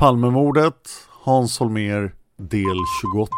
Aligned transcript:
Palmemordet, 0.00 0.74
Hans 1.24 1.58
Holmer, 1.58 2.12
del 2.36 2.84
28. 3.02 3.32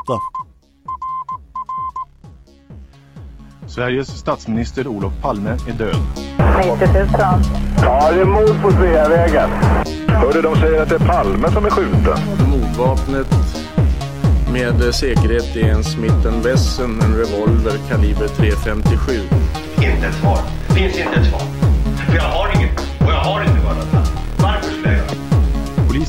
Sveriges 3.67 4.09
statsminister 4.09 4.87
Olof 4.87 5.13
Palme 5.23 5.51
är 5.51 5.73
död. 5.73 5.97
90 6.59 6.89
000. 6.99 7.09
Ja, 7.83 8.13
det 8.13 8.21
är 8.21 8.25
mord 8.25 8.63
på 8.63 8.71
Sveavägen. 8.71 9.51
Hörde 10.09 10.43
de 10.43 10.57
säger 10.57 10.83
att 10.83 10.89
det 10.89 10.95
är 10.95 11.07
Palme 11.07 11.51
som 11.51 11.65
är 11.65 11.71
skjuten. 11.71 12.19
Mordvapnet 12.51 13.27
med 14.53 14.95
säkerhet 14.95 15.57
är 15.57 15.71
en 15.71 15.85
Smith 15.85 16.45
Wesson, 16.45 17.01
en 17.01 17.15
revolver 17.15 17.79
kaliber 17.89 18.27
.357. 18.27 19.21
Inte 19.77 20.07
ett 20.07 20.15
svar. 20.15 20.39
Finns 20.75 20.99
inte 20.99 21.21
ett 21.21 21.27
svar. 21.27 21.43
För 22.07 22.17
jag 22.17 22.23
har 22.23 22.62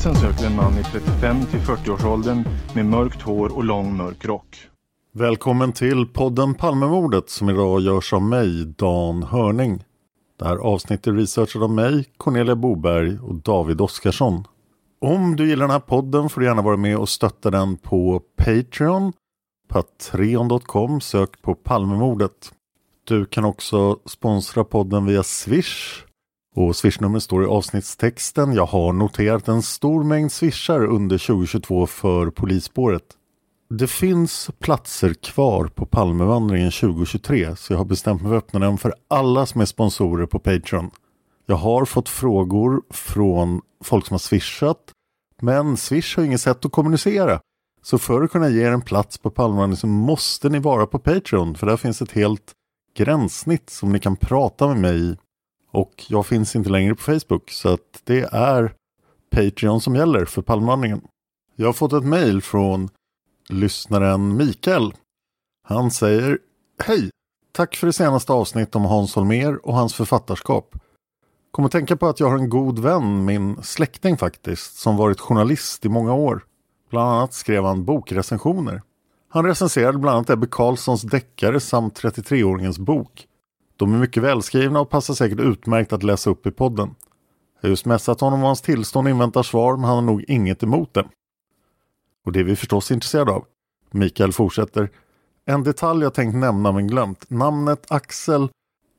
Polisen 0.04 0.22
söker 0.22 0.46
en 0.46 0.56
man 0.56 0.78
i 0.78 0.84
35 0.84 1.46
till 1.46 1.60
40-årsåldern 1.60 2.44
med 2.76 2.86
mörkt 2.86 3.22
hår 3.22 3.56
och 3.56 3.64
lång 3.64 3.98
mörk 3.98 4.26
rock. 4.26 4.58
Välkommen 5.14 5.72
till 5.72 6.06
podden 6.06 6.54
Palmemordet 6.54 7.30
som 7.30 7.50
idag 7.50 7.82
görs 7.82 8.14
av 8.14 8.22
mig, 8.22 8.66
Dan 8.66 9.24
Hörning. 9.24 9.84
Det 10.40 10.46
här 10.46 10.58
avsnittet 10.58 11.08
är 11.08 11.12
researchat 11.12 11.62
av 11.62 11.72
mig, 11.72 12.06
Cornelia 12.18 12.56
Boberg 12.56 13.20
och 13.20 13.36
David 13.36 13.82
Oskarsson. 13.82 14.48
Om 15.02 15.36
du 15.36 15.50
gillar 15.50 15.64
den 15.64 15.72
här 15.72 15.80
podden 15.80 16.30
får 16.30 16.42
du 16.42 16.48
gärna 16.48 16.62
vara 16.62 16.78
med 16.78 16.98
och 16.98 17.10
stötta 17.10 17.52
den 17.52 17.78
på 17.78 18.22
Patreon, 18.38 19.14
patreon.com, 19.68 21.02
sök 21.02 21.42
på 21.42 21.56
Palmemordet. 21.56 22.52
Du 23.04 23.26
kan 23.26 23.46
också 23.46 24.00
sponsra 24.06 24.64
podden 24.64 25.06
via 25.06 25.24
Swish. 25.24 26.04
Och 26.56 26.76
swishnumret 26.76 27.24
står 27.24 27.44
i 27.44 27.48
avsnittstexten. 27.48 28.54
Jag 28.54 28.66
har 28.66 28.94
noterat 28.94 29.48
en 29.48 29.62
stor 29.62 30.04
mängd 30.04 30.32
swishar 30.32 30.86
under 30.86 31.18
2022 31.18 31.88
för 31.88 32.30
polisspåret. 32.30 33.04
Det 33.70 33.88
finns 33.88 34.50
platser 34.60 35.14
kvar 35.14 35.66
på 35.68 35.86
Palmevandringen 35.86 36.72
2023 36.72 37.56
så 37.56 37.74
jag 37.74 37.78
har 37.78 37.86
bestämt 37.86 38.22
mig 38.22 38.30
för 38.30 38.38
att 38.38 38.44
öppna 38.44 38.60
den 38.60 38.78
för 38.78 38.94
alla 39.08 39.46
som 39.46 39.62
är 39.62 39.66
sponsorer 39.66 40.26
på 40.26 40.40
Patreon. 40.40 40.92
Jag 41.46 41.56
har 41.56 41.86
fått 41.86 42.10
frågor 42.10 42.82
från 42.90 43.62
folk 43.84 44.08
som 44.08 44.14
har 44.14 44.20
swishat 44.20 44.92
men 45.42 45.78
Swish 45.78 46.18
har 46.18 46.24
inget 46.24 46.42
sätt 46.42 46.66
att 46.66 46.72
kommunicera. 46.72 47.40
Så 47.82 47.98
för 47.98 48.24
att 48.24 48.32
kunna 48.32 48.50
ge 48.50 48.64
er 48.64 48.72
en 48.72 48.82
plats 48.82 49.18
på 49.18 49.30
Palmevandringen 49.30 49.78
så 49.78 49.88
måste 49.88 50.50
ni 50.50 50.60
vara 50.60 50.86
på 50.86 51.00
Patreon 51.00 51.56
för 51.56 51.68
där 51.68 51.78
finns 51.78 52.02
ett 52.02 52.12
helt 52.12 52.54
gränssnitt 52.98 53.70
som 53.70 53.92
ni 53.92 54.00
kan 54.00 54.16
prata 54.16 54.68
med 54.68 54.78
mig 54.78 55.12
i. 55.12 55.18
Och 55.74 56.06
jag 56.08 56.26
finns 56.26 56.56
inte 56.56 56.70
längre 56.70 56.96
på 56.96 57.02
Facebook 57.02 57.52
så 57.52 57.70
att 57.70 58.02
det 58.04 58.30
är 58.32 58.74
Patreon 59.32 59.82
som 59.82 59.96
gäller 59.96 60.26
för 60.26 60.42
Palmevandringen. 60.42 61.02
Jag 61.56 61.66
har 61.66 61.74
fått 61.74 61.94
ett 61.94 62.04
mejl 62.04 62.42
från 62.42 62.90
lyssnaren 63.50 64.38
Mikael. 64.38 64.94
Han 65.64 65.92
säger 65.92 66.40
Hej! 66.84 67.10
Tack 67.52 67.76
för 67.76 67.88
det 67.88 67.94
senaste 67.94 68.34
avsnittet 68.34 68.76
om 68.76 68.86
Hans 68.86 69.16
Holmer 69.16 69.66
och 69.68 69.74
hans 69.74 69.94
författarskap. 69.94 70.76
Kom 71.52 71.66
att 71.66 71.72
tänka 71.72 71.98
på 71.98 72.08
att 72.08 72.20
jag 72.20 72.30
har 72.30 72.38
en 72.38 72.50
god 72.50 72.80
vän, 72.80 73.26
min 73.26 73.64
släkting 73.64 74.18
faktiskt, 74.18 74.76
som 74.78 74.98
varit 74.98 75.20
journalist 75.20 75.86
i 75.86 75.90
många 75.90 76.14
år. 76.14 76.46
Bland 76.90 77.10
annat 77.10 77.34
skrev 77.34 77.64
han 77.64 77.86
bokrecensioner. 77.86 78.82
Han 79.30 79.46
recenserade 79.46 79.98
bland 79.98 80.16
annat 80.16 80.30
Ebbe 80.30 80.48
Carlssons 80.52 81.02
deckare 81.02 81.60
samt 81.60 82.02
33-åringens 82.02 82.80
bok. 82.80 83.28
De 83.84 83.94
är 83.94 83.98
mycket 83.98 84.24
välskrivna 84.24 84.80
och 84.80 84.90
passar 84.90 85.14
säkert 85.14 85.40
utmärkt 85.40 85.94
att 85.94 86.04
läsa 86.04 86.30
upp 86.30 86.48
i 86.48 86.52
podden. 86.52 86.96
Jag 87.62 87.68
har 87.68 87.70
just 87.70 87.86
messat 87.86 88.22
honom 88.22 88.40
om 88.40 88.46
hans 88.46 88.62
tillstånd 88.62 89.08
och 89.08 89.12
inväntar 89.12 89.44
svar 89.44 89.76
men 89.76 89.86
han 89.86 89.96
har 89.96 90.02
nog 90.02 90.24
inget 90.28 90.64
emot 90.64 90.94
det. 90.94 91.06
Och 92.26 92.32
det 92.32 92.40
är 92.40 92.44
vi 92.44 92.56
förstås 92.56 92.92
intresserade 92.92 93.32
av. 93.32 93.46
Mikael 93.92 94.34
fortsätter. 94.34 94.90
En 95.46 95.64
detalj 95.64 96.04
jag 96.04 96.14
tänkt 96.14 96.36
nämna 96.36 96.72
men 96.72 96.88
glömt. 96.88 97.30
Namnet 97.30 97.92
Axel 97.92 98.50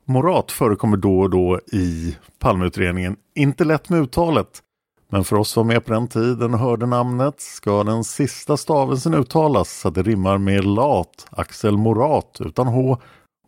Morat 0.04 0.52
förekommer 0.52 0.96
då 0.96 1.20
och 1.20 1.30
då 1.30 1.60
i 1.72 2.16
Palmeutredningen. 2.38 3.16
Inte 3.34 3.64
lätt 3.64 3.88
med 3.88 4.00
uttalet. 4.00 4.62
Men 5.10 5.24
för 5.24 5.36
oss 5.36 5.50
som 5.50 5.66
var 5.66 5.74
med 5.74 5.84
på 5.84 5.92
den 5.92 6.08
tiden 6.08 6.54
och 6.54 6.60
hörde 6.60 6.86
namnet 6.86 7.40
ska 7.40 7.84
den 7.84 8.04
sista 8.04 8.56
stavelsen 8.56 9.14
uttalas 9.14 9.80
så 9.80 9.88
att 9.88 9.94
det 9.94 10.02
rimmar 10.02 10.38
med 10.38 10.64
lat, 10.64 11.26
Axel 11.30 11.76
Morat 11.76 12.38
utan 12.40 12.66
H 12.66 12.98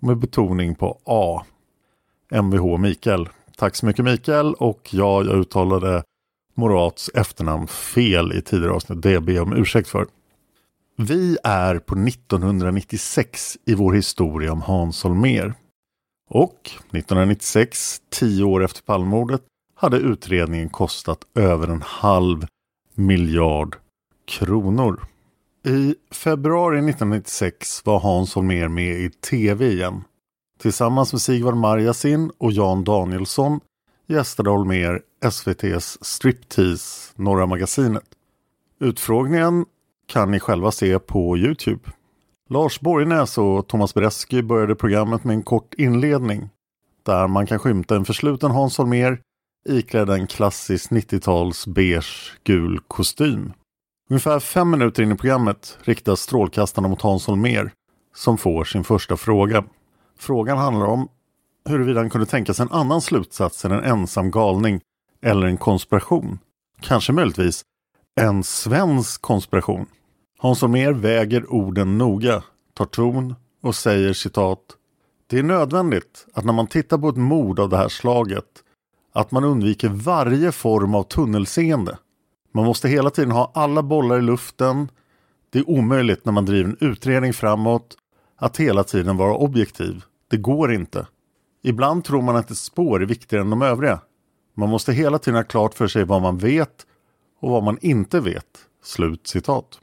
med 0.00 0.18
betoning 0.18 0.74
på 0.74 1.00
A. 1.04 1.44
Mvh 2.30 2.78
Mikael. 2.78 3.28
Tack 3.56 3.76
så 3.76 3.86
mycket 3.86 4.04
Mikael 4.04 4.54
och 4.54 4.88
ja, 4.92 5.24
jag 5.24 5.40
uttalade 5.40 6.02
Morats 6.54 7.10
efternamn 7.14 7.66
fel 7.66 8.32
i 8.32 8.42
tidigare 8.42 8.72
avsnitt. 8.72 9.02
Det 9.02 9.20
ber 9.20 9.32
jag 9.32 9.42
om 9.42 9.52
ursäkt 9.52 9.88
för. 9.88 10.06
Vi 10.96 11.38
är 11.44 11.78
på 11.78 11.94
1996 11.94 13.58
i 13.64 13.74
vår 13.74 13.92
historia 13.92 14.52
om 14.52 14.62
Hans 14.62 15.04
Holmér. 15.04 15.54
Och 16.28 16.60
1996, 16.64 18.00
tio 18.10 18.44
år 18.44 18.64
efter 18.64 18.82
Palmemordet, 18.82 19.42
hade 19.74 19.96
utredningen 19.96 20.68
kostat 20.68 21.19
över 21.34 21.69
en 21.69 21.82
halv 21.82 22.46
miljard 22.94 23.76
kronor. 24.26 25.00
I 25.66 25.94
februari 26.10 26.78
1996 26.78 27.86
var 27.86 28.00
Hans 28.00 28.34
Holmér 28.34 28.68
med 28.68 29.00
i 29.00 29.10
tv 29.10 29.66
igen. 29.66 30.04
Tillsammans 30.58 31.12
med 31.12 31.22
Sigvard 31.22 31.56
Marjasin 31.56 32.30
och 32.38 32.52
Jan 32.52 32.84
Danielsson 32.84 33.60
gästade 34.06 34.50
Holmér 34.50 35.00
SVTs 35.24 35.98
Striptease, 36.00 37.12
Norra 37.16 37.46
Magasinet. 37.46 38.04
Utfrågningen 38.80 39.64
kan 40.06 40.30
ni 40.30 40.40
själva 40.40 40.70
se 40.70 40.98
på 40.98 41.38
Youtube. 41.38 41.90
Lars 42.48 42.80
Borgnäs 42.80 43.38
och 43.38 43.68
Thomas 43.68 43.94
Bresky 43.94 44.42
började 44.42 44.74
programmet 44.74 45.24
med 45.24 45.34
en 45.34 45.42
kort 45.42 45.74
inledning 45.74 46.48
där 47.02 47.28
man 47.28 47.46
kan 47.46 47.58
skymta 47.58 47.96
en 47.96 48.04
försluten 48.04 48.50
Hans 48.50 48.78
Holmér 48.78 49.18
iklädd 49.68 50.10
en 50.10 50.26
klassisk 50.26 50.90
90-tals 50.90 51.66
beige 51.66 52.38
gul 52.44 52.80
kostym. 52.88 53.52
Ungefär 54.08 54.41
fem 54.41 54.70
minuter 54.70 55.03
in 55.03 55.12
i 55.12 55.17
programmet 55.17 55.79
riktas 55.81 56.20
strålkastarna 56.20 56.88
mot 56.88 57.03
Hans 57.03 57.26
Holmér 57.26 57.70
som 58.14 58.38
får 58.38 58.64
sin 58.64 58.85
första 58.85 59.17
fråga. 59.17 59.64
Frågan 60.19 60.58
handlar 60.58 60.87
om 60.87 61.08
huruvida 61.69 62.00
han 62.00 62.11
kunde 62.11 62.26
tänka 62.26 62.55
sig 62.55 62.62
en 62.62 62.73
annan 62.73 63.00
slutsats 63.00 63.64
än 63.64 63.73
en 63.73 63.85
ensam 63.85 64.31
galning 64.31 64.81
eller 65.23 65.47
en 65.47 65.56
konspiration. 65.56 66.38
Kanske 66.81 67.12
möjligtvis 67.12 67.62
en 68.20 68.44
svensk 68.44 69.23
konspiration. 69.23 69.87
Hans 70.38 70.62
Holmér 70.62 70.93
väger 70.93 71.52
orden 71.52 71.99
noga, 71.99 72.43
tar 72.75 72.85
ton 72.85 73.35
och 73.62 73.75
säger 73.75 74.12
citat 74.12 74.61
Det 75.26 75.38
är 75.38 75.43
nödvändigt 75.43 76.26
att 76.35 76.44
när 76.44 76.52
man 76.52 76.67
tittar 76.67 76.99
på 76.99 77.09
ett 77.09 77.17
mord 77.17 77.61
av 77.61 77.69
det 77.69 77.76
här 77.76 77.88
slaget 77.88 78.62
att 79.12 79.31
man 79.31 79.44
undviker 79.44 79.88
varje 79.88 80.52
form 80.52 80.94
av 80.94 81.02
tunnelseende. 81.02 81.99
Man 82.56 82.64
måste 82.64 82.88
hela 82.88 83.11
tiden 83.11 83.31
ha 83.31 83.50
alla 83.55 83.82
bollar 83.82 84.19
i 84.19 84.23
luften. 84.23 84.88
Det 85.50 85.58
är 85.58 85.70
omöjligt 85.70 86.25
när 86.25 86.32
man 86.32 86.44
driver 86.44 86.70
en 86.70 86.76
utredning 86.81 87.32
framåt 87.32 87.97
att 88.37 88.56
hela 88.56 88.85
tiden 88.85 89.17
vara 89.17 89.35
objektiv. 89.35 90.05
Det 90.31 90.37
går 90.37 90.73
inte. 90.73 91.06
Ibland 91.62 92.05
tror 92.05 92.23
man 92.23 92.37
att 92.37 92.50
ett 92.50 92.58
spår 92.58 93.03
är 93.03 93.06
viktigare 93.06 93.43
än 93.43 93.50
de 93.50 93.62
övriga. 93.62 94.00
Man 94.55 94.69
måste 94.69 94.93
hela 94.93 95.19
tiden 95.19 95.37
ha 95.37 95.44
klart 95.44 95.75
för 95.75 95.88
sig 95.88 96.05
vad 96.05 96.23
man 96.23 96.38
vet 96.38 96.87
och 97.41 97.50
vad 97.50 97.62
man 97.62 97.79
inte 97.81 98.20
vet. 98.20 98.59
Slut 98.82 99.26
citat. 99.26 99.81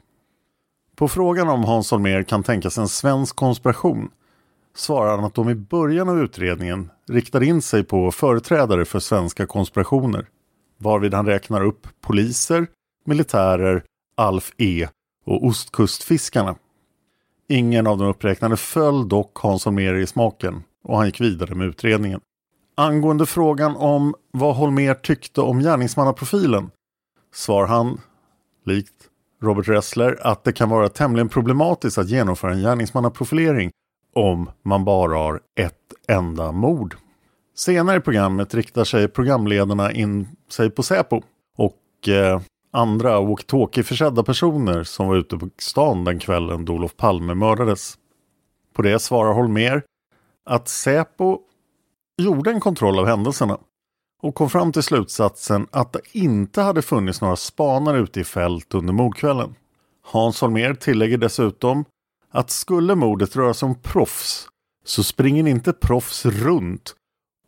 På 0.96 1.08
frågan 1.08 1.48
om 1.48 1.64
Hans 1.64 1.90
Holmér 1.90 2.22
kan 2.22 2.42
tänka 2.42 2.70
sig 2.70 2.82
en 2.82 2.88
svensk 2.88 3.36
konspiration 3.36 4.10
svarar 4.76 5.16
han 5.16 5.24
att 5.24 5.34
de 5.34 5.50
i 5.50 5.54
början 5.54 6.08
av 6.08 6.20
utredningen 6.20 6.90
riktade 7.08 7.46
in 7.46 7.62
sig 7.62 7.84
på 7.84 8.10
företrädare 8.10 8.84
för 8.84 8.98
svenska 8.98 9.46
konspirationer. 9.46 10.26
Varvid 10.84 11.14
han 11.14 11.26
räknar 11.26 11.64
upp 11.64 11.86
poliser, 12.00 12.66
militärer, 13.04 13.84
Alf 14.16 14.52
E 14.58 14.88
och 15.26 15.46
ostkustfiskarna. 15.46 16.56
Ingen 17.48 17.86
av 17.86 17.98
de 17.98 18.08
uppräknade 18.08 18.56
föll 18.56 19.08
dock 19.08 19.38
Hans 19.38 19.64
Holmér 19.64 19.94
i 19.94 20.06
smaken 20.06 20.62
och 20.84 20.96
han 20.96 21.06
gick 21.06 21.20
vidare 21.20 21.54
med 21.54 21.66
utredningen. 21.66 22.20
Angående 22.76 23.26
frågan 23.26 23.76
om 23.76 24.14
vad 24.32 24.56
Holmér 24.56 24.94
tyckte 24.94 25.40
om 25.40 25.60
gärningsmannaprofilen 25.60 26.70
svarar 27.34 27.66
han, 27.66 28.00
likt 28.64 28.94
Robert 29.42 29.68
Ressler, 29.68 30.18
att 30.22 30.44
det 30.44 30.52
kan 30.52 30.70
vara 30.70 30.88
tämligen 30.88 31.28
problematiskt 31.28 31.98
att 31.98 32.08
genomföra 32.08 32.52
en 32.52 32.60
gärningsmannaprofilering 32.60 33.70
om 34.14 34.50
man 34.62 34.84
bara 34.84 35.16
har 35.16 35.40
ett 35.60 36.08
enda 36.08 36.52
mord. 36.52 36.96
Senare 37.56 37.96
i 37.96 38.00
programmet 38.00 38.54
riktar 38.54 38.84
sig 38.84 39.08
programledarna 39.08 39.92
in 39.92 40.28
sig 40.50 40.70
på 40.70 40.82
Säpo 40.82 41.22
och 41.56 42.08
eh, 42.08 42.40
andra 42.72 43.20
walkie-talkie-försedda 43.20 44.22
personer 44.22 44.84
som 44.84 45.08
var 45.08 45.16
ute 45.16 45.36
på 45.36 45.50
stan 45.58 46.04
den 46.04 46.18
kvällen 46.18 46.64
då 46.64 46.72
Olof 46.72 46.96
Palme 46.96 47.34
mördades. 47.34 47.98
På 48.74 48.82
det 48.82 48.98
svarar 48.98 49.32
Holmer 49.32 49.82
att 50.44 50.68
Säpo 50.68 51.38
gjorde 52.22 52.50
en 52.50 52.60
kontroll 52.60 52.98
av 52.98 53.06
händelserna 53.06 53.58
och 54.22 54.34
kom 54.34 54.50
fram 54.50 54.72
till 54.72 54.82
slutsatsen 54.82 55.66
att 55.70 55.92
det 55.92 56.00
inte 56.12 56.62
hade 56.62 56.82
funnits 56.82 57.20
några 57.20 57.36
spanare 57.36 57.98
ute 57.98 58.20
i 58.20 58.24
fält 58.24 58.74
under 58.74 58.92
mordkvällen. 58.92 59.54
Hans 60.02 60.40
Holmer 60.40 60.74
tillägger 60.74 61.18
dessutom 61.18 61.84
att 62.30 62.50
skulle 62.50 62.94
mordet 62.94 63.36
röra 63.36 63.54
sig 63.54 63.66
om 63.66 63.74
proffs 63.74 64.48
så 64.84 65.04
springer 65.04 65.46
inte 65.46 65.72
proffs 65.72 66.26
runt 66.26 66.94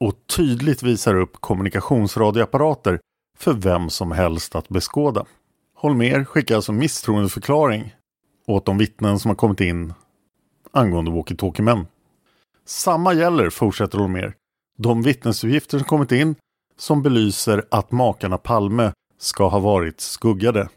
och 0.00 0.14
tydligt 0.37 0.82
visar 0.82 1.14
upp 1.14 1.40
kommunikationsradioapparater 1.40 3.00
för 3.38 3.52
vem 3.52 3.90
som 3.90 4.12
helst 4.12 4.56
att 4.56 4.69
beskåda. 4.69 5.25
Holmer 5.75 6.25
skickar 6.25 6.56
alltså 6.56 6.72
misstroendeförklaring 6.72 7.94
åt 8.46 8.66
de 8.66 8.78
vittnen 8.78 9.19
som 9.19 9.28
har 9.28 9.37
kommit 9.37 9.60
in 9.60 9.94
angående 10.72 11.10
walkie-talkie-män. 11.10 11.87
Samma 12.64 13.14
gäller, 13.14 13.50
fortsätter 13.50 13.98
Holmer, 13.98 14.34
de 14.78 15.02
vittnesuppgifter 15.02 15.78
som 15.78 15.87
kommit 15.87 16.12
in 16.12 16.34
som 16.78 17.02
belyser 17.02 17.64
att 17.70 17.90
makarna 17.90 18.38
Palme 18.38 18.93
ska 19.19 19.48
ha 19.48 19.58
varit 19.58 20.00
skuggade. 20.00 20.69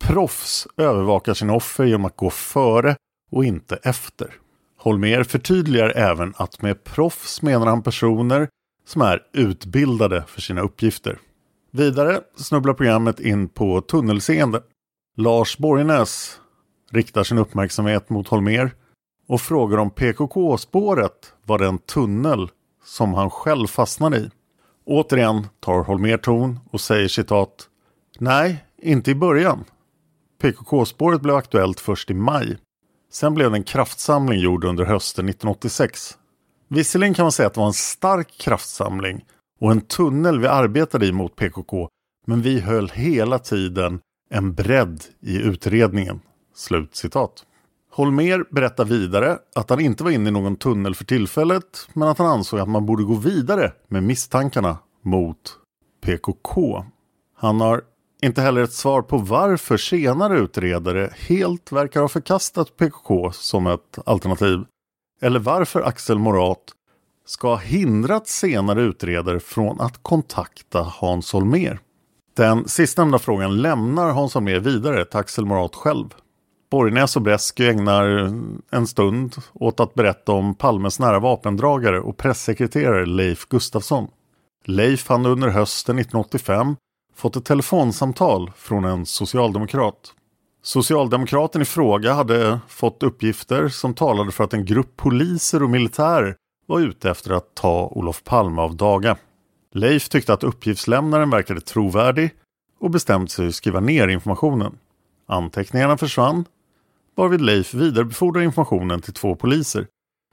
Proffs 0.00 0.68
övervakar 0.76 1.34
sina 1.34 1.54
offer 1.54 1.84
genom 1.84 2.04
att 2.04 2.16
gå 2.16 2.30
före 2.30 2.96
och 3.30 3.44
inte 3.44 3.76
efter. 3.82 4.34
Holmer 4.78 5.22
förtydligar 5.22 5.92
även 5.96 6.34
att 6.36 6.62
med 6.62 6.84
proffs 6.84 7.42
menar 7.42 7.66
han 7.66 7.82
personer 7.82 8.48
som 8.90 9.02
är 9.02 9.22
utbildade 9.32 10.24
för 10.26 10.40
sina 10.40 10.60
uppgifter. 10.60 11.18
Vidare 11.70 12.20
snubblar 12.36 12.74
programmet 12.74 13.20
in 13.20 13.48
på 13.48 13.80
tunnelseende. 13.80 14.62
Lars 15.16 15.58
Borgnäs 15.58 16.40
riktar 16.90 17.24
sin 17.24 17.38
uppmärksamhet 17.38 18.10
mot 18.10 18.28
Holmer 18.28 18.70
och 19.28 19.40
frågar 19.40 19.78
om 19.78 19.90
PKK-spåret 19.90 21.34
var 21.44 21.58
den 21.58 21.78
tunnel 21.78 22.48
som 22.84 23.14
han 23.14 23.30
själv 23.30 23.66
fastnade 23.66 24.16
i. 24.16 24.30
Återigen 24.84 25.46
tar 25.60 25.82
Holmer 25.82 26.16
ton 26.16 26.58
och 26.72 26.80
säger 26.80 27.08
citat 27.08 27.68
Nej, 28.18 28.64
inte 28.82 29.10
i 29.10 29.14
början. 29.14 29.64
PKK-spåret 30.42 31.20
blev 31.20 31.36
aktuellt 31.36 31.80
först 31.80 32.10
i 32.10 32.14
maj. 32.14 32.58
Sen 33.12 33.34
blev 33.34 33.50
det 33.50 33.56
en 33.56 33.64
kraftsamling 33.64 34.40
gjord 34.40 34.64
under 34.64 34.84
hösten 34.84 35.28
1986. 35.28 36.16
Visserligen 36.74 37.14
kan 37.14 37.24
man 37.24 37.32
säga 37.32 37.46
att 37.46 37.54
det 37.54 37.60
var 37.60 37.66
en 37.66 37.72
stark 37.72 38.28
kraftsamling 38.38 39.24
och 39.60 39.70
en 39.70 39.80
tunnel 39.80 40.40
vi 40.40 40.46
arbetade 40.46 41.06
i 41.06 41.12
mot 41.12 41.36
PKK, 41.36 41.88
men 42.26 42.42
vi 42.42 42.60
höll 42.60 42.88
hela 42.88 43.38
tiden 43.38 44.00
en 44.30 44.54
bredd 44.54 45.04
i 45.20 45.36
utredningen. 45.36 46.20
Slut 46.54 46.96
citat. 46.96 47.44
Holmer 47.92 48.44
berättar 48.54 48.84
vidare 48.84 49.38
att 49.54 49.70
han 49.70 49.80
inte 49.80 50.04
var 50.04 50.10
inne 50.10 50.28
i 50.28 50.32
någon 50.32 50.56
tunnel 50.56 50.94
för 50.94 51.04
tillfället, 51.04 51.88
men 51.92 52.08
att 52.08 52.18
han 52.18 52.26
ansåg 52.26 52.60
att 52.60 52.68
man 52.68 52.86
borde 52.86 53.04
gå 53.04 53.14
vidare 53.14 53.72
med 53.88 54.02
misstankarna 54.02 54.78
mot 55.02 55.58
PKK. 56.00 56.84
Han 57.36 57.60
har 57.60 57.82
inte 58.22 58.42
heller 58.42 58.62
ett 58.62 58.72
svar 58.72 59.02
på 59.02 59.18
varför 59.18 59.76
senare 59.76 60.38
utredare 60.38 61.14
helt 61.16 61.72
verkar 61.72 62.00
ha 62.00 62.08
förkastat 62.08 62.76
PKK 62.76 63.32
som 63.32 63.66
ett 63.66 63.98
alternativ. 64.06 64.64
Eller 65.20 65.38
varför 65.38 65.82
Axel 65.82 66.18
Morat 66.18 66.64
ska 67.26 67.48
ha 67.48 67.56
hindrat 67.56 68.28
senare 68.28 68.82
utredare 68.82 69.40
från 69.40 69.80
att 69.80 70.02
kontakta 70.02 70.82
Hans 70.82 71.32
Holmér. 71.32 71.78
Den 72.36 72.68
sistnämnda 72.68 73.18
frågan 73.18 73.62
lämnar 73.62 74.10
Hans 74.10 74.34
Holmér 74.34 74.60
vidare 74.60 75.04
till 75.04 75.18
Axel 75.18 75.46
Morat 75.46 75.74
själv. 75.74 76.14
Borgnäs 76.70 77.16
och 77.16 77.22
Bresky 77.22 77.66
ägnar 77.66 78.06
en 78.70 78.86
stund 78.86 79.36
åt 79.52 79.80
att 79.80 79.94
berätta 79.94 80.32
om 80.32 80.54
Palmes 80.54 81.00
nära 81.00 81.18
vapendragare 81.18 82.00
och 82.00 82.16
pressekreterare 82.16 83.06
Leif 83.06 83.46
Gustafsson. 83.48 84.08
Leif 84.64 85.08
hade 85.08 85.28
under 85.28 85.48
hösten 85.48 85.98
1985 85.98 86.76
fått 87.16 87.36
ett 87.36 87.44
telefonsamtal 87.44 88.50
från 88.56 88.84
en 88.84 89.06
socialdemokrat. 89.06 90.14
Socialdemokraten 90.62 91.62
i 91.62 91.64
fråga 91.64 92.12
hade 92.12 92.60
fått 92.68 93.02
uppgifter 93.02 93.68
som 93.68 93.94
talade 93.94 94.32
för 94.32 94.44
att 94.44 94.54
en 94.54 94.64
grupp 94.64 94.96
poliser 94.96 95.62
och 95.62 95.70
militärer 95.70 96.36
var 96.66 96.80
ute 96.80 97.10
efter 97.10 97.30
att 97.30 97.54
ta 97.54 97.86
Olof 97.86 98.24
Palme 98.24 98.62
av 98.62 98.76
daga. 98.76 99.16
Leif 99.72 100.08
tyckte 100.08 100.32
att 100.32 100.44
uppgiftslämnaren 100.44 101.30
verkade 101.30 101.60
trovärdig 101.60 102.30
och 102.80 102.90
bestämde 102.90 103.30
sig 103.30 103.48
att 103.48 103.54
skriva 103.54 103.80
ner 103.80 104.08
informationen. 104.08 104.78
Anteckningarna 105.26 105.98
försvann, 105.98 106.44
varvid 107.16 107.40
Leif 107.40 107.74
vidarebefordrade 107.74 108.44
informationen 108.44 109.00
till 109.00 109.14
två 109.14 109.34
poliser 109.34 109.86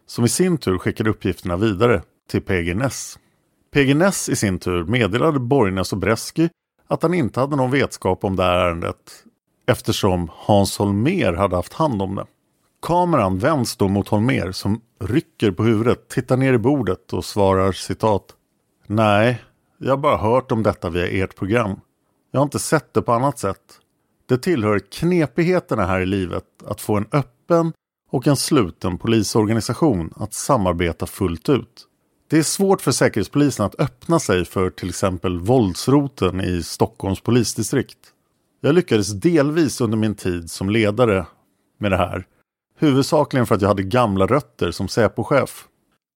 som 0.08 0.26
i 0.26 0.30
sin 0.30 0.58
tur 0.58 0.78
skickade 0.78 1.10
uppgifterna 1.10 1.58
vidare 1.58 2.02
till 2.30 2.42
PG 2.42 2.76
Ness. 2.76 3.20
PG 3.74 3.96
Ness 3.96 4.30
i 4.30 4.36
sin 4.36 4.60
tur 4.60 4.84
meddelade 4.84 5.40
Borgnäs 5.40 5.94
och 5.94 6.00
Bresky 6.00 6.50
att 6.88 7.04
han 7.04 7.14
inte 7.14 7.40
hade 7.40 7.56
någon 7.56 7.72
vetskap 7.72 8.24
om 8.24 8.36
det 8.36 8.44
här 8.44 8.58
ärendet 8.58 9.24
eftersom 9.68 10.32
Hans 10.34 10.78
Holmer 10.78 11.34
hade 11.34 11.56
haft 11.56 11.74
hand 11.74 12.02
om 12.02 12.16
det. 12.16 12.26
Kameran 12.82 13.38
vänds 13.38 13.78
då 13.78 13.88
mot 13.88 14.08
Holmer 14.08 14.52
som 14.52 14.82
rycker 15.00 15.52
på 15.52 15.64
huvudet, 15.64 16.10
tittar 16.10 16.38
ner 16.38 16.54
i 16.54 16.58
bordet 16.58 17.14
och 17.14 17.26
svarar 17.26 17.72
citat 17.72 18.26
Nej, 18.88 19.42
jag 19.78 19.90
har 19.90 19.98
bara 19.98 20.18
hört 20.18 20.52
om 20.52 20.64
detta 20.64 20.90
via 20.90 21.08
ert 21.08 21.36
program. 21.36 21.80
Jag 22.32 22.40
har 22.40 22.44
inte 22.44 22.60
sett 22.60 22.94
det 22.94 23.02
på 23.02 23.14
annat 23.14 23.40
sätt. 23.40 23.80
Det 24.26 24.38
tillhör 24.38 24.80
knepigheterna 24.80 25.86
här 25.86 26.00
i 26.00 26.06
livet 26.06 26.46
att 26.66 26.82
få 26.82 26.98
en 26.98 27.08
öppen 27.12 27.74
och 28.12 28.28
en 28.28 28.36
sluten 28.36 28.98
polisorganisation 28.98 30.14
att 30.16 30.34
samarbeta 30.34 31.06
fullt 31.06 31.50
ut. 31.50 31.88
Det 32.30 32.38
är 32.38 32.44
svårt 32.44 32.82
för 32.82 32.92
Säkerhetspolisen 32.92 33.66
att 33.66 33.80
öppna 33.80 34.20
sig 34.20 34.46
för 34.46 34.70
till 34.70 34.90
exempel 34.90 35.40
våldsroten 35.40 36.42
i 36.42 36.64
Stockholms 36.64 37.22
polisdistrikt. 37.22 38.14
Jag 38.62 38.76
lyckades 38.76 39.14
delvis 39.14 39.82
under 39.82 39.98
min 39.98 40.16
tid 40.16 40.52
som 40.52 40.70
ledare 40.70 41.26
med 41.78 41.92
det 41.92 41.98
här. 41.98 42.28
Huvudsakligen 42.80 43.46
för 43.46 43.56
att 43.56 43.62
jag 43.62 43.70
hade 43.70 43.84
gamla 43.84 44.26
rötter 44.26 44.72
som 44.72 44.88
Säpochef. 44.88 45.68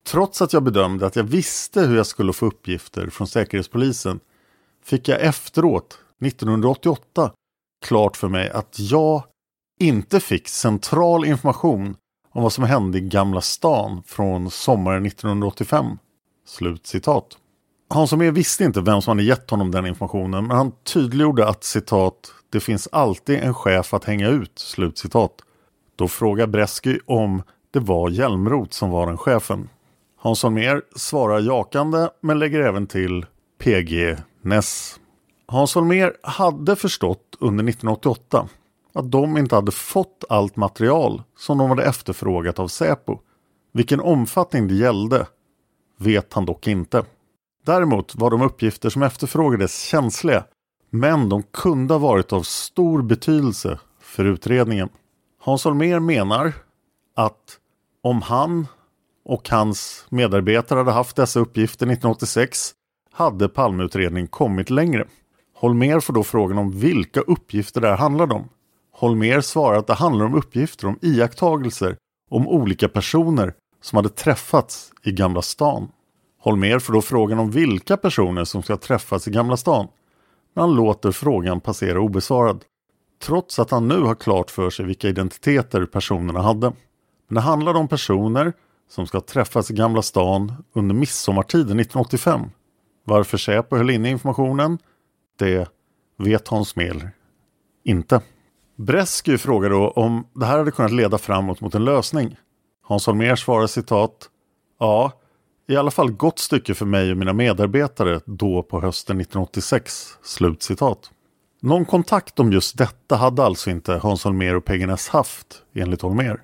Trots 0.06 0.42
att 0.42 0.54
jag 0.54 0.64
bedömde 0.64 1.06
att 1.06 1.16
jag 1.16 1.24
visste 1.24 1.82
hur 1.82 1.98
jag 1.98 2.06
skulle 2.06 2.34
få 2.34 2.46
uppgifter 2.46 3.10
från 3.10 3.28
Säkerhetspolisen 3.28 4.20
fick 4.84 5.08
jag 5.08 5.22
efteråt, 5.22 6.00
1988, 6.22 7.32
klart 7.86 8.18
för 8.18 8.28
mig 8.28 8.50
att 8.50 8.76
jag 8.80 9.24
inte 9.80 10.20
fick 10.20 10.48
central 10.48 11.26
information 11.26 11.96
om 12.32 12.44
vad 12.44 12.54
som 12.54 12.64
hände 12.64 12.98
i 12.98 13.02
Gamla 13.02 13.42
stan 13.42 14.04
från 14.06 14.52
sommaren 14.52 15.06
1985. 15.06 15.98
Slut 16.46 16.88
citat. 16.88 17.38
Hans 17.94 18.12
Holmér 18.12 18.32
visste 18.32 18.64
inte 18.64 18.82
vem 18.82 19.02
som 19.02 19.12
hade 19.12 19.24
gett 19.24 19.50
honom 19.50 19.72
den 19.72 19.86
informationen 19.86 20.48
men 20.48 20.58
han 20.58 20.72
tydliggjorde 20.84 21.48
att 21.48 21.64
citat 21.64 22.34
det 22.50 22.60
finns 22.60 22.88
alltid 22.92 23.40
en 23.40 23.54
chef 23.54 23.94
att 23.94 24.04
hänga 24.04 24.28
ut. 24.30 24.60
Slut 24.60 24.98
citat. 24.98 25.32
Då 25.96 26.08
frågar 26.08 26.48
Bresky 26.48 27.00
om 27.06 27.44
det 27.72 27.80
var 27.80 28.10
Hjälmroth 28.10 28.72
som 28.72 28.90
var 28.90 29.08
den 29.08 29.18
chefen. 29.18 29.70
Hans 30.18 30.44
Holmér 30.44 30.82
svarar 30.96 31.40
jakande 31.40 32.08
men 32.22 32.40
lägger 32.40 32.60
även 32.60 32.88
till 32.88 33.26
PG 33.60 34.18
Ness. 34.42 35.00
Hans 35.48 35.76
Holmér 35.76 36.14
hade 36.24 36.76
förstått 36.76 37.38
under 37.40 37.64
1988 37.64 38.48
att 38.94 39.12
de 39.12 39.38
inte 39.38 39.56
hade 39.56 39.72
fått 39.72 40.24
allt 40.30 40.56
material 40.56 41.24
som 41.38 41.58
de 41.58 41.70
hade 41.70 41.84
efterfrågat 41.84 42.60
av 42.60 42.68
Säpo. 42.68 43.20
Vilken 43.74 44.00
omfattning 44.00 44.68
det 44.68 44.76
gällde 44.76 45.28
vet 45.98 46.34
han 46.34 46.46
dock 46.46 46.68
inte. 46.68 47.06
Däremot 47.66 48.16
var 48.16 48.30
de 48.30 48.42
uppgifter 48.42 48.90
som 48.90 49.04
efterfrågades 49.04 49.84
känsliga 49.84 50.44
men 50.90 51.30
de 51.30 51.44
kunde 51.44 51.94
ha 51.94 52.00
varit 52.00 52.34
av 52.34 52.42
stor 52.42 53.02
betydelse 53.02 53.80
för 54.00 54.26
utredningen. 54.26 54.90
Hans 55.40 55.66
Holmér 55.66 56.00
menar 56.00 56.54
att 57.16 57.58
om 58.02 58.22
han 58.22 58.68
och 59.26 59.50
hans 59.50 60.06
medarbetare 60.10 60.78
hade 60.78 60.92
haft 60.92 61.16
dessa 61.16 61.40
uppgifter 61.40 61.86
1986 61.86 62.72
hade 63.12 63.50
Palmeutredningen 63.50 64.28
kommit 64.28 64.70
längre. 64.70 65.08
Holmér 65.56 66.00
får 66.00 66.14
då 66.14 66.24
frågan 66.24 66.58
om 66.58 66.72
vilka 66.72 67.22
uppgifter 67.22 67.82
det 67.82 67.88
här 67.88 67.98
handlade 67.98 68.34
om. 68.34 68.50
Holmér 68.92 69.42
svarar 69.42 69.78
att 69.78 69.88
det 69.88 69.94
handlar 69.94 70.26
om 70.26 70.36
uppgifter 70.36 70.88
om 70.88 71.00
iakttagelser 71.02 71.98
om 72.30 72.48
olika 72.48 72.90
personer 72.90 73.54
som 73.82 73.96
hade 73.96 74.10
träffats 74.10 74.94
i 75.04 75.12
Gamla 75.12 75.42
stan. 75.42 75.92
Holmér 76.44 76.80
får 76.80 76.94
då 76.94 77.02
frågan 77.02 77.40
om 77.40 77.52
vilka 77.52 77.98
personer 77.98 78.44
som 78.44 78.64
ska 78.64 78.78
träffas 78.78 79.28
i 79.28 79.32
Gamla 79.32 79.58
stan. 79.58 79.88
Men 80.54 80.62
han 80.62 80.76
låter 80.76 81.12
frågan 81.12 81.62
passera 81.62 82.00
obesvarad. 82.00 82.66
Trots 83.24 83.60
att 83.60 83.72
han 83.72 83.88
nu 83.88 84.02
har 84.02 84.16
klart 84.16 84.52
för 84.52 84.70
sig 84.70 84.86
vilka 84.86 85.08
identiteter 85.08 85.86
personerna 85.86 86.42
hade. 86.42 86.74
Men 87.28 87.36
det 87.36 87.42
handlade 87.42 87.80
om 87.80 87.88
personer 87.88 88.54
som 88.90 89.08
ska 89.08 89.22
träffas 89.22 89.72
i 89.72 89.74
Gamla 89.74 90.02
stan 90.02 90.54
under 90.74 90.96
midsommartiden 90.96 91.80
1985. 91.80 92.42
Varför 93.04 93.38
Säpo 93.38 93.78
höll 93.78 93.90
inne 93.90 94.10
informationen, 94.10 94.78
det 95.40 95.70
vet 96.18 96.48
Hans 96.48 96.76
Mehler 96.76 97.12
inte. 97.84 98.22
Bresky 98.76 99.38
frågar 99.38 99.70
då 99.70 99.90
om 99.90 100.28
det 100.34 100.46
här 100.46 100.58
hade 100.58 100.72
kunnat 100.72 100.92
leda 100.92 101.18
framåt 101.18 101.62
mot 101.62 101.76
en 101.76 101.86
lösning. 101.86 102.38
Hans 102.84 103.08
Holmér 103.08 103.36
svarar 103.36 103.68
citat 103.68 104.30
Ja, 104.80 105.12
i 105.72 105.78
alla 105.78 105.92
fall 105.92 106.12
gott 106.12 106.40
stycke 106.40 106.74
för 106.74 106.86
mig 106.86 107.12
och 107.12 107.18
mina 107.18 107.34
medarbetare 107.34 108.20
då 108.26 108.64
på 108.64 108.82
hösten 108.82 109.22
1986. 109.22 110.08
Slutcitat. 110.24 111.12
Någon 111.62 111.86
kontakt 111.86 112.40
om 112.40 112.52
just 112.52 112.78
detta 112.78 113.16
hade 113.16 113.44
alltså 113.44 113.70
inte 113.70 113.94
Hans 113.94 114.24
Holmér 114.24 114.56
och 114.56 114.66
Pegenäs 114.66 115.10
haft, 115.10 115.64
enligt 115.74 116.02
Holmér. 116.02 116.42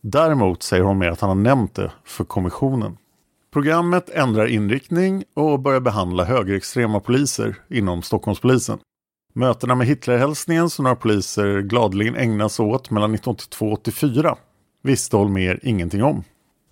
Däremot 0.00 0.62
säger 0.62 0.84
Holmér 0.84 1.10
att 1.10 1.20
han 1.20 1.30
har 1.30 1.34
nämnt 1.34 1.74
det 1.74 1.92
för 2.04 2.24
kommissionen. 2.24 2.96
Programmet 3.52 4.10
ändrar 4.10 4.46
inriktning 4.46 5.24
och 5.34 5.60
börjar 5.60 5.80
behandla 5.80 6.24
högerextrema 6.24 7.00
poliser 7.00 7.56
inom 7.68 8.02
Stockholmspolisen. 8.02 8.78
Mötena 9.34 9.74
med 9.74 9.86
Hitlerhälsningen 9.86 10.70
som 10.70 10.82
några 10.82 10.96
poliser 10.96 11.60
gladeligen 11.60 12.16
ägnar 12.16 12.48
sig 12.48 12.64
åt 12.64 12.90
mellan 12.90 13.14
1982 13.14 13.66
och 13.66 13.88
1984 13.88 14.36
visste 14.82 15.16
Holmér 15.16 15.60
ingenting 15.62 16.02
om. 16.02 16.24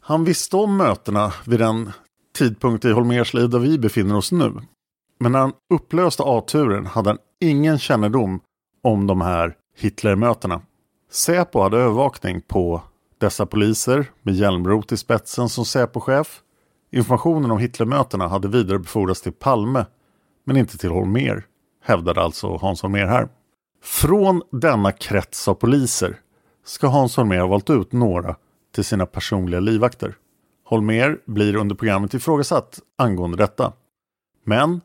Han 0.08 0.24
visste 0.24 0.56
om 0.56 0.76
mötena 0.76 1.32
vid 1.46 1.58
den 1.60 1.92
tidpunkt 2.38 2.84
i 2.84 2.92
Holmerslid 2.92 3.50
där 3.50 3.58
vi 3.58 3.78
befinner 3.78 4.16
oss 4.16 4.32
nu. 4.32 4.54
Men 5.20 5.32
när 5.32 5.38
han 5.38 5.52
upplöste 5.74 6.22
A-turen 6.26 6.86
hade 6.86 7.10
han 7.10 7.18
ingen 7.40 7.78
kännedom 7.78 8.40
om 8.82 9.06
de 9.06 9.20
här 9.20 9.56
Hitlermötena. 9.76 10.60
Säpo 11.10 11.60
hade 11.60 11.78
övervakning 11.78 12.40
på 12.40 12.82
dessa 13.18 13.46
poliser 13.46 14.06
med 14.22 14.34
Hjälmroth 14.34 14.94
i 14.94 14.96
spetsen 14.96 15.48
som 15.48 15.64
Säpochef. 15.64 16.40
Informationen 16.90 17.50
om 17.50 17.58
Hitlermötena 17.58 18.28
hade 18.28 18.48
vidarebefordrats 18.48 19.22
till 19.22 19.32
Palme 19.32 19.86
men 20.44 20.56
inte 20.56 20.78
till 20.78 20.90
Holmer, 20.90 21.44
hävdade 21.84 22.22
alltså 22.22 22.56
Hans 22.56 22.82
Holmér 22.82 23.06
här. 23.06 23.28
Från 23.82 24.42
denna 24.52 24.92
krets 24.92 25.48
av 25.48 25.54
poliser 25.54 26.20
ska 26.64 26.86
Hans 26.86 27.16
Holmér 27.16 27.40
ha 27.40 27.46
valt 27.46 27.70
ut 27.70 27.92
några 27.92 28.36
till 28.78 28.84
sina 28.84 29.06
personliga 29.06 29.60
livvakter. 29.60 30.14
Holmér 30.64 31.18
blir 31.26 31.56
under 31.56 31.74
programmet 31.76 32.14
ifrågasatt 32.14 32.78
angående 32.98 33.36
detta. 33.36 33.72
Men 34.44 34.80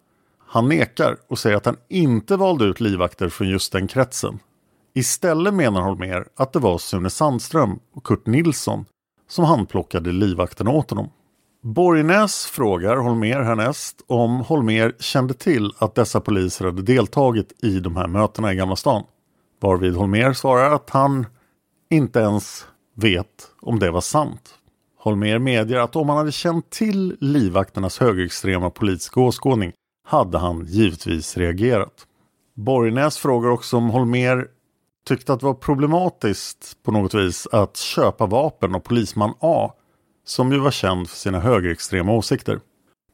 han 0.48 0.70
nekar 0.70 1.18
och 1.28 1.40
säger 1.40 1.58
att 1.58 1.66
han 1.66 1.78
inte 1.90 2.36
valde 2.36 2.66
ut 2.66 2.80
livvakter 2.80 3.30
från 3.30 3.50
just 3.50 3.72
den 3.72 3.88
kretsen. 3.88 4.40
Istället 4.94 5.54
menar 5.54 5.82
Holmér 5.82 6.26
att 6.36 6.54
det 6.54 6.60
var 6.60 6.78
Sune 6.78 7.10
Sandström 7.10 7.80
och 7.96 8.04
Kurt 8.04 8.26
Nilsson 8.26 8.86
som 9.28 9.46
handplockade 9.46 10.12
livvakterna 10.12 10.72
åt 10.72 10.90
honom. 10.90 11.10
Borgnäs 11.64 12.46
frågar 12.46 12.98
Holmér 12.98 13.42
härnäst 13.42 14.02
om 14.08 14.40
Holmér 14.40 14.96
kände 15.00 15.34
till 15.34 15.72
att 15.78 15.96
dessa 15.96 16.22
poliser 16.22 16.66
hade 16.66 16.82
deltagit 16.82 17.64
i 17.64 17.80
de 17.80 17.96
här 17.96 18.08
mötena 18.08 18.54
i 18.54 18.56
Gamla 18.56 18.76
stan. 18.76 19.04
Varvid 19.62 19.96
Holmér 19.96 20.34
svarar 20.34 20.76
att 20.76 20.90
han 20.90 21.26
inte 21.90 22.20
ens 22.20 22.68
vet 22.94 23.52
om 23.62 23.80
det 23.80 23.92
var 23.92 24.02
sant. 24.02 24.60
Holmér 25.00 25.40
medger 25.40 25.78
att 25.78 25.96
om 25.96 26.10
han 26.10 26.18
hade 26.18 26.32
känt 26.32 26.70
till 26.70 27.18
livvakternas 27.20 28.00
högerextrema 28.00 28.70
politiska 28.70 29.20
åskådning 29.20 29.74
hade 30.08 30.38
han 30.38 30.66
givetvis 30.66 31.38
reagerat. 31.38 32.08
Borgnäs 32.54 33.18
frågar 33.18 33.50
också 33.50 33.78
om 33.78 33.90
Holmér 33.90 34.48
tyckte 35.08 35.34
att 35.34 35.40
det 35.40 35.46
var 35.46 35.54
problematiskt 35.54 36.78
på 36.84 36.92
något 36.92 37.14
vis 37.14 37.48
att 37.52 37.78
köpa 37.78 38.26
vapen 38.26 38.76
av 38.76 38.80
polisman 38.80 39.34
A 39.40 39.72
som 40.26 40.52
ju 40.52 40.60
var 40.60 40.72
känd 40.72 41.10
för 41.10 41.18
sina 41.18 41.40
högerextrema 41.40 42.12
åsikter. 42.12 42.60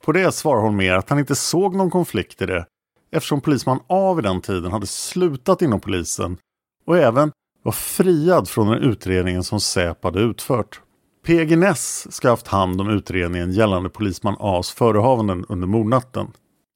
På 0.06 0.12
det 0.12 0.32
svarar 0.32 0.62
Holmér 0.62 0.94
att 0.94 1.10
han 1.10 1.20
inte 1.20 1.36
såg 1.36 1.76
någon 1.76 1.92
konflikt 1.92 2.42
i 2.42 2.46
det 2.46 2.66
eftersom 3.12 3.42
polisman 3.42 3.80
A 3.88 4.14
vid 4.14 4.26
den 4.26 4.42
tiden 4.42 4.72
hade 4.72 4.88
slutat 4.88 5.62
inom 5.62 5.80
polisen 5.80 6.38
och 6.86 6.98
även 6.98 7.32
var 7.70 7.74
friad 7.74 8.50
från 8.50 8.68
den 8.68 8.84
utredningen 8.84 9.44
som 9.44 9.60
SÄPO 9.60 10.08
hade 10.08 10.20
utfört. 10.20 10.82
PG 11.26 11.58
Ness 11.58 12.16
ska 12.16 12.30
haft 12.30 12.48
hand 12.48 12.82
om 12.82 12.90
utredningen 12.90 13.52
gällande 13.52 13.90
polisman 13.90 14.36
A's 14.40 14.76
förehavanden 14.76 15.46
under 15.50 15.68
mordnatten. 15.68 16.28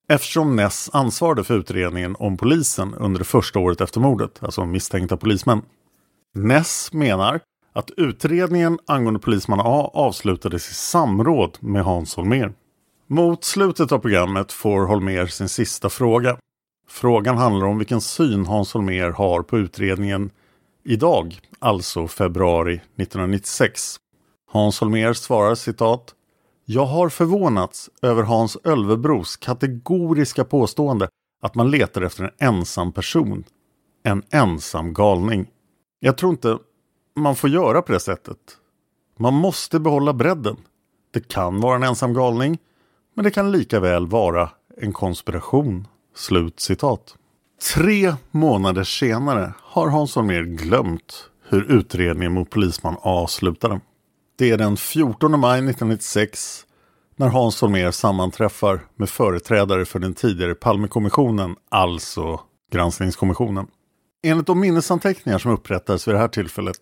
Eftersom 0.10 0.56
Ness 0.56 0.90
ansvarade 0.94 1.44
för 1.44 1.54
utredningen 1.54 2.16
om 2.20 2.38
polisen 2.38 2.94
under 2.94 3.20
det 3.20 3.26
första 3.26 3.60
året 3.60 3.82
efter 3.82 4.00
mordet, 4.00 4.44
alltså 4.44 4.66
misstänkta 4.66 5.18
polismän. 5.18 5.62
Ness 6.36 6.94
menar 6.94 7.40
att 7.74 7.92
utredningen 7.98 8.80
angående 8.88 9.20
polisman 9.20 9.60
A 9.64 9.92
avslutades 9.94 10.72
i 10.72 10.74
samråd 10.74 11.58
med 11.60 11.84
Hans 11.84 12.18
Holmér. 12.18 12.54
Mot 13.08 13.44
slutet 13.44 13.92
av 13.92 14.00
programmet 14.00 14.52
får 14.52 14.88
Holmér 14.88 15.28
sin 15.28 15.50
sista 15.50 15.90
fråga. 15.90 16.38
Frågan 16.90 17.38
handlar 17.38 17.68
om 17.68 17.78
vilken 17.78 18.02
syn 18.02 18.46
Hans 18.46 18.74
Holmér 18.74 19.12
har 19.12 19.42
på 19.42 19.58
utredningen 19.58 20.30
idag, 20.84 21.40
alltså 21.60 22.08
februari 22.08 22.74
1996. 22.74 23.96
Hans 24.52 24.82
Holmér 24.82 25.14
svarar 25.14 25.56
citat 25.56 26.16
Jag 26.66 26.86
har 26.86 27.10
förvånats 27.10 27.90
över 28.02 28.24
Hans 28.24 28.58
Ölvebros 28.64 29.38
kategoriska 29.38 30.46
påstående 30.46 31.08
att 31.42 31.56
man 31.56 31.72
letar 31.72 32.02
efter 32.02 32.24
en 32.24 32.32
ensam 32.40 32.92
person. 32.92 33.44
En 34.04 34.24
ensam 34.30 34.94
galning. 34.94 35.50
Jag 36.00 36.18
tror 36.18 36.32
inte 36.32 36.58
man 37.16 37.36
får 37.36 37.50
göra 37.50 37.82
på 37.82 37.92
det 37.92 38.00
sättet. 38.00 38.38
Man 39.20 39.34
måste 39.34 39.80
behålla 39.80 40.14
bredden. 40.14 40.58
Det 41.14 41.28
kan 41.28 41.60
vara 41.60 41.76
en 41.76 41.84
ensam 41.84 42.14
galning, 42.14 42.58
men 43.14 43.26
det 43.26 43.32
kan 43.32 43.52
lika 43.52 43.80
väl 43.80 44.08
vara 44.08 44.50
en 44.78 44.94
konspiration. 44.94 45.88
Slut 46.16 46.60
citat. 46.60 47.16
Tre 47.64 48.16
månader 48.32 48.84
senare 48.84 49.54
har 49.62 49.88
Hans 49.88 50.16
Holmér 50.16 50.44
glömt 50.44 51.30
hur 51.50 51.72
utredningen 51.72 52.34
mot 52.34 52.50
polisman 52.50 52.96
A 53.02 53.28
slutade. 53.28 53.80
Det 54.38 54.52
är 54.52 54.58
den 54.58 54.78
14 54.78 55.40
maj 55.40 55.60
1996 55.60 56.66
när 57.16 57.28
Hans 57.28 57.62
Holmér 57.62 57.92
sammanträffar 57.92 58.80
med 58.96 59.10
företrädare 59.10 59.86
för 59.86 60.00
den 60.00 60.14
tidigare 60.14 60.56
Palmekommissionen, 60.56 61.56
alltså 61.70 62.40
granskningskommissionen. 62.72 63.68
Enligt 64.24 64.48
de 64.48 64.60
minnesanteckningar 64.60 65.40
som 65.40 65.52
upprättades 65.52 66.08
vid 66.08 66.16
det 66.16 66.20
här 66.20 66.28
tillfället 66.28 66.78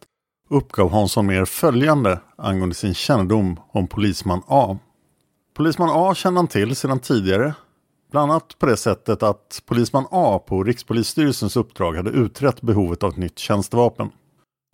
uppgav 0.50 0.91
Hans 0.91 1.15
Holmér 1.15 1.45
följande 1.45 2.19
angående 2.38 2.75
sin 2.75 2.93
kännedom 2.93 3.59
om 3.71 3.88
polisman 3.88 4.41
A. 4.47 4.77
Polisman 5.57 5.89
A 5.91 6.15
kände 6.15 6.39
han 6.39 6.47
till 6.47 6.75
sedan 6.75 7.00
tidigare 7.00 7.53
Bland 8.12 8.32
annat 8.32 8.60
på 8.60 8.65
det 8.65 8.77
sättet 8.77 9.24
att 9.24 9.62
polisman 9.65 10.06
A 10.12 10.39
på 10.48 10.63
Rikspolisstyrelsens 10.63 11.58
uppdrag 11.58 11.96
hade 11.96 12.10
utrett 12.10 12.62
behovet 12.62 13.03
av 13.03 13.10
ett 13.10 13.18
nytt 13.18 13.39
tjänstevapen. 13.39 14.10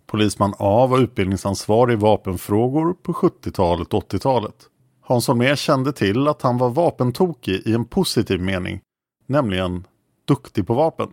Polisman 0.06 0.54
A 0.58 0.86
var 0.86 0.98
utbildningsansvarig 0.98 1.92
i 1.92 1.96
vapenfrågor 1.96 2.94
på 2.94 3.12
70-talet 3.12 3.94
och 3.94 4.12
80-talet. 4.12 4.54
Hans 5.00 5.28
Holmér 5.28 5.56
kände 5.56 5.92
till 5.92 6.28
att 6.28 6.42
han 6.42 6.58
var 6.58 6.70
vapentokig 6.70 7.62
i 7.66 7.74
en 7.74 7.84
positiv 7.84 8.40
mening, 8.40 8.80
nämligen 9.26 9.86
duktig 10.28 10.66
på 10.66 10.74
vapen. 10.74 11.12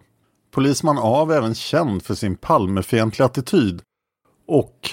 Polisman 0.51 0.98
A 0.98 1.25
var 1.25 1.36
även 1.36 1.55
känd 1.55 2.03
för 2.03 2.15
sin 2.15 2.36
Palmefientliga 2.36 3.25
attityd 3.25 3.82
och 4.48 4.89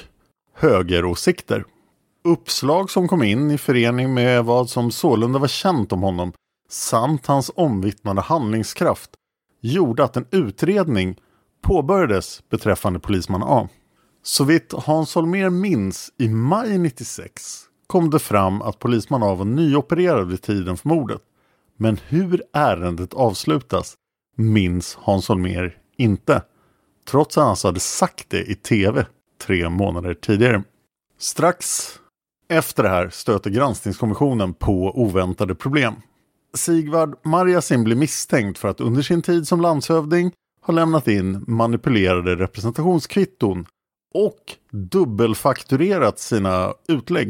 högeråsikter. 0.55 1.65
Uppslag 2.25 2.91
som 2.91 3.09
kom 3.09 3.23
in 3.23 3.51
i 3.51 3.59
förening 3.59 4.15
med 4.15 4.45
vad 4.45 4.71
som 4.71 4.91
sålunda 4.91 5.39
var 5.39 5.49
känt 5.49 5.93
om 5.93 6.03
honom 6.03 6.33
samt 6.73 7.27
hans 7.27 7.51
omvittnade 7.55 8.21
handlingskraft 8.21 9.11
gjorde 9.61 10.05
att 10.05 10.17
en 10.17 10.27
utredning 10.31 11.17
påbörjades 11.63 12.49
beträffande 12.49 12.99
polisman 12.99 13.43
A. 13.43 13.69
Så 14.23 14.45
vitt 14.45 14.73
Hans 14.73 15.15
Holmér 15.15 15.51
minns 15.51 16.13
i 16.19 16.29
maj 16.29 16.79
96 16.79 17.65
kom 17.87 18.11
det 18.11 18.19
fram 18.19 18.63
att 18.63 18.79
polisman 18.79 19.23
A 19.23 19.35
var 19.35 19.45
nyopererad 19.45 20.29
vid 20.29 20.43
tiden 20.43 20.77
för 20.77 20.89
mordet. 20.89 21.21
Men 21.77 21.97
hur 22.09 22.43
ärendet 22.53 23.15
avslutas 23.15 23.95
minns 24.37 24.99
Hans 25.01 25.29
Holmér 25.29 25.77
inte. 25.97 26.43
Trots 27.11 27.39
att 27.39 27.43
han 27.43 27.51
alltså 27.51 27.69
hade 27.69 27.81
sagt 27.81 28.31
det 28.31 28.51
i 28.51 28.55
tv 28.55 29.07
tre 29.47 29.69
månader 29.69 30.15
tidigare. 30.15 30.63
Strax 31.19 31.89
efter 32.49 32.83
det 32.83 32.89
här 32.89 33.09
stöter 33.09 33.51
granskningskommissionen 33.51 34.55
på 34.55 35.01
oväntade 35.03 35.55
problem. 35.55 35.95
Sigvard 36.55 37.15
Marjasin 37.25 37.85
blir 37.85 37.97
misstänkt 37.97 38.59
för 38.59 38.69
att 38.69 38.81
under 38.81 39.03
sin 39.03 39.23
tid 39.23 39.49
som 39.49 39.61
landshövding 39.61 40.33
ha 40.63 40.75
lämnat 40.75 41.09
in 41.09 41.45
manipulerade 41.47 42.37
representationskvitton 42.37 43.67
och 44.15 44.57
dubbelfakturerat 44.71 46.19
sina 46.19 46.75
utlägg. 46.89 47.29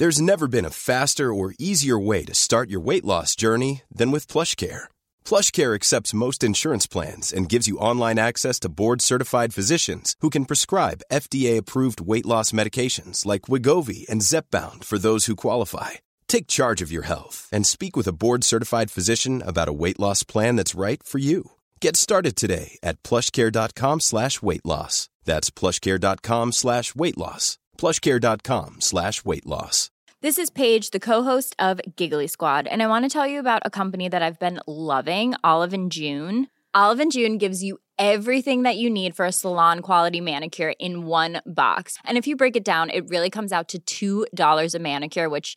There's 0.00 0.20
never 0.20 0.46
been 0.48 0.66
a 0.66 0.70
faster 0.70 1.30
or 1.30 1.54
easier 1.58 2.06
way 2.06 2.24
to 2.24 2.34
start 2.34 2.68
your 2.68 2.86
weight 2.86 3.04
loss 3.04 3.36
journey 3.36 3.82
than 3.98 4.10
with 4.10 4.32
PlushCare. 4.32 4.88
PlushCare 5.24 5.74
accepts 5.74 6.14
most 6.14 6.42
insurance 6.42 6.88
plans 6.88 7.32
and 7.32 7.48
gives 7.48 7.68
you 7.68 7.78
online 7.78 8.18
access 8.18 8.60
to 8.60 8.68
board-certified 8.68 9.54
physicians 9.54 10.16
who 10.20 10.30
can 10.30 10.44
prescribe 10.44 11.02
FDA-approved 11.12 12.00
weight 12.00 12.26
loss 12.26 12.52
medications 12.52 13.24
like 13.24 13.42
Wigovi 13.42 14.04
and 14.08 14.22
Zepbound 14.22 14.84
for 14.84 14.98
those 14.98 15.26
who 15.26 15.36
qualify. 15.36 15.90
Take 16.34 16.48
charge 16.48 16.82
of 16.82 16.90
your 16.90 17.02
health 17.02 17.48
and 17.52 17.64
speak 17.64 17.94
with 17.94 18.08
a 18.08 18.12
board-certified 18.12 18.90
physician 18.90 19.40
about 19.46 19.68
a 19.68 19.72
weight 19.72 20.00
loss 20.00 20.24
plan 20.24 20.56
that's 20.56 20.74
right 20.74 21.00
for 21.00 21.18
you. 21.18 21.52
Get 21.80 21.94
started 21.94 22.34
today 22.34 22.76
at 22.82 23.00
plushcare.com 23.04 24.00
slash 24.00 24.42
weight 24.42 24.64
loss. 24.66 25.08
That's 25.24 25.50
plushcare.com 25.50 26.50
slash 26.50 26.92
weight 26.96 27.16
loss. 27.16 27.56
plushcare.com 27.78 28.80
slash 28.80 29.24
weight 29.24 29.46
loss. 29.46 29.92
This 30.22 30.36
is 30.36 30.50
Paige, 30.50 30.90
the 30.90 30.98
co-host 30.98 31.54
of 31.60 31.80
Giggly 31.94 32.26
Squad, 32.26 32.66
and 32.66 32.82
I 32.82 32.88
want 32.88 33.04
to 33.04 33.08
tell 33.08 33.28
you 33.28 33.38
about 33.38 33.62
a 33.64 33.70
company 33.70 34.08
that 34.08 34.20
I've 34.20 34.40
been 34.40 34.58
loving, 34.66 35.34
Olive 35.44 35.72
and 35.72 35.92
June. 35.92 36.48
Olive 36.74 36.98
and 36.98 37.12
June 37.12 37.38
gives 37.38 37.62
you 37.62 37.78
everything 37.96 38.64
that 38.64 38.76
you 38.76 38.90
need 38.90 39.14
for 39.14 39.24
a 39.24 39.30
salon 39.30 39.78
quality 39.78 40.20
manicure 40.20 40.74
in 40.80 41.06
one 41.06 41.40
box. 41.46 41.96
And 42.04 42.18
if 42.18 42.26
you 42.26 42.34
break 42.34 42.56
it 42.56 42.64
down, 42.64 42.90
it 42.90 43.08
really 43.08 43.30
comes 43.30 43.52
out 43.52 43.72
to 43.86 44.26
$2 44.34 44.74
a 44.74 44.78
manicure, 44.80 45.28
which 45.28 45.56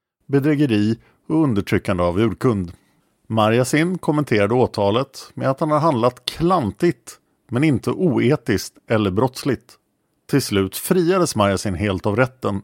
bedrägeri 0.31 0.97
och 1.27 1.43
undertryckande 1.43 2.03
av 2.03 2.19
urkund. 2.19 2.71
Marjasin 3.27 3.97
kommenterade 3.97 4.53
åtalet 4.53 5.31
med 5.33 5.49
att 5.49 5.59
han 5.59 5.71
har 5.71 5.79
handlat 5.79 6.25
klantigt 6.25 7.17
men 7.49 7.63
inte 7.63 7.91
oetiskt 7.91 8.77
eller 8.89 9.11
brottsligt. 9.11 9.77
Till 10.29 10.41
slut 10.41 10.77
friades 10.77 11.35
Marjasin 11.35 11.75
helt 11.75 12.05
av 12.05 12.15
rätten 12.15 12.61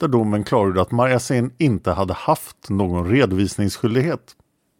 där 0.00 0.08
domen 0.08 0.44
klargjorde 0.44 0.82
att 0.82 0.90
Marjasin 0.90 1.52
inte 1.58 1.92
hade 1.92 2.14
haft 2.14 2.68
någon 2.68 3.10
redovisningsskyldighet. 3.10 4.36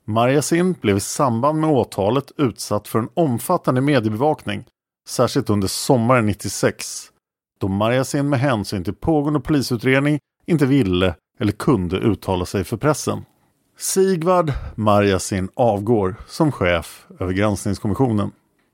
Marjasin 0.07 0.75
blev 0.81 0.97
i 0.97 1.01
samband 1.01 1.61
med 1.61 1.71
åtalet 1.71 2.33
utsatt 2.37 2.89
för 2.89 2.99
en 2.99 3.09
omfattande 3.15 3.81
mediebevakning, 3.81 4.65
särskilt 5.09 5.51
under 5.51 5.69
sommaren 5.69 6.27
96, 6.27 7.13
då 7.61 7.69
Marjasin 7.69 8.29
med 8.29 8.41
hänsyn 8.41 8.85
till 8.85 8.95
pågående 8.95 9.41
polisutredning 9.41 10.19
inte 10.47 10.67
ville 10.67 11.15
eller 11.41 11.53
kunde 11.53 11.97
uttala 11.97 12.47
sig 12.47 12.65
för 12.65 12.77
pressen. 12.77 13.25
Sigvard 13.79 14.53
Marjasin 14.75 15.49
avgår 15.55 16.17
som 16.27 16.53
chef 16.53 17.07
över 17.21 17.33
granskningskommissionen. 17.33 18.31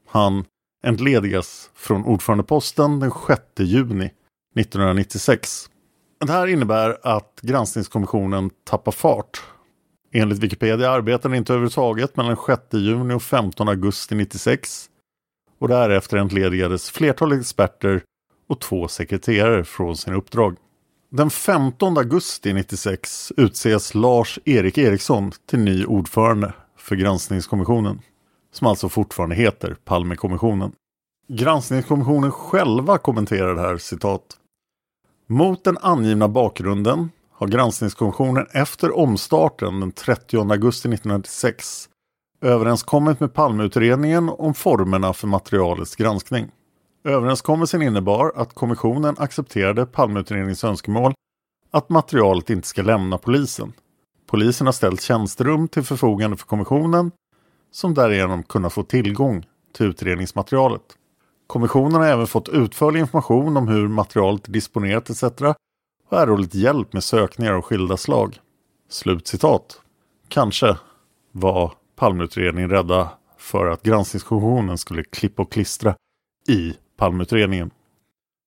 Han 0.08 0.44
entledigas 0.86 1.70
från 1.74 2.04
ordförandeposten 2.04 3.00
den 3.00 3.10
6 3.26 3.42
juni 3.58 4.10
1996. 4.56 5.70
Det 6.26 6.32
här 6.32 6.46
innebär 6.46 6.98
att 7.02 7.40
granskningskommissionen 7.42 8.50
tappar 8.64 8.92
fart. 8.92 9.42
Enligt 10.12 10.38
Wikipedia 10.38 10.90
arbetar 10.90 11.28
den 11.28 11.38
inte 11.38 11.52
överhuvudtaget 11.52 12.16
mellan 12.16 12.36
6 12.46 12.62
juni 12.72 13.14
och 13.14 13.22
15 13.22 13.68
augusti 13.68 14.14
96 14.14 14.86
och 15.58 15.68
därefter 15.68 16.16
entledigades 16.16 16.90
flertal 16.90 17.32
experter 17.32 18.02
och 18.48 18.60
två 18.60 18.88
sekreterare 18.88 19.64
från 19.64 19.96
sina 19.96 20.16
uppdrag. 20.16 20.56
Den 21.16 21.30
15 21.30 21.98
augusti 21.98 22.52
96 22.52 23.32
utses 23.36 23.94
Lars-Erik 23.94 24.78
Eriksson 24.78 25.32
till 25.46 25.58
ny 25.58 25.84
ordförande 25.84 26.52
för 26.78 26.96
granskningskommissionen, 26.96 28.00
som 28.52 28.66
alltså 28.66 28.88
fortfarande 28.88 29.36
heter 29.36 29.76
Palmekommissionen. 29.84 30.72
Granskningskommissionen 31.28 32.32
själva 32.32 32.98
kommenterar 32.98 33.54
det 33.54 33.60
här 33.60 33.78
citat. 33.78 34.22
Mot 35.26 35.64
den 35.64 35.78
angivna 35.78 36.28
bakgrunden 36.28 37.10
har 37.32 37.46
granskningskommissionen 37.46 38.46
efter 38.52 38.96
omstarten 38.96 39.80
den 39.80 39.92
30 39.92 40.38
augusti 40.38 40.88
1996 40.88 41.88
överenskommit 42.42 43.20
med 43.20 43.34
Palmeutredningen 43.34 44.28
om 44.28 44.54
formerna 44.54 45.12
för 45.12 45.26
materialets 45.26 45.96
granskning. 45.96 46.50
Överenskommelsen 47.06 47.82
innebar 47.82 48.32
att 48.36 48.54
kommissionen 48.54 49.14
accepterade 49.18 49.86
Palmeutredningens 49.86 50.64
önskemål 50.64 51.14
att 51.70 51.88
materialet 51.88 52.50
inte 52.50 52.68
ska 52.68 52.82
lämna 52.82 53.18
polisen. 53.18 53.72
Polisen 54.26 54.66
har 54.66 54.72
ställt 54.72 55.00
tjänsterum 55.00 55.68
till 55.68 55.82
förfogande 55.82 56.36
för 56.36 56.46
kommissionen 56.46 57.10
som 57.70 57.94
därigenom 57.94 58.42
kunnat 58.42 58.72
få 58.72 58.82
tillgång 58.82 59.46
till 59.76 59.86
utredningsmaterialet. 59.86 60.82
Kommissionen 61.46 61.92
har 61.92 62.06
även 62.06 62.26
fått 62.26 62.48
utförlig 62.48 63.00
information 63.00 63.56
om 63.56 63.68
hur 63.68 63.88
materialet 63.88 64.48
är 64.48 64.52
disponerat 64.52 65.10
etc. 65.10 65.22
och 66.08 66.18
erhållit 66.18 66.54
hjälp 66.54 66.92
med 66.92 67.04
sökningar 67.04 67.52
av 67.52 67.62
skilda 67.62 67.96
slag. 67.96 68.40
Slutcitat. 68.88 69.80
Kanske 70.28 70.76
var 71.32 71.72
Palmeutredningen 71.96 72.70
rädda 72.70 73.10
för 73.38 73.66
att 73.66 73.82
granskningskommissionen 73.82 74.78
skulle 74.78 75.04
klippa 75.04 75.42
och 75.42 75.52
klistra 75.52 75.94
i 76.48 76.74
Palmeutredningen. 76.96 77.70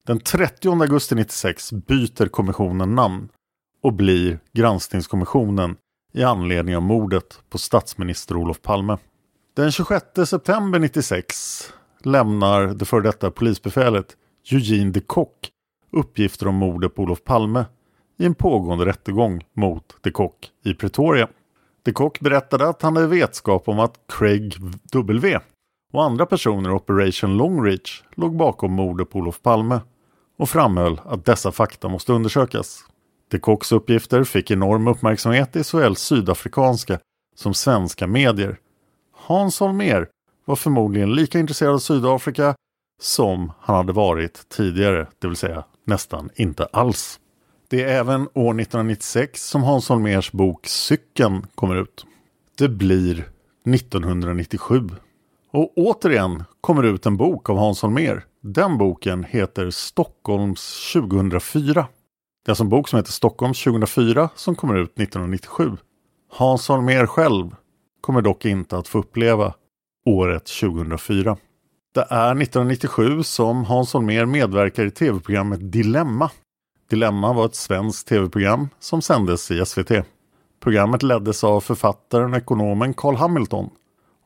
Den 0.08 0.20
30 0.20 0.82
augusti 0.82 1.16
96 1.16 1.72
byter 1.72 2.28
kommissionen 2.28 2.96
namn 2.96 3.30
och 3.84 3.94
blir 3.94 4.40
Granskningskommissionen 4.54 5.76
i 6.14 6.24
anledning 6.24 6.76
av 6.76 6.82
mordet 6.82 7.42
på 7.50 7.58
statsminister 7.58 8.38
Olof 8.38 8.62
Palme. 8.62 8.98
Den 9.56 9.72
26 9.72 10.06
september 10.26 10.80
96 10.80 11.74
lämnar 12.04 12.68
det 12.68 12.86
före 12.86 13.02
detta 13.02 13.32
polisbefälet 13.32 14.18
Eugene 14.52 14.92
de 14.92 15.02
Kock 15.02 15.50
uppgifter 15.92 16.48
om 16.48 16.56
mordet 16.56 16.96
på 16.96 17.02
Olof 17.02 17.24
Palme 17.24 17.66
i 18.18 18.26
en 18.26 18.36
pågående 18.36 18.86
rättegång 18.86 19.46
mot 19.54 19.98
de 20.02 20.12
Kock 20.12 20.52
i 20.66 20.74
Pretoria. 20.74 21.28
De 21.84 21.94
Kock 21.94 22.20
berättade 22.20 22.70
att 22.70 22.82
han 22.82 22.96
hade 22.96 23.08
vetskap 23.08 23.68
om 23.68 23.80
att 23.80 24.00
Craig 24.08 24.56
W 24.92 25.40
och 25.94 26.04
andra 26.04 26.26
personer 26.26 26.70
i 26.70 26.74
Operation 26.74 27.38
Longreach 27.38 28.04
låg 28.16 28.36
bakom 28.36 28.72
mordet 28.72 29.10
på 29.10 29.20
Olof 29.20 29.42
Palme 29.42 29.82
och 30.38 30.50
framhöll 30.50 31.02
att 31.06 31.26
dessa 31.26 31.52
fakta 31.52 31.88
måste 31.88 32.14
undersökas. 32.14 32.86
De 33.32 33.40
Kocks 33.40 33.72
uppgifter 33.72 34.24
fick 34.24 34.52
enorm 34.52 34.88
uppmärksamhet 34.88 35.56
i 35.56 35.64
såväl 35.64 35.96
sydafrikanska 35.96 37.00
som 37.36 37.54
svenska 37.54 38.08
medier. 38.08 38.60
Hans 39.14 39.60
Holmér 39.60 40.08
var 40.46 40.56
förmodligen 40.56 41.14
lika 41.14 41.40
intresserad 41.40 41.74
av 41.74 41.80
Sydafrika 41.80 42.56
som 43.02 43.52
han 43.60 43.76
hade 43.76 43.94
varit 43.94 44.50
tidigare, 44.50 45.08
det 45.20 45.28
vill 45.28 45.38
säga 45.38 45.64
nästan 45.86 46.30
inte 46.36 46.66
alls. 46.66 47.20
Det 47.70 47.84
är 47.84 47.88
även 47.88 48.22
år 48.22 48.62
1996 48.62 49.50
som 49.50 49.64
Hans 49.64 49.90
Holmers 49.90 50.32
bok 50.32 50.68
Cykeln 50.68 51.48
kommer 51.56 51.76
ut. 51.76 52.06
Det 52.58 52.70
blir 52.70 53.30
1997. 53.76 54.90
Och 55.52 55.74
återigen 55.78 56.44
kommer 56.62 56.84
ut 56.84 57.06
en 57.06 57.18
bok 57.18 57.50
av 57.50 57.58
Hans 57.58 57.82
Holmér. 57.82 58.24
Den 58.42 58.78
boken 58.78 59.24
heter 59.24 59.70
Stockholms 59.70 60.92
2004. 60.94 61.88
Det 62.46 62.50
är 62.50 62.52
alltså 62.52 62.64
en 62.64 62.70
bok 62.70 62.88
som 62.88 62.98
heter 62.98 63.12
Stockholms 63.12 63.64
2004 63.64 64.30
som 64.36 64.56
kommer 64.56 64.76
ut 64.76 64.92
1997. 65.00 65.78
Hans 66.32 66.70
Holmér 66.70 67.06
själv 67.06 67.56
kommer 68.02 68.22
dock 68.22 68.46
inte 68.46 68.78
att 68.78 68.88
få 68.88 69.00
uppleva 69.00 69.54
året 70.06 70.46
2004. 70.46 71.38
Det 71.94 72.08
är 72.10 72.42
1997 72.42 73.24
som 73.24 73.66
Hans 73.66 73.94
Holmér 73.94 74.26
medverkar 74.26 74.86
i 74.86 74.92
tv-programmet 74.92 75.72
Dilemma. 75.72 76.32
Dilemma 76.90 77.34
var 77.34 77.46
ett 77.46 77.56
svenskt 77.56 78.08
tv-program 78.08 78.70
som 78.80 79.02
sändes 79.02 79.52
i 79.52 79.66
SVT. 79.66 79.92
Programmet 80.60 81.04
leddes 81.04 81.44
av 81.44 81.62
författaren 81.62 82.34
och 82.34 82.40
ekonomen 82.40 82.94
Carl 82.94 83.16
Hamilton 83.16 83.70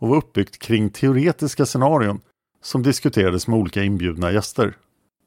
och 0.03 0.09
var 0.09 0.17
uppbyggt 0.17 0.59
kring 0.59 0.89
teoretiska 0.89 1.65
scenarion 1.65 2.21
som 2.61 2.83
diskuterades 2.83 3.47
med 3.47 3.59
olika 3.59 3.83
inbjudna 3.83 4.31
gäster. 4.31 4.77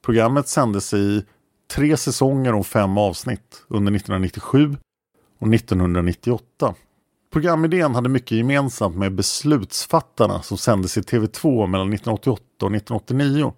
Programmet 0.05 0.49
sändes 0.49 0.95
i 0.95 1.25
tre 1.75 1.97
säsonger 1.97 2.53
om 2.53 2.65
fem 2.65 2.99
avsnitt 2.99 3.65
under 3.69 3.93
1997 3.93 4.77
och 5.39 5.55
1998. 5.55 6.75
Programidén 7.33 7.95
hade 7.95 8.09
mycket 8.09 8.39
gemensamt 8.39 8.97
med 8.97 9.15
Beslutsfattarna 9.15 10.43
som 10.43 10.59
sändes 10.59 10.99
i 10.99 11.01
TV2 11.01 11.67
mellan 11.67 11.93
1988 11.93 12.43
och 12.63 12.75
1989 12.75 13.53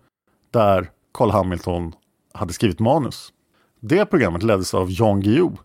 där 0.51 0.91
Carl 1.15 1.31
Hamilton 1.31 1.93
hade 2.35 2.53
skrivit 2.53 2.81
manus. 2.81 3.33
Det 3.81 4.07
programmet 4.07 4.43
leddes 4.43 4.75
av 4.75 4.91
Jan 4.91 5.21
Guillou. 5.21 5.57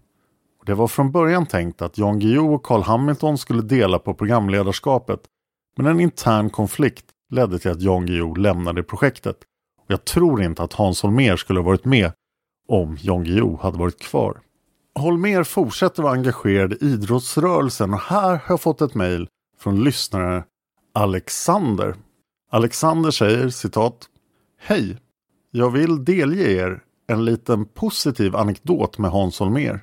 Det 0.66 0.74
var 0.74 0.88
från 0.88 1.12
början 1.12 1.46
tänkt 1.46 1.82
att 1.82 1.98
Jan 1.98 2.20
Guillou 2.20 2.54
och 2.54 2.64
Carl 2.64 2.82
Hamilton 2.82 3.38
skulle 3.38 3.62
dela 3.62 4.00
på 4.00 4.14
programledarskapet 4.14 5.20
men 5.76 5.86
en 5.86 6.00
intern 6.00 6.50
konflikt 6.50 7.06
ledde 7.30 7.60
till 7.60 7.72
att 7.72 7.82
Jan 7.82 8.06
Guillou 8.06 8.36
lämnade 8.36 8.84
projektet. 8.84 9.38
Och 9.80 9.92
jag 9.92 10.06
tror 10.06 10.44
inte 10.44 10.64
att 10.64 10.74
Hans 10.74 11.04
Holmér 11.04 11.36
skulle 11.36 11.60
ha 11.60 11.66
varit 11.66 11.86
med 11.86 12.12
om 12.68 12.98
Jan 13.02 13.24
Guillou 13.24 13.58
hade 13.62 13.78
varit 13.78 14.00
kvar. 14.00 14.40
Holmér 14.96 15.44
fortsätter 15.44 16.04
vara 16.04 16.14
engagerad 16.14 16.74
i 16.74 16.86
idrottsrörelsen 16.86 17.94
och 17.94 18.00
här 18.00 18.30
har 18.30 18.42
jag 18.48 18.62
fått 18.62 18.82
ett 18.82 18.96
mejl 18.96 19.28
från 19.60 19.84
lyssnaren 19.84 20.44
Alexander. 20.94 21.96
Alexander 22.52 23.12
säger 23.12 23.50
citat 23.50 24.10
Hej! 24.60 24.98
Jag 25.52 25.70
vill 25.70 26.06
delge 26.06 26.52
er 26.52 26.84
en 27.08 27.26
liten 27.26 27.66
positiv 27.66 28.36
anekdot 28.36 28.98
med 28.98 29.12
Hans 29.12 29.40
Holmér. 29.40 29.80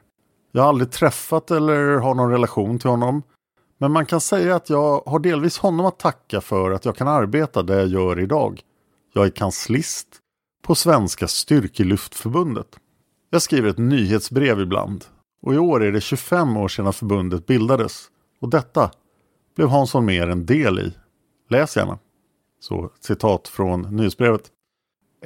Jag 0.52 0.62
har 0.62 0.68
aldrig 0.68 0.90
träffat 0.90 1.50
eller 1.50 1.98
har 1.98 2.14
någon 2.14 2.30
relation 2.30 2.78
till 2.78 2.90
honom. 2.90 3.22
Men 3.80 3.92
man 3.92 4.06
kan 4.06 4.20
säga 4.20 4.56
att 4.56 4.70
jag 4.70 5.02
har 5.06 5.18
delvis 5.18 5.58
honom 5.58 5.86
att 5.86 5.98
tacka 5.98 6.40
för 6.40 6.70
att 6.70 6.84
jag 6.84 6.96
kan 6.96 7.08
arbeta 7.08 7.62
där 7.62 7.78
jag 7.78 7.88
gör 7.88 8.20
idag. 8.20 8.60
Jag 9.12 9.26
är 9.26 9.30
kanslist 9.30 10.06
på 10.62 10.74
Svenska 10.74 11.28
Styrkelyftförbundet. 11.28 12.76
Jag 13.30 13.42
skriver 13.42 13.68
ett 13.68 13.78
nyhetsbrev 13.78 14.60
ibland 14.60 15.04
och 15.42 15.54
i 15.54 15.58
år 15.58 15.84
är 15.84 15.92
det 15.92 16.00
25 16.00 16.56
år 16.56 16.68
sedan 16.68 16.92
förbundet 16.92 17.46
bildades 17.46 18.08
och 18.40 18.48
detta 18.48 18.90
blev 19.56 19.68
Hans 19.68 19.92
Holmér 19.92 20.28
en 20.28 20.46
del 20.46 20.78
i. 20.78 20.92
Läs 21.48 21.76
gärna. 21.76 21.98
Så 22.60 22.90
citat 23.00 23.48
från 23.48 23.96
nyhetsbrevet. 23.96 24.50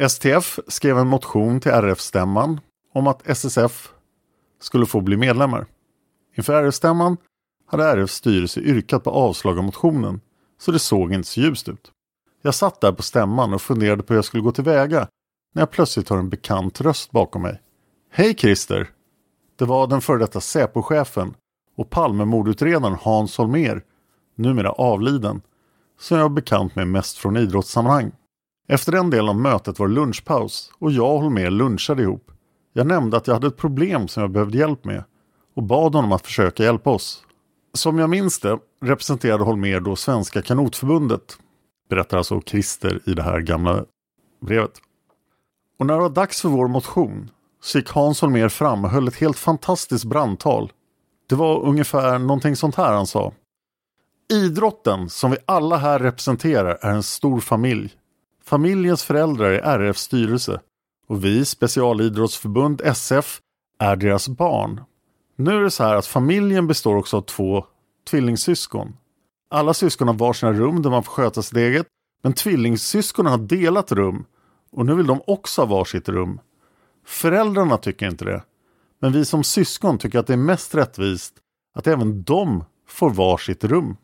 STF 0.08 0.58
skrev 0.68 0.98
en 0.98 1.08
motion 1.08 1.60
till 1.60 1.72
RF-stämman 1.72 2.60
om 2.92 3.06
att 3.06 3.28
SSF 3.28 3.92
skulle 4.60 4.86
få 4.86 5.00
bli 5.00 5.16
medlemmar. 5.16 5.66
Inför 6.36 6.64
RF-stämman 6.64 7.16
hade 7.66 7.84
RFs 7.84 8.14
styrelse 8.14 8.60
yrkat 8.60 9.04
på 9.04 9.10
avslag 9.10 9.58
av 9.58 9.64
motionen 9.64 10.20
så 10.60 10.72
det 10.72 10.78
såg 10.78 11.12
inte 11.12 11.28
så 11.28 11.40
ljust 11.40 11.68
ut. 11.68 11.90
Jag 12.42 12.54
satt 12.54 12.80
där 12.80 12.92
på 12.92 13.02
stämman 13.02 13.54
och 13.54 13.62
funderade 13.62 14.02
på 14.02 14.12
hur 14.12 14.18
jag 14.18 14.24
skulle 14.24 14.42
gå 14.42 14.52
tillväga 14.52 15.08
när 15.54 15.62
jag 15.62 15.70
plötsligt 15.70 16.08
hör 16.08 16.18
en 16.18 16.28
bekant 16.28 16.80
röst 16.80 17.10
bakom 17.10 17.42
mig. 17.42 17.60
Hej 18.10 18.34
Christer! 18.34 18.90
Det 19.58 19.64
var 19.64 19.86
den 19.86 20.00
före 20.00 20.18
detta 20.18 20.40
Säpo-chefen 20.40 21.34
och 21.76 21.90
Palmemordutredaren 21.90 22.96
Hans 23.00 23.38
Holmér, 23.38 23.82
numera 24.34 24.70
avliden, 24.70 25.42
som 26.00 26.18
jag 26.18 26.24
är 26.24 26.28
bekant 26.28 26.76
med 26.76 26.88
mest 26.88 27.18
från 27.18 27.36
idrottssammanhang. 27.36 28.12
Efter 28.68 28.92
den 28.92 29.10
delen 29.10 29.28
av 29.28 29.36
mötet 29.36 29.78
var 29.78 29.88
lunchpaus 29.88 30.72
och 30.78 30.92
jag 30.92 31.14
och 31.14 31.22
Holmér 31.22 31.50
lunchade 31.50 32.02
ihop. 32.02 32.30
Jag 32.72 32.86
nämnde 32.86 33.16
att 33.16 33.26
jag 33.26 33.34
hade 33.34 33.46
ett 33.46 33.56
problem 33.56 34.08
som 34.08 34.20
jag 34.20 34.30
behövde 34.30 34.58
hjälp 34.58 34.84
med 34.84 35.04
och 35.54 35.62
bad 35.62 35.94
honom 35.94 36.12
att 36.12 36.26
försöka 36.26 36.62
hjälpa 36.62 36.90
oss. 36.90 37.23
Som 37.76 37.98
jag 37.98 38.10
minns 38.10 38.40
det 38.40 38.58
representerade 38.82 39.44
Holmér 39.44 39.80
då 39.80 39.96
Svenska 39.96 40.42
kanotförbundet, 40.42 41.38
berättar 41.88 42.18
alltså 42.18 42.40
Christer 42.40 43.00
i 43.06 43.14
det 43.14 43.22
här 43.22 43.40
gamla 43.40 43.84
brevet. 44.40 44.80
Och 45.78 45.86
när 45.86 45.94
det 45.94 46.00
var 46.00 46.08
dags 46.08 46.42
för 46.42 46.48
vår 46.48 46.68
motion 46.68 47.30
så 47.62 47.78
gick 47.78 47.90
Hans 47.90 48.20
Holmér 48.20 48.48
fram 48.48 48.84
och 48.84 48.90
höll 48.90 49.08
ett 49.08 49.16
helt 49.16 49.38
fantastiskt 49.38 50.04
brandtal. 50.04 50.72
Det 51.28 51.34
var 51.34 51.62
ungefär 51.62 52.18
någonting 52.18 52.56
sånt 52.56 52.74
här 52.74 52.92
han 52.92 53.06
sa. 53.06 53.32
Idrotten 54.32 55.08
som 55.10 55.30
vi 55.30 55.36
alla 55.46 55.76
här 55.76 55.98
representerar 55.98 56.78
är 56.80 56.90
en 56.90 57.02
stor 57.02 57.40
familj. 57.40 57.92
Familjens 58.44 59.04
föräldrar 59.04 59.50
är 59.50 59.78
RFs 59.78 60.00
styrelse 60.00 60.60
och 61.08 61.24
vi, 61.24 61.44
Specialidrottsförbund 61.44 62.80
SF, 62.84 63.40
är 63.78 63.96
deras 63.96 64.28
barn. 64.28 64.80
Nu 65.36 65.56
är 65.56 65.60
det 65.62 65.70
så 65.70 65.84
här 65.84 65.94
att 65.94 66.06
familjen 66.06 66.66
består 66.66 66.96
också 66.96 67.16
av 67.16 67.20
två 67.20 67.64
tvillingsyskon. 68.10 68.96
Alla 69.50 69.74
syskon 69.74 70.08
har 70.08 70.14
varsina 70.14 70.52
rum 70.52 70.82
där 70.82 70.90
man 70.90 71.02
får 71.02 71.12
sköta 71.12 71.42
sitt 71.42 71.56
eget, 71.56 71.86
men 72.22 72.32
tvillingsyskonen 72.32 73.32
har 73.32 73.38
delat 73.38 73.92
rum 73.92 74.24
och 74.72 74.86
nu 74.86 74.94
vill 74.94 75.06
de 75.06 75.20
också 75.26 75.62
ha 75.62 75.66
varsitt 75.66 76.08
rum. 76.08 76.40
Föräldrarna 77.06 77.76
tycker 77.76 78.06
inte 78.06 78.24
det, 78.24 78.42
men 79.00 79.12
vi 79.12 79.24
som 79.24 79.44
syskon 79.44 79.98
tycker 79.98 80.18
att 80.18 80.26
det 80.26 80.32
är 80.32 80.36
mest 80.36 80.74
rättvist 80.74 81.34
att 81.74 81.86
även 81.86 82.22
de 82.22 82.64
får 82.88 83.10
varsitt 83.10 83.64
rum. 83.64 83.96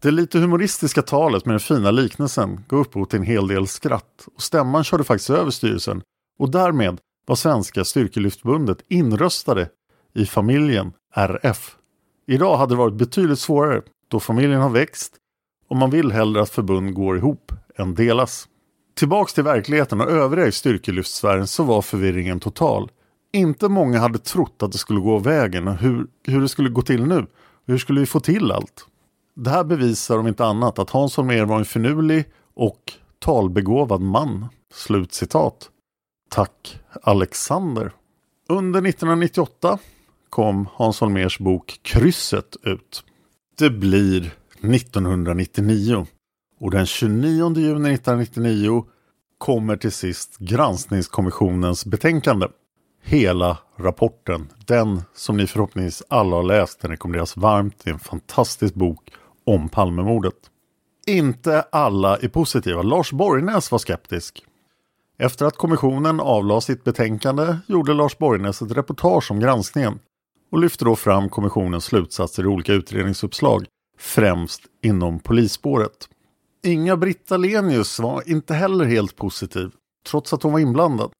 Det 0.00 0.10
lite 0.10 0.38
humoristiska 0.38 1.02
talet 1.02 1.46
med 1.46 1.52
den 1.52 1.60
fina 1.60 1.90
liknelsen 1.90 2.64
gav 2.68 2.80
upphov 2.80 3.04
till 3.04 3.18
en 3.18 3.26
hel 3.26 3.48
del 3.48 3.66
skratt 3.66 4.28
och 4.34 4.42
stämman 4.42 4.84
körde 4.84 5.04
faktiskt 5.04 5.30
över 5.30 5.50
styrelsen 5.50 6.02
och 6.38 6.50
därmed 6.50 7.00
var 7.26 7.36
Svenska 7.36 7.84
Styrkelyftbundet 7.84 8.78
inröstade 8.88 9.68
i 10.14 10.26
familjen 10.26 10.92
RF. 11.14 11.76
Idag 12.26 12.56
hade 12.56 12.74
det 12.74 12.78
varit 12.78 12.94
betydligt 12.94 13.38
svårare 13.38 13.82
då 14.08 14.20
familjen 14.20 14.60
har 14.60 14.70
växt 14.70 15.16
och 15.68 15.76
man 15.76 15.90
vill 15.90 16.12
hellre 16.12 16.42
att 16.42 16.50
förbund 16.50 16.94
går 16.94 17.16
ihop 17.16 17.52
än 17.76 17.94
delas. 17.94 18.48
Tillbaks 18.94 19.34
till 19.34 19.44
verkligheten 19.44 20.00
och 20.00 20.10
övriga 20.10 20.46
i 20.46 20.52
styrkelyftsfären 20.52 21.46
så 21.46 21.62
var 21.62 21.82
förvirringen 21.82 22.40
total. 22.40 22.90
Inte 23.32 23.68
många 23.68 23.98
hade 23.98 24.18
trott 24.18 24.62
att 24.62 24.72
det 24.72 24.78
skulle 24.78 25.00
gå 25.00 25.18
vägen 25.18 25.68
och 25.68 25.74
hur, 25.74 26.06
hur 26.26 26.40
det 26.40 26.48
skulle 26.48 26.68
gå 26.68 26.82
till 26.82 27.06
nu. 27.06 27.26
Hur 27.66 27.78
skulle 27.78 28.00
vi 28.00 28.06
få 28.06 28.20
till 28.20 28.52
allt? 28.52 28.86
Det 29.34 29.50
här 29.50 29.64
bevisar 29.64 30.18
om 30.18 30.26
inte 30.28 30.44
annat 30.44 30.78
att 30.78 30.90
Hans 30.90 31.16
Holmér 31.16 31.44
var 31.44 31.58
en 31.58 31.64
finurlig 31.64 32.24
och 32.54 32.92
talbegåvad 33.18 34.00
man. 34.00 34.46
Slutcitat. 34.74 35.70
Tack 36.30 36.80
Alexander. 37.02 37.92
Under 38.48 38.86
1998 38.86 39.78
kom 40.32 40.68
Hans 40.74 41.00
Holmers 41.00 41.38
bok 41.38 41.80
Krysset 41.82 42.56
ut. 42.62 43.04
Det 43.58 43.70
blir 43.70 44.34
1999 44.62 46.06
och 46.60 46.70
den 46.70 46.86
29 46.86 47.56
juni 47.56 47.94
1999 47.94 48.84
kommer 49.38 49.76
till 49.76 49.92
sist 49.92 50.38
granskningskommissionens 50.38 51.86
betänkande. 51.86 52.46
hela 53.04 53.58
rapporten. 53.78 54.48
Den 54.66 55.02
som 55.14 55.36
ni 55.36 55.46
förhoppningsvis 55.46 56.02
alla 56.08 56.36
har 56.36 56.42
läst. 56.42 56.80
Den 56.80 56.90
rekommenderas 56.90 57.36
varmt. 57.36 57.74
Det 57.84 57.90
är 57.90 57.94
en 57.94 58.00
fantastisk 58.00 58.74
bok 58.74 59.10
om 59.46 59.68
Palmemordet. 59.68 60.34
Inte 61.06 61.62
alla 61.72 62.16
är 62.16 62.28
positiva. 62.28 62.82
Lars 62.82 63.12
Borgnäs 63.12 63.70
var 63.70 63.78
skeptisk. 63.78 64.44
Efter 65.18 65.46
att 65.46 65.56
kommissionen 65.56 66.20
avlade 66.20 66.60
sitt 66.60 66.84
betänkande 66.84 67.56
gjorde 67.66 67.94
Lars 67.94 68.18
Borgnäs 68.18 68.62
ett 68.62 68.76
reportage 68.76 69.30
om 69.30 69.40
granskningen 69.40 69.98
och 70.52 70.58
lyfte 70.58 70.84
då 70.84 70.96
fram 70.96 71.28
kommissionens 71.28 71.84
slutsatser 71.84 72.42
i 72.42 72.46
olika 72.46 72.72
utredningsuppslag, 72.72 73.66
främst 73.98 74.62
inom 74.82 75.20
polisspåret. 75.20 76.08
Inga-Britt 76.62 77.30
Lenius 77.30 77.98
var 77.98 78.30
inte 78.30 78.54
heller 78.54 78.84
helt 78.84 79.16
positiv, 79.16 79.70
trots 80.06 80.32
att 80.32 80.42
hon 80.42 80.52
var 80.52 80.60
inblandad. 80.60 81.10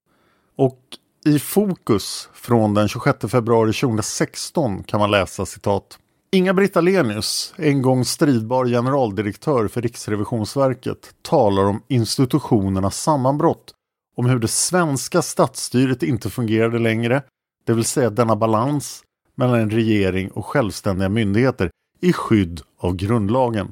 Och 0.57 0.79
i 1.25 1.39
Fokus 1.39 2.29
från 2.33 2.73
den 2.73 2.87
26 2.87 3.31
februari 3.31 3.73
2016 3.73 4.83
kan 4.83 4.99
man 4.99 5.11
läsa 5.11 5.45
citat. 5.45 5.99
Inga-Britt 6.31 6.83
Lenius, 6.83 7.53
en 7.57 7.81
gång 7.81 8.05
stridbar 8.05 8.65
generaldirektör 8.65 9.67
för 9.67 9.81
Riksrevisionsverket, 9.81 11.15
talar 11.21 11.63
om 11.63 11.83
institutionernas 11.87 13.01
sammanbrott, 13.01 13.73
om 14.17 14.25
hur 14.25 14.39
det 14.39 14.47
svenska 14.47 15.21
statsstyret 15.21 16.03
inte 16.03 16.29
fungerade 16.29 16.79
längre, 16.79 17.23
det 17.65 17.73
vill 17.73 17.85
säga 17.85 18.09
denna 18.09 18.35
balans 18.35 19.03
mellan 19.35 19.59
en 19.59 19.69
regering 19.69 20.31
och 20.31 20.45
självständiga 20.45 21.09
myndigheter 21.09 21.71
i 22.01 22.13
skydd 22.13 22.61
av 22.77 22.95
grundlagen. 22.95 23.71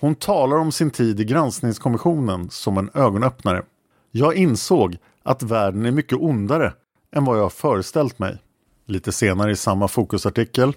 Hon 0.00 0.14
talar 0.14 0.56
om 0.56 0.72
sin 0.72 0.90
tid 0.90 1.20
i 1.20 1.24
granskningskommissionen 1.24 2.50
som 2.50 2.78
en 2.78 2.90
ögonöppnare. 2.94 3.62
Jag 4.10 4.34
insåg 4.34 4.96
att 5.22 5.42
världen 5.42 5.86
är 5.86 5.90
mycket 5.90 6.18
ondare 6.18 6.72
än 7.12 7.24
vad 7.24 7.38
jag 7.38 7.52
föreställt 7.52 8.18
mig. 8.18 8.38
Lite 8.86 9.12
senare 9.12 9.50
i 9.50 9.56
samma 9.56 9.88
fokusartikel. 9.88 10.72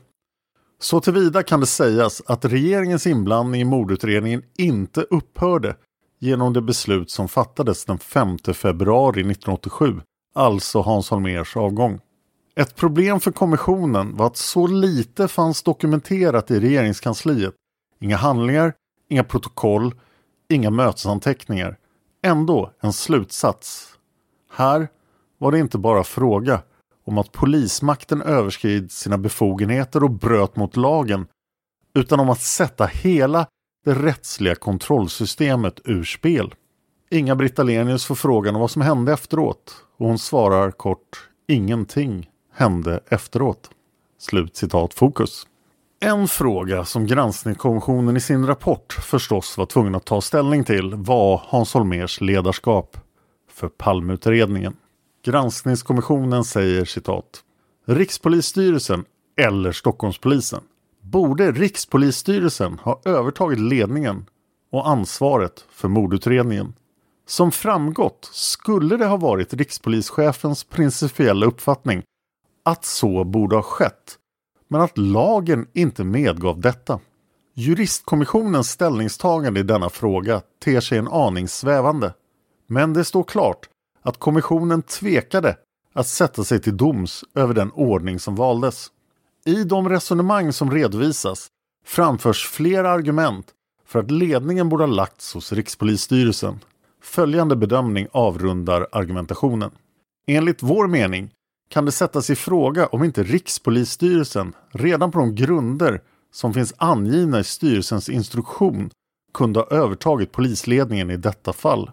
Så 0.79 0.99
tillvida 1.01 1.43
kan 1.43 1.59
det 1.59 1.65
sägas 1.65 2.21
att 2.25 2.45
regeringens 2.45 3.07
inblandning 3.07 3.61
i 3.61 3.65
mordutredningen 3.65 4.43
inte 4.57 5.01
upphörde 5.01 5.75
genom 6.19 6.53
det 6.53 6.61
beslut 6.61 7.11
som 7.11 7.27
fattades 7.27 7.85
den 7.85 7.99
5 7.99 8.37
februari 8.37 9.19
1987, 9.19 10.01
alltså 10.35 10.81
Hans 10.81 11.09
Holmers 11.09 11.57
avgång. 11.57 11.99
Ett 12.55 12.75
problem 12.75 13.19
för 13.19 13.31
kommissionen 13.31 14.15
var 14.17 14.27
att 14.27 14.37
så 14.37 14.67
lite 14.67 15.27
fanns 15.27 15.63
dokumenterat 15.63 16.51
i 16.51 16.59
regeringskansliet. 16.59 17.53
Inga 17.99 18.17
handlingar, 18.17 18.73
inga 19.09 19.23
protokoll, 19.23 19.95
inga 20.49 20.69
mötesanteckningar. 20.69 21.77
Ändå 22.23 22.71
en 22.79 22.93
slutsats. 22.93 23.93
Här 24.51 24.87
var 25.37 25.51
det 25.51 25.59
inte 25.59 25.77
bara 25.77 26.03
fråga 26.03 26.61
om 27.05 27.17
att 27.17 27.31
polismakten 27.31 28.21
överskrid 28.21 28.91
sina 28.91 29.17
befogenheter 29.17 30.03
och 30.03 30.11
bröt 30.11 30.55
mot 30.55 30.77
lagen 30.77 31.27
utan 31.95 32.19
om 32.19 32.29
att 32.29 32.41
sätta 32.41 32.85
hela 32.85 33.47
det 33.85 33.93
rättsliga 33.93 34.55
kontrollsystemet 34.55 35.79
ur 35.85 36.03
spel. 36.03 36.53
Inga-Britt 37.11 37.59
Ahlenius 37.59 38.05
får 38.05 38.15
frågan 38.15 38.55
om 38.55 38.61
vad 38.61 38.71
som 38.71 38.81
hände 38.81 39.13
efteråt 39.13 39.85
och 39.97 40.07
hon 40.07 40.19
svarar 40.19 40.71
kort 40.71 41.29
ingenting 41.47 42.29
hände 42.59 42.99
efteråt. 43.09 43.69
Slut 44.17 44.55
citat 44.55 44.93
fokus. 44.93 45.47
En 45.99 46.27
fråga 46.27 46.85
som 46.85 47.05
granskningskommissionen 47.05 48.17
i 48.17 48.19
sin 48.19 48.47
rapport 48.47 48.93
förstås 48.93 49.57
var 49.57 49.65
tvungen 49.65 49.95
att 49.95 50.05
ta 50.05 50.21
ställning 50.21 50.63
till 50.63 50.95
var 50.95 51.41
Hans 51.45 51.73
Holmers 51.73 52.21
ledarskap 52.21 52.97
för 53.51 53.67
Palmeutredningen. 53.67 54.75
Granskningskommissionen 55.25 56.43
säger 56.43 56.85
citat 56.85 57.43
Rikspolisstyrelsen 57.87 59.05
eller 59.41 59.71
Stockholmspolisen 59.71 60.61
borde 61.01 61.51
Rikspolisstyrelsen 61.51 62.79
ha 62.79 63.01
övertagit 63.05 63.59
ledningen 63.59 64.25
och 64.71 64.89
ansvaret 64.89 65.65
för 65.69 65.87
mordutredningen. 65.87 66.73
Som 67.27 67.51
framgått 67.51 68.29
skulle 68.33 68.97
det 68.97 69.05
ha 69.05 69.17
varit 69.17 69.53
rikspolischefens 69.53 70.63
principiella 70.63 71.45
uppfattning 71.45 72.03
att 72.63 72.85
så 72.85 73.23
borde 73.23 73.55
ha 73.55 73.63
skett, 73.63 74.17
men 74.67 74.81
att 74.81 74.97
lagen 74.97 75.67
inte 75.73 76.03
medgav 76.03 76.61
detta. 76.61 76.99
Juristkommissionens 77.55 78.69
ställningstagande 78.69 79.59
i 79.59 79.63
denna 79.63 79.89
fråga 79.89 80.41
ter 80.63 80.79
sig 80.79 80.97
en 80.97 81.07
aning 81.07 81.47
svävande. 81.47 82.13
Men 82.67 82.93
det 82.93 83.05
står 83.05 83.23
klart 83.23 83.69
att 84.01 84.17
kommissionen 84.17 84.81
tvekade 84.81 85.57
att 85.93 86.07
sätta 86.07 86.43
sig 86.43 86.61
till 86.61 86.77
doms 86.77 87.23
över 87.35 87.53
den 87.53 87.71
ordning 87.71 88.19
som 88.19 88.35
valdes. 88.35 88.87
I 89.45 89.63
de 89.63 89.89
resonemang 89.89 90.53
som 90.53 90.71
redovisas 90.71 91.47
framförs 91.85 92.47
flera 92.47 92.91
argument 92.91 93.47
för 93.85 93.99
att 93.99 94.11
ledningen 94.11 94.69
borde 94.69 94.83
ha 94.83 94.93
lagts 94.93 95.33
hos 95.33 95.53
Rikspolisstyrelsen. 95.53 96.59
Följande 97.01 97.55
bedömning 97.55 98.07
avrundar 98.11 98.87
argumentationen. 98.91 99.71
Enligt 100.27 100.63
vår 100.63 100.87
mening 100.87 101.31
kan 101.69 101.85
det 101.85 101.91
sättas 101.91 102.29
i 102.29 102.35
fråga 102.35 102.87
om 102.87 103.03
inte 103.03 103.23
Rikspolisstyrelsen 103.23 104.53
redan 104.71 105.11
på 105.11 105.19
de 105.19 105.35
grunder 105.35 106.01
som 106.31 106.53
finns 106.53 106.73
angivna 106.77 107.39
i 107.39 107.43
styrelsens 107.43 108.09
instruktion 108.09 108.89
kunde 109.33 109.59
ha 109.59 109.67
övertagit 109.67 110.31
polisledningen 110.31 111.11
i 111.11 111.17
detta 111.17 111.53
fall. 111.53 111.91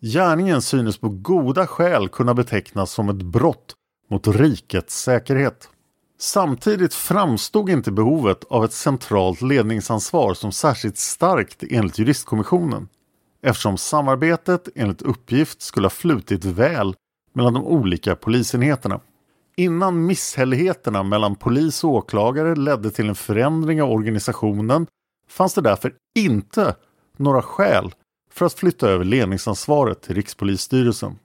Gärningen 0.00 0.62
synes 0.62 0.98
på 0.98 1.08
goda 1.08 1.66
skäl 1.66 2.08
kunna 2.08 2.34
betecknas 2.34 2.90
som 2.90 3.08
ett 3.08 3.22
brott 3.22 3.74
mot 4.10 4.26
rikets 4.26 5.02
säkerhet. 5.02 5.68
Samtidigt 6.18 6.94
framstod 6.94 7.70
inte 7.70 7.92
behovet 7.92 8.44
av 8.44 8.64
ett 8.64 8.72
centralt 8.72 9.42
ledningsansvar 9.42 10.34
som 10.34 10.52
särskilt 10.52 10.98
starkt 10.98 11.62
enligt 11.70 11.98
juristkommissionen 11.98 12.88
eftersom 13.42 13.78
samarbetet 13.78 14.68
enligt 14.74 15.02
uppgift 15.02 15.62
skulle 15.62 15.84
ha 15.84 15.90
flutit 15.90 16.44
väl 16.44 16.94
mellan 17.32 17.54
de 17.54 17.64
olika 17.64 18.16
polisenheterna. 18.16 19.00
Innan 19.58 20.06
misshälligheterna 20.06 21.02
mellan 21.02 21.36
polis 21.36 21.84
och 21.84 21.90
åklagare 21.90 22.54
ledde 22.54 22.90
till 22.90 23.08
en 23.08 23.14
förändring 23.14 23.82
av 23.82 23.90
organisationen 23.90 24.86
fanns 25.28 25.54
det 25.54 25.60
därför 25.60 25.94
inte 26.18 26.76
några 27.16 27.42
skäl 27.42 27.94
för 28.30 28.46
att 28.46 28.52
flytta 28.52 28.88
över 28.88 29.04
ledningsansvaret 29.04 30.02
till 30.02 30.14
Rikspolisstyrelsen. 30.14 31.18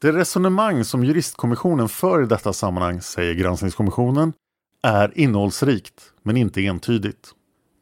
Det 0.00 0.12
resonemang 0.12 0.84
som 0.84 1.04
juristkommissionen 1.04 1.88
för 1.88 2.22
i 2.22 2.26
detta 2.26 2.52
sammanhang, 2.52 3.00
säger 3.00 3.34
granskningskommissionen, 3.34 4.32
är 4.82 5.18
innehållsrikt 5.18 6.12
men 6.22 6.36
inte 6.36 6.60
entydigt. 6.60 7.30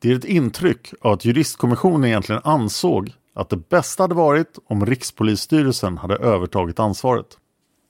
Det 0.02 0.10
är 0.10 0.16
ett 0.16 0.24
intryck 0.24 0.94
av 1.00 1.12
att 1.12 1.24
juristkommissionen 1.24 2.04
egentligen 2.04 2.42
ansåg 2.44 3.12
att 3.34 3.48
det 3.48 3.68
bästa 3.68 4.02
hade 4.02 4.14
varit 4.14 4.58
om 4.66 4.86
Rikspolisstyrelsen 4.86 5.98
hade 5.98 6.16
övertagit 6.16 6.78
ansvaret. 6.78 7.38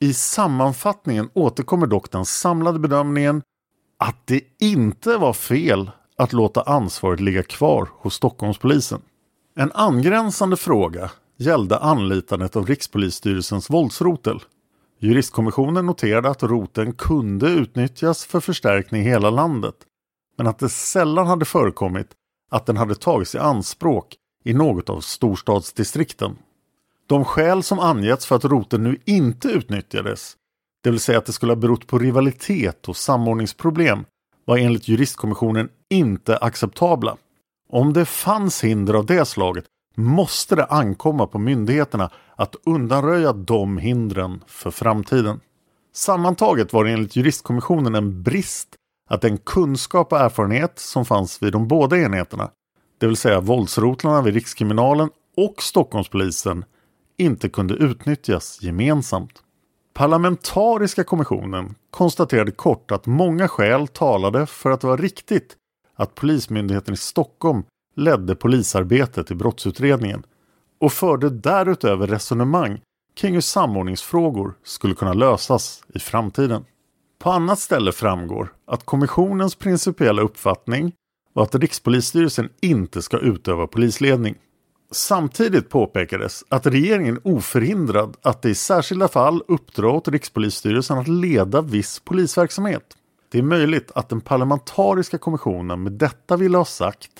I 0.00 0.14
sammanfattningen 0.14 1.30
återkommer 1.34 1.86
dock 1.86 2.10
den 2.10 2.24
samlade 2.24 2.78
bedömningen 2.78 3.42
att 3.98 4.26
det 4.26 4.40
inte 4.60 5.16
var 5.16 5.32
fel 5.32 5.90
att 6.18 6.32
låta 6.32 6.62
ansvaret 6.62 7.20
ligga 7.20 7.42
kvar 7.42 7.88
hos 7.92 8.14
Stockholmspolisen. 8.14 9.02
En 9.56 9.72
angränsande 9.72 10.56
fråga 10.56 11.10
gällde 11.38 11.78
anlitandet 11.78 12.56
av 12.56 12.66
Rikspolisstyrelsens 12.66 13.70
våldsrotel. 13.70 14.40
Juristkommissionen 15.00 15.86
noterade 15.86 16.30
att 16.30 16.42
roten 16.42 16.92
kunde 16.92 17.46
utnyttjas 17.46 18.24
för 18.24 18.40
förstärkning 18.40 19.02
i 19.02 19.04
hela 19.04 19.30
landet, 19.30 19.74
men 20.38 20.46
att 20.46 20.58
det 20.58 20.68
sällan 20.68 21.26
hade 21.26 21.44
förekommit 21.44 22.08
att 22.50 22.66
den 22.66 22.76
hade 22.76 22.94
tagits 22.94 23.34
i 23.34 23.38
anspråk 23.38 24.16
i 24.44 24.54
något 24.54 24.90
av 24.90 25.00
storstadsdistrikten. 25.00 26.36
De 27.06 27.24
skäl 27.24 27.62
som 27.62 27.78
angetts 27.78 28.26
för 28.26 28.36
att 28.36 28.44
roten 28.44 28.82
nu 28.82 28.98
inte 29.04 29.48
utnyttjades, 29.48 30.36
det 30.82 30.90
vill 30.90 31.00
säga 31.00 31.18
att 31.18 31.26
det 31.26 31.32
skulle 31.32 31.52
ha 31.52 31.56
berott 31.56 31.86
på 31.86 31.98
rivalitet 31.98 32.88
och 32.88 32.96
samordningsproblem, 32.96 34.04
var 34.44 34.58
enligt 34.58 34.88
juristkommissionen 34.88 35.68
inte 35.90 36.36
acceptabla. 36.36 37.16
Om 37.68 37.92
det 37.92 38.04
fanns 38.04 38.64
hinder 38.64 38.94
av 38.94 39.06
det 39.06 39.24
slaget 39.24 39.64
måste 39.96 40.56
det 40.56 40.64
ankomma 40.64 41.26
på 41.26 41.38
myndigheterna 41.38 42.10
att 42.36 42.56
undanröja 42.66 43.32
de 43.32 43.78
hindren 43.78 44.44
för 44.46 44.70
framtiden. 44.70 45.40
Sammantaget 45.92 46.72
var 46.72 46.84
det 46.84 46.90
enligt 46.90 47.16
juristkommissionen 47.16 47.94
en 47.94 48.22
brist 48.22 48.68
att 49.10 49.20
den 49.20 49.38
kunskap 49.38 50.12
och 50.12 50.20
erfarenhet 50.20 50.78
som 50.78 51.04
fanns 51.04 51.42
vid 51.42 51.52
de 51.52 51.68
båda 51.68 51.98
enheterna, 51.98 52.50
det 52.98 53.06
vill 53.06 53.16
säga 53.16 53.40
våldsrotlarna 53.40 54.22
vid 54.22 54.34
Rikskriminalen 54.34 55.10
och 55.36 55.62
Stockholmspolisen, 55.62 56.64
inte 57.16 57.48
kunde 57.48 57.74
utnyttjas 57.74 58.62
gemensamt. 58.62 59.42
Parlamentariska 59.94 61.04
kommissionen 61.04 61.74
konstaterade 61.90 62.50
kort 62.50 62.90
att 62.90 63.06
många 63.06 63.48
skäl 63.48 63.88
talade 63.88 64.46
för 64.46 64.70
att 64.70 64.80
det 64.80 64.86
var 64.86 64.98
riktigt 64.98 65.56
att 65.96 66.14
Polismyndigheten 66.14 66.94
i 66.94 66.96
Stockholm 66.96 67.62
ledde 67.96 68.34
polisarbetet 68.34 69.30
i 69.30 69.34
brottsutredningen 69.34 70.22
och 70.80 70.92
förde 70.92 71.30
därutöver 71.30 72.06
resonemang 72.06 72.80
kring 73.16 73.34
hur 73.34 73.40
samordningsfrågor 73.40 74.54
skulle 74.62 74.94
kunna 74.94 75.12
lösas 75.12 75.84
i 75.94 75.98
framtiden. 75.98 76.64
På 77.18 77.30
annat 77.30 77.58
ställe 77.58 77.92
framgår 77.92 78.52
att 78.66 78.84
kommissionens 78.84 79.54
principiella 79.54 80.22
uppfattning 80.22 80.92
var 81.32 81.42
att 81.42 81.54
Rikspolisstyrelsen 81.54 82.48
inte 82.60 83.02
ska 83.02 83.18
utöva 83.18 83.66
polisledning. 83.66 84.34
Samtidigt 84.94 85.68
påpekades 85.68 86.44
att 86.48 86.66
regeringen 86.66 87.20
oförhindrad 87.24 88.16
att 88.22 88.44
i 88.44 88.54
särskilda 88.54 89.08
fall 89.08 89.42
uppdra 89.48 89.90
åt 89.90 90.08
Rikspolisstyrelsen 90.08 90.98
att 90.98 91.08
leda 91.08 91.60
viss 91.60 92.00
polisverksamhet. 92.00 92.96
Det 93.30 93.38
är 93.38 93.42
möjligt 93.42 93.92
att 93.94 94.08
den 94.08 94.20
parlamentariska 94.20 95.18
kommissionen 95.18 95.82
med 95.82 95.92
detta 95.92 96.36
ville 96.36 96.58
ha 96.58 96.64
sagt 96.64 97.10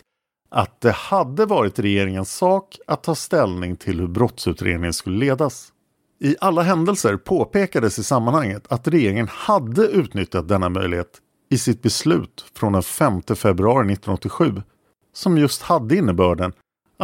att 0.51 0.81
det 0.81 0.93
hade 0.93 1.47
varit 1.47 1.79
regeringens 1.79 2.33
sak 2.33 2.79
att 2.87 3.03
ta 3.03 3.15
ställning 3.15 3.77
till 3.77 4.01
hur 4.01 4.09
brottsutredningen 4.09 4.93
skulle 4.93 5.19
ledas. 5.19 5.73
I 6.21 6.37
alla 6.41 6.63
händelser 6.63 7.17
påpekades 7.17 7.99
i 7.99 8.05
sammanhanget 8.05 8.73
att 8.73 8.89
regeringen 8.89 9.29
hade 9.31 9.83
utnyttjat 9.87 10.49
denna 10.49 10.69
möjlighet 10.69 11.21
i 11.51 11.59
sitt 11.59 11.83
beslut 11.83 12.45
från 12.55 12.73
den 12.73 12.83
5 12.83 13.23
februari 13.23 13.93
1987 13.93 14.63
som 15.13 15.39
just 15.39 15.63
hade 15.63 15.97
innebörden 15.97 16.53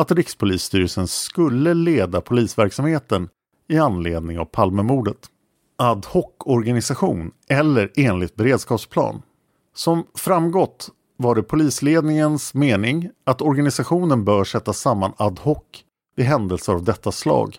att 0.00 0.12
Rikspolisstyrelsen 0.12 1.08
skulle 1.08 1.74
leda 1.74 2.20
polisverksamheten 2.20 3.28
i 3.68 3.78
anledning 3.78 4.38
av 4.38 4.44
Palmemordet. 4.44 5.26
Ad 5.78 6.06
hoc-organisation 6.06 7.30
eller 7.48 7.92
enligt 7.96 8.34
beredskapsplan. 8.34 9.22
Som 9.74 10.04
framgått 10.14 10.90
var 11.16 11.34
det 11.34 11.42
polisledningens 11.42 12.54
mening 12.54 13.10
att 13.26 13.42
organisationen 13.42 14.24
bör 14.24 14.44
sättas 14.44 14.80
samman 14.80 15.12
ad 15.16 15.40
hoc 15.40 15.62
vid 16.16 16.26
händelser 16.26 16.72
av 16.72 16.84
detta 16.84 17.12
slag. 17.12 17.56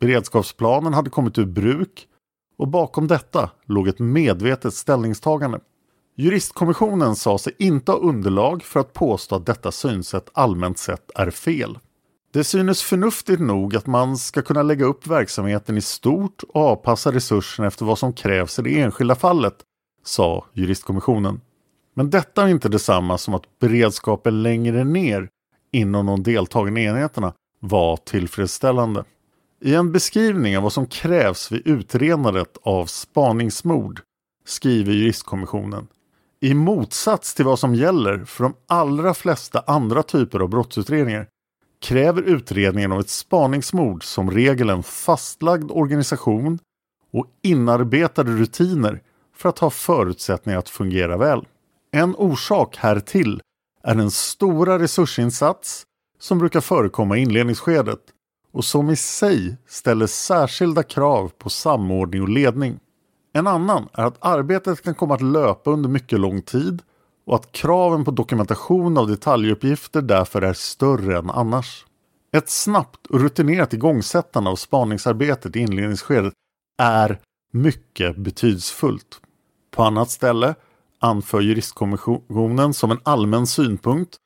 Beredskapsplanen 0.00 0.94
hade 0.94 1.10
kommit 1.10 1.38
ur 1.38 1.46
bruk 1.46 2.06
och 2.58 2.68
bakom 2.68 3.06
detta 3.06 3.50
låg 3.64 3.88
ett 3.88 3.98
medvetet 3.98 4.74
ställningstagande. 4.74 5.60
Juristkommissionen 6.18 7.16
sa 7.16 7.38
sig 7.38 7.52
inte 7.58 7.92
ha 7.92 7.98
underlag 7.98 8.62
för 8.62 8.80
att 8.80 8.92
påstå 8.92 9.36
att 9.36 9.46
detta 9.46 9.72
synsätt 9.72 10.30
allmänt 10.32 10.78
sett 10.78 11.10
är 11.14 11.30
fel. 11.30 11.78
Det 12.32 12.44
synes 12.44 12.82
förnuftigt 12.82 13.40
nog 13.40 13.76
att 13.76 13.86
man 13.86 14.16
ska 14.16 14.42
kunna 14.42 14.62
lägga 14.62 14.84
upp 14.84 15.06
verksamheten 15.06 15.76
i 15.78 15.80
stort 15.80 16.42
och 16.48 16.56
avpassa 16.56 17.12
resurserna 17.12 17.68
efter 17.68 17.84
vad 17.84 17.98
som 17.98 18.12
krävs 18.12 18.58
i 18.58 18.62
det 18.62 18.80
enskilda 18.80 19.14
fallet, 19.14 19.54
sa 20.04 20.46
juristkommissionen. 20.52 21.40
Men 21.94 22.10
detta 22.10 22.42
är 22.42 22.48
inte 22.48 22.68
detsamma 22.68 23.18
som 23.18 23.34
att 23.34 23.58
beredskapen 23.58 24.42
längre 24.42 24.84
ner 24.84 25.28
inom 25.72 26.06
de 26.06 26.22
deltagande 26.22 26.80
enheterna 26.80 27.32
var 27.60 27.96
tillfredsställande. 27.96 29.04
I 29.60 29.74
en 29.74 29.92
beskrivning 29.92 30.56
av 30.56 30.62
vad 30.62 30.72
som 30.72 30.86
krävs 30.86 31.52
vid 31.52 31.66
utredandet 31.66 32.56
av 32.62 32.86
spaningsmord 32.86 34.00
skriver 34.44 34.92
juristkommissionen 34.92 35.86
i 36.40 36.54
motsats 36.54 37.34
till 37.34 37.44
vad 37.44 37.58
som 37.58 37.74
gäller 37.74 38.24
för 38.24 38.44
de 38.44 38.54
allra 38.66 39.14
flesta 39.14 39.64
andra 39.66 40.02
typer 40.02 40.40
av 40.40 40.48
brottsutredningar 40.48 41.26
kräver 41.80 42.22
utredningen 42.22 42.92
av 42.92 43.00
ett 43.00 43.08
spaningsmord 43.08 44.04
som 44.04 44.30
regel 44.30 44.70
en 44.70 44.82
fastlagd 44.82 45.70
organisation 45.70 46.58
och 47.12 47.26
inarbetade 47.42 48.32
rutiner 48.32 49.02
för 49.36 49.48
att 49.48 49.58
ha 49.58 49.70
förutsättningar 49.70 50.58
att 50.58 50.68
fungera 50.68 51.16
väl. 51.16 51.46
En 51.92 52.16
orsak 52.16 52.76
härtill 52.76 53.40
är 53.82 53.94
den 53.94 54.10
stora 54.10 54.78
resursinsats 54.78 55.82
som 56.18 56.38
brukar 56.38 56.60
förekomma 56.60 57.16
i 57.16 57.20
inledningsskedet 57.20 58.00
och 58.52 58.64
som 58.64 58.90
i 58.90 58.96
sig 58.96 59.56
ställer 59.68 60.06
särskilda 60.06 60.82
krav 60.82 61.32
på 61.38 61.50
samordning 61.50 62.22
och 62.22 62.28
ledning. 62.28 62.78
En 63.36 63.46
annan 63.46 63.88
är 63.92 64.04
att 64.04 64.16
arbetet 64.20 64.82
kan 64.82 64.94
komma 64.94 65.14
att 65.14 65.22
löpa 65.22 65.70
under 65.70 65.88
mycket 65.88 66.20
lång 66.20 66.42
tid 66.42 66.82
och 67.26 67.34
att 67.34 67.52
kraven 67.52 68.04
på 68.04 68.10
dokumentation 68.10 68.98
av 68.98 69.08
detaljuppgifter 69.08 70.02
därför 70.02 70.42
är 70.42 70.52
större 70.52 71.18
än 71.18 71.30
annars. 71.30 71.86
Ett 72.32 72.50
snabbt 72.50 73.06
och 73.06 73.20
rutinerat 73.20 73.74
igångsättande 73.74 74.50
av 74.50 74.56
spaningsarbetet 74.56 75.56
i 75.56 75.60
inledningsskedet 75.60 76.32
är 76.78 77.20
mycket 77.52 78.16
betydelsefullt. 78.16 79.20
På 79.70 79.82
annat 79.82 80.10
ställe 80.10 80.54
anför 80.98 81.40
juristkommissionen 81.40 82.74
som 82.74 82.90
en 82.90 83.00
allmän 83.02 83.46
synpunkt 83.46 84.16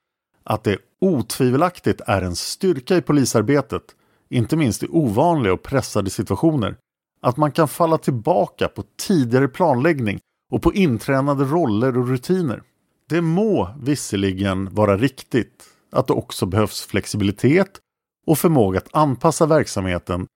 att 0.45 0.65
det 0.65 0.79
otvivelaktigt 1.01 2.01
är 2.07 2.23
en 2.23 2.37
styrka 2.37 2.97
i 2.97 3.03
polisarbetet, 3.03 3.83
inte 4.29 4.57
minst 4.57 4.83
i 4.83 4.89
ovanliga 4.91 5.53
och 5.53 5.63
pressade 5.63 6.11
situationer, 6.11 6.77
att 7.23 7.37
man 7.37 7.53
kan 7.53 7.69
falla 7.69 7.99
tillbaka 7.99 8.69
på 8.69 8.85
tidigare 8.99 9.49
planläggning 9.49 10.19
och 10.53 10.63
på 10.63 10.75
intränade 10.75 11.45
roller 11.45 11.99
och 11.99 12.09
rutiner. 12.09 12.63
Det 13.09 13.21
må 13.21 13.75
visserligen 13.81 14.75
vara 14.75 14.97
riktigt 14.97 15.65
att 15.93 16.07
det 16.07 16.13
också 16.13 16.47
behövs 16.47 16.83
flexibilitet 16.87 17.81
och 18.27 18.39
förmåga 18.39 18.79
att 18.79 18.95
anpassa 18.95 19.47
verksamheten 19.47 20.27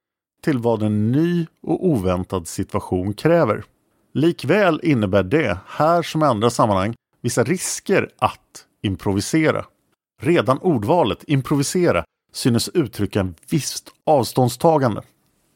till 0.43 0.59
vad 0.59 0.83
en 0.83 1.13
ny 1.13 1.47
och 1.63 1.87
oväntad 1.87 2.49
situation 2.49 3.15
kräver. 3.15 3.65
Likväl 4.15 4.81
innebär 4.83 5.23
det, 5.23 5.59
här 5.67 6.03
som 6.03 6.23
i 6.23 6.25
andra 6.25 6.51
sammanhang, 6.51 6.95
vissa 7.23 7.45
risker 7.45 8.09
att 8.19 8.67
improvisera. 8.83 9.65
Redan 10.23 10.59
ordvalet 10.59 11.25
improvisera 11.27 12.05
synes 12.33 12.69
uttrycka 12.69 13.21
en 13.21 13.35
visst 13.51 13.91
avståndstagande. 14.07 15.03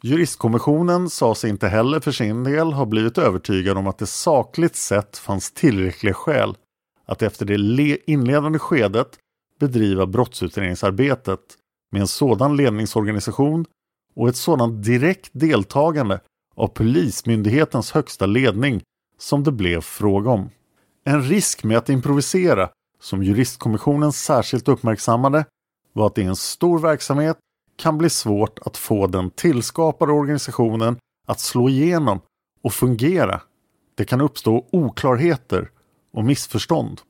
Juristkommissionen 0.03 1.11
sa 1.11 1.35
sig 1.35 1.51
inte 1.51 1.69
heller 1.69 2.01
för 2.01 2.13
sin 2.13 2.45
del 2.45 2.73
ha 2.73 2.87
blivit 2.87 3.19
övertygad 3.19 3.79
om 3.79 3.87
att 3.87 3.99
det 3.99 4.07
sakligt 4.07 4.77
sett 4.77 5.19
fanns 5.19 5.53
tillräckliga 5.53 6.15
skäl 6.15 6.57
att 7.07 7.23
efter 7.23 7.47
det 7.47 8.11
inledande 8.11 8.59
skedet 8.59 9.19
bedriva 9.61 10.07
brottsutredningsarbetet 10.07 11.41
med 11.91 12.01
en 12.01 12.07
sådan 12.07 12.57
ledningsorganisation 12.57 13.65
och 14.15 14.29
ett 14.29 14.37
sådant 14.37 14.85
direkt 14.85 15.31
deltagande 15.33 16.21
av 16.57 16.69
Polismyndighetens 16.69 17.93
högsta 17.93 18.27
ledning 18.27 18.83
som 19.19 19.45
det 19.45 19.53
blev 19.53 19.81
fråga 19.81 20.31
om. 20.31 20.51
En 21.05 21.23
risk 21.23 21.65
med 21.65 21.79
att 21.79 21.89
improvisera, 21.89 22.71
som 23.01 23.23
juristkommissionen 23.23 24.13
särskilt 24.13 24.69
uppmärksammade, 24.69 25.45
var 25.93 26.07
att 26.07 26.15
det 26.15 26.23
är 26.23 26.29
en 26.29 26.37
stor 26.37 26.79
verksamhet 26.79 27.37
kan 27.79 27.99
bli 27.99 28.11
svårt 28.11 28.59
att 28.59 28.77
få 28.77 29.07
den 29.07 29.31
tillskapade 29.31 30.13
organisationen 30.13 30.97
att 31.27 31.41
slå 31.41 31.69
igenom 31.69 32.21
och 32.63 32.73
fungera. 32.73 33.41
Det 33.95 34.05
kan 34.05 34.21
uppstå 34.21 34.67
oklarheter 34.73 35.71
och 36.13 36.25
missförstånd. 36.25 37.01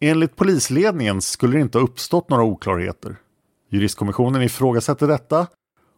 Enligt 0.00 0.36
polisledningen 0.36 1.22
skulle 1.22 1.56
det 1.56 1.60
inte 1.60 1.78
ha 1.78 1.84
uppstått 1.84 2.30
några 2.30 2.44
oklarheter. 2.44 3.16
Juristkommissionen 3.70 4.42
ifrågasätter 4.42 5.08
detta 5.08 5.46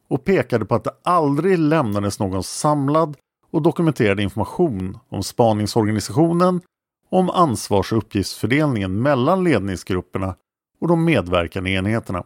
och 0.08 0.24
pekade 0.24 0.64
på 0.64 0.74
att 0.74 0.84
det 0.84 0.94
aldrig 1.02 1.58
lämnades 1.58 2.18
någon 2.18 2.42
samlad 2.42 3.16
och 3.50 3.62
dokumenterad 3.62 4.20
information 4.20 4.98
om 5.08 5.22
spaningsorganisationen 5.22 6.60
om 7.10 7.30
ansvars 7.30 7.92
och 7.92 7.98
uppgiftsfördelningen 7.98 9.02
mellan 9.02 9.44
ledningsgrupperna 9.44 10.34
och 10.80 10.88
de 10.88 11.04
medverkande 11.04 11.70
enheterna. 11.70 12.24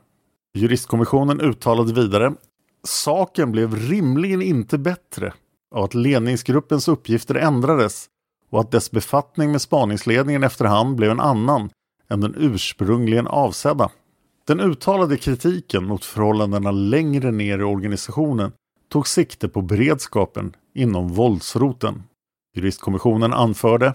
Juristkommissionen 0.54 1.40
uttalade 1.40 1.92
vidare 1.92 2.34
Saken 2.82 3.52
blev 3.52 3.74
rimligen 3.76 4.42
inte 4.42 4.78
bättre 4.78 5.32
av 5.74 5.84
att 5.84 5.94
ledningsgruppens 5.94 6.88
uppgifter 6.88 7.34
ändrades 7.34 8.06
och 8.50 8.60
att 8.60 8.70
dess 8.70 8.90
befattning 8.90 9.52
med 9.52 9.62
spaningsledningen 9.62 10.44
efterhand 10.44 10.96
blev 10.96 11.10
en 11.10 11.20
annan 11.20 11.70
än 12.10 12.20
den 12.20 12.34
ursprungligen 12.38 13.26
avsedda. 13.26 13.90
Den 14.46 14.60
uttalade 14.60 15.16
kritiken 15.16 15.84
mot 15.84 16.04
förhållandena 16.04 16.70
längre 16.70 17.30
ner 17.30 17.58
i 17.58 17.62
organisationen 17.62 18.52
tog 18.88 19.08
sikte 19.08 19.48
på 19.48 19.62
beredskapen 19.62 20.56
inom 20.74 21.08
våldsroten. 21.08 22.02
Juristkommissionen 22.54 23.32
anförde 23.32 23.94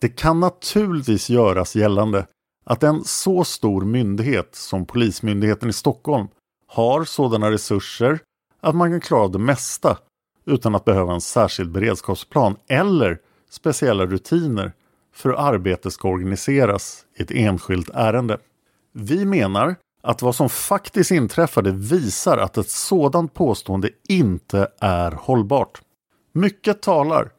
Det 0.00 0.08
kan 0.08 0.40
naturligtvis 0.40 1.30
göras 1.30 1.76
gällande 1.76 2.26
att 2.68 2.82
en 2.82 3.04
så 3.04 3.44
stor 3.44 3.84
myndighet 3.84 4.54
som 4.54 4.86
Polismyndigheten 4.86 5.68
i 5.68 5.72
Stockholm 5.72 6.28
har 6.66 7.04
sådana 7.04 7.50
resurser 7.50 8.18
att 8.60 8.74
man 8.74 8.90
kan 8.90 9.00
klara 9.00 9.28
det 9.28 9.38
mesta 9.38 9.98
utan 10.46 10.74
att 10.74 10.84
behöva 10.84 11.14
en 11.14 11.20
särskild 11.20 11.72
beredskapsplan 11.72 12.56
eller 12.66 13.18
speciella 13.50 14.06
rutiner 14.06 14.72
för 15.14 15.28
hur 15.28 15.38
arbetet 15.38 15.92
ska 15.92 16.08
organiseras 16.08 17.04
i 17.16 17.22
ett 17.22 17.30
enskilt 17.30 17.90
ärende. 17.94 18.38
Vi 18.92 19.24
menar 19.24 19.74
att 20.02 20.22
vad 20.22 20.34
som 20.34 20.48
faktiskt 20.48 21.10
inträffade 21.10 21.70
visar 21.70 22.38
att 22.38 22.58
ett 22.58 22.70
sådant 22.70 23.34
påstående 23.34 23.90
inte 24.08 24.68
är 24.80 25.10
hållbart. 25.10 25.80
Mycket 26.32 26.82
talar 26.82 27.30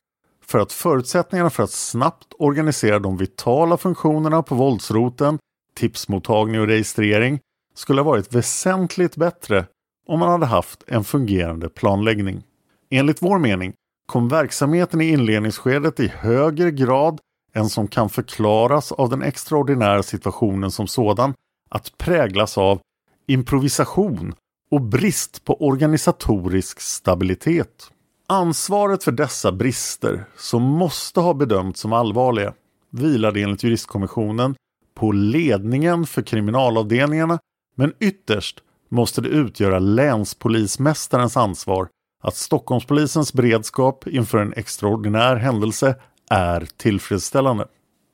för 0.49 0.59
att 0.59 0.71
förutsättningarna 0.71 1.49
för 1.49 1.63
att 1.63 1.71
snabbt 1.71 2.33
organisera 2.39 2.99
de 2.99 3.17
vitala 3.17 3.77
funktionerna 3.77 4.43
på 4.43 4.55
våldsroten, 4.55 5.39
tipsmottagning 5.75 6.61
och 6.61 6.67
registrering 6.67 7.39
skulle 7.75 8.01
ha 8.01 8.05
varit 8.05 8.33
väsentligt 8.33 9.15
bättre 9.15 9.65
om 10.07 10.19
man 10.19 10.29
hade 10.29 10.45
haft 10.45 10.83
en 10.87 11.03
fungerande 11.03 11.69
planläggning. 11.69 12.43
Enligt 12.89 13.21
vår 13.21 13.39
mening 13.39 13.73
kom 14.05 14.29
verksamheten 14.29 15.01
i 15.01 15.09
inledningsskedet 15.09 15.99
i 15.99 16.07
högre 16.07 16.71
grad 16.71 17.19
än 17.53 17.69
som 17.69 17.87
kan 17.87 18.09
förklaras 18.09 18.91
av 18.91 19.09
den 19.09 19.21
extraordinära 19.21 20.03
situationen 20.03 20.71
som 20.71 20.87
sådan 20.87 21.33
att 21.69 21.97
präglas 21.97 22.57
av 22.57 22.79
improvisation 23.27 24.35
och 24.71 24.81
brist 24.81 25.45
på 25.45 25.65
organisatorisk 25.65 26.81
stabilitet. 26.81 27.91
Ansvaret 28.31 29.03
för 29.03 29.11
dessa 29.11 29.51
brister, 29.51 30.25
som 30.37 30.63
måste 30.63 31.19
ha 31.19 31.33
bedömts 31.33 31.79
som 31.79 31.93
allvarliga, 31.93 32.53
vilade 32.91 33.41
enligt 33.41 33.63
juristkommissionen 33.63 34.55
på 34.95 35.11
ledningen 35.11 36.05
för 36.05 36.21
kriminalavdelningarna 36.21 37.39
men 37.75 37.93
ytterst 37.99 38.59
måste 38.89 39.21
det 39.21 39.29
utgöra 39.29 39.79
länspolismästarens 39.79 41.37
ansvar 41.37 41.87
att 42.23 42.35
Stockholmspolisens 42.35 43.33
beredskap 43.33 44.07
inför 44.07 44.37
en 44.37 44.53
extraordinär 44.53 45.35
händelse 45.35 45.95
är 46.29 46.67
tillfredsställande. 46.77 47.67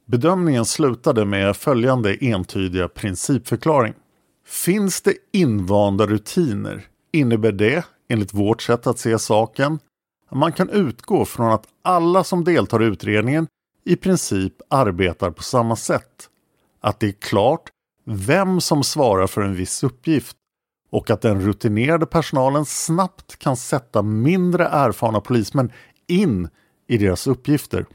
Bedömningen 0.08 0.66
slutade 0.66 1.26
med 1.26 1.56
följande 1.56 2.18
entydiga 2.22 2.88
principförklaring. 2.88 3.94
Finns 4.48 5.02
det 5.02 5.14
invanda 5.34 6.08
rutiner 6.08 6.86
innebär 7.12 7.52
det, 7.52 7.86
enligt 8.10 8.34
vårt 8.34 8.62
sätt 8.62 8.88
att 8.88 9.00
se 9.00 9.20
saken, 9.20 9.80
man 10.36 10.52
kan 10.52 10.70
utgå 10.70 11.26
från 11.26 11.52
att 11.52 11.68
alla 11.82 12.24
som 12.24 12.44
deltar 12.44 12.84
i 12.84 12.86
utredningen 12.86 13.48
i 13.86 13.96
princip 13.96 14.54
arbetar 14.70 15.32
på 15.32 15.44
samma 15.44 15.76
sätt. 15.76 16.30
Att 16.82 17.00
det 17.00 17.08
är 17.08 17.12
klart 17.12 17.70
vem 18.06 18.62
som 18.62 18.84
svarar 18.84 19.28
för 19.28 19.42
en 19.42 19.56
viss 19.56 19.84
uppgift 19.84 20.38
och 20.92 21.10
att 21.10 21.22
den 21.22 21.42
rutinerade 21.42 22.06
personalen 22.06 22.66
snabbt 22.66 23.40
kan 23.40 23.58
sätta 23.58 24.02
mindre 24.02 24.68
erfarna 24.68 25.22
polismän 25.22 25.72
in 26.08 26.50
i 26.88 26.98
deras 26.98 27.28
uppgifter. 27.28 27.86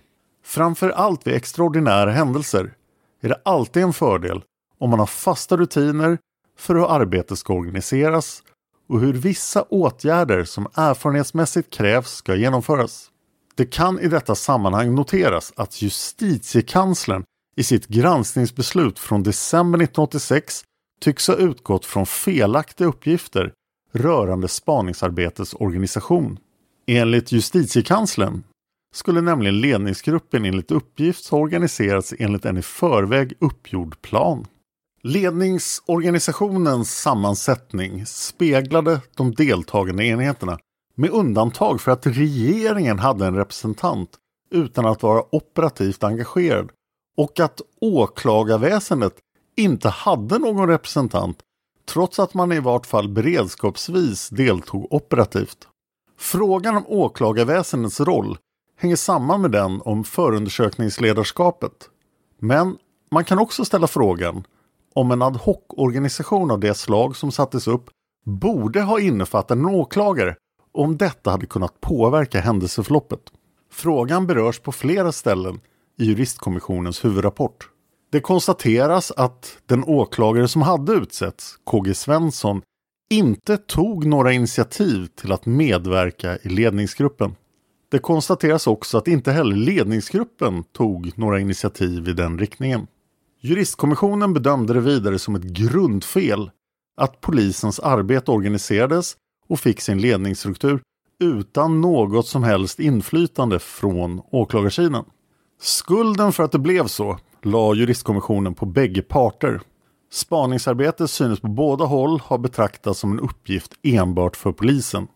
Framför 0.45 0.91
allt 0.91 1.27
vid 1.27 1.35
extraordinära 1.35 2.11
händelser 2.11 2.75
är 3.21 3.29
det 3.29 3.41
alltid 3.45 3.83
en 3.83 3.93
fördel 3.93 4.43
om 4.79 4.91
man 4.91 4.99
har 4.99 5.07
fasta 5.07 5.57
rutiner 5.57 6.19
för 6.59 6.75
hur 6.75 6.95
arbetet 6.95 7.39
ska 7.39 7.53
organiseras 7.55 8.43
och 8.91 9.01
hur 9.01 9.13
vissa 9.13 9.63
åtgärder 9.63 10.45
som 10.45 10.67
erfarenhetsmässigt 10.75 11.71
krävs 11.71 12.11
ska 12.11 12.35
genomföras. 12.35 13.11
Det 13.55 13.67
kan 13.67 14.01
i 14.01 14.09
detta 14.09 14.35
sammanhang 14.35 14.95
noteras 14.95 15.53
att 15.57 15.83
justitiekanslern 15.83 17.25
i 17.57 17.63
sitt 17.63 17.87
granskningsbeslut 17.87 18.99
från 18.99 19.23
december 19.23 19.79
1986 19.79 20.65
tycks 21.01 21.29
ha 21.29 21.35
utgått 21.35 21.87
från 21.87 22.07
felaktiga 22.07 22.89
uppgifter 22.89 23.53
rörande 23.93 24.49
spaningsarbetets 24.49 25.55
organisation. 25.55 26.39
Enligt 26.87 27.33
justitiekanslern 27.33 28.43
skulle 28.95 29.21
nämligen 29.21 29.61
ledningsgruppen 29.61 30.45
enligt 30.45 30.71
uppgift 30.71 31.29
ha 31.29 31.39
organiserats 31.39 32.15
enligt 32.19 32.45
en 32.45 32.57
i 32.57 32.63
förväg 32.63 33.33
uppgjord 33.41 34.03
plan. 34.03 34.47
Ledningsorganisationens 35.03 37.01
sammansättning 37.01 38.07
speglade 38.07 39.01
de 39.17 39.35
deltagande 39.35 40.05
enheterna 40.05 40.59
med 40.95 41.11
undantag 41.11 41.81
för 41.81 41.93
att 41.93 42.07
regeringen 42.07 42.99
hade 42.99 43.27
en 43.27 43.35
representant 43.35 44.11
utan 44.51 44.87
att 44.87 45.03
vara 45.03 45.35
operativt 45.35 46.05
engagerad 46.05 46.71
och 47.17 47.41
att 47.41 47.61
åklagarväsendet 47.81 49.15
inte 49.57 49.89
hade 49.89 50.39
någon 50.39 50.69
representant 50.69 51.39
trots 51.89 52.19
att 52.19 52.35
man 52.35 52.53
i 52.53 52.61
vart 52.61 52.87
fall 52.87 53.09
beredskapsvis 53.09 54.29
deltog 54.29 54.93
operativt. 54.93 55.69
Frågan 56.19 56.77
om 56.77 56.85
åklagarväsendets 56.87 58.01
roll 58.01 58.39
hänger 58.77 58.97
samman 58.97 59.41
med 59.41 59.51
den 59.51 59.81
om 59.85 60.05
förundersökningsledarskapet. 60.05 61.91
Men 62.39 62.77
man 63.11 63.25
kan 63.25 63.39
också 63.39 63.65
ställa 63.65 63.87
frågan 63.87 64.45
om 64.95 65.11
en 65.11 65.23
ad 65.23 65.37
hoc-organisation 65.37 66.51
av 66.51 66.61
det 66.61 66.75
slag 66.75 67.17
som 67.17 67.33
sattes 67.33 67.69
upp 67.69 67.91
borde 68.25 68.83
ha 68.83 69.01
innefattat 69.01 69.59
en 69.59 69.67
åklagare 69.67 70.37
om 70.73 70.97
detta 70.97 71.31
hade 71.31 71.47
kunnat 71.47 71.81
påverka 71.81 72.41
händelseförloppet. 72.41 73.21
Frågan 73.73 74.27
berörs 74.27 74.59
på 74.59 74.73
flera 74.73 75.13
ställen 75.13 75.61
i 75.99 76.05
juristkommissionens 76.05 77.05
huvudrapport. 77.05 77.69
Det 78.13 78.21
konstateras 78.21 79.11
att 79.11 79.59
den 79.67 79.85
åklagare 79.85 80.49
som 80.49 80.63
hade 80.63 80.93
utsetts, 80.93 81.57
KG 81.65 81.95
Svensson, 81.95 82.63
inte 83.11 83.57
tog 83.57 84.07
några 84.07 84.33
initiativ 84.33 85.07
till 85.07 85.33
att 85.33 85.47
medverka 85.47 86.39
i 86.43 86.49
ledningsgruppen. 86.49 87.35
Det 87.91 87.99
konstateras 87.99 88.67
också 88.67 88.99
att 88.99 89.09
inte 89.09 89.33
heller 89.33 89.57
ledningsgruppen 89.57 90.65
tog 90.65 91.19
några 91.19 91.41
initiativ 91.41 92.09
i 92.09 92.13
den 92.13 92.39
riktningen. 92.39 92.87
Juristkommissionen 93.43 94.35
bedömde 94.35 94.75
det 94.75 94.81
vidare 94.81 95.19
som 95.19 95.35
ett 95.35 95.43
grundfel 95.43 96.51
att 96.97 97.21
polisens 97.21 97.81
arbete 97.81 98.31
organiserades 98.31 99.17
och 99.49 99.61
fick 99.61 99.81
sin 99.81 100.01
ledningsstruktur 100.01 100.81
utan 101.21 101.81
något 101.81 102.27
som 102.27 102.43
helst 102.43 102.81
inflytande 102.81 103.59
från 103.59 104.23
åklagarsidan. 104.31 105.05
Skulden 105.61 106.33
för 106.33 106.43
att 106.43 106.53
det 106.53 106.59
blev 106.59 106.87
så 106.87 107.19
la 107.43 107.75
juristkommissionen 107.75 108.55
på 108.55 108.67
bägge 108.67 109.03
parter. 109.03 109.61
Spaningsarbetet 110.13 111.11
synes 111.11 111.41
på 111.41 111.49
båda 111.49 111.85
håll 111.85 112.21
ha 112.21 112.39
betraktats 112.39 113.01
som 113.01 113.13
en 113.13 113.21
uppgift 113.21 113.73
enbart 113.83 114.37
för 114.37 114.53
polisen. 114.53 115.07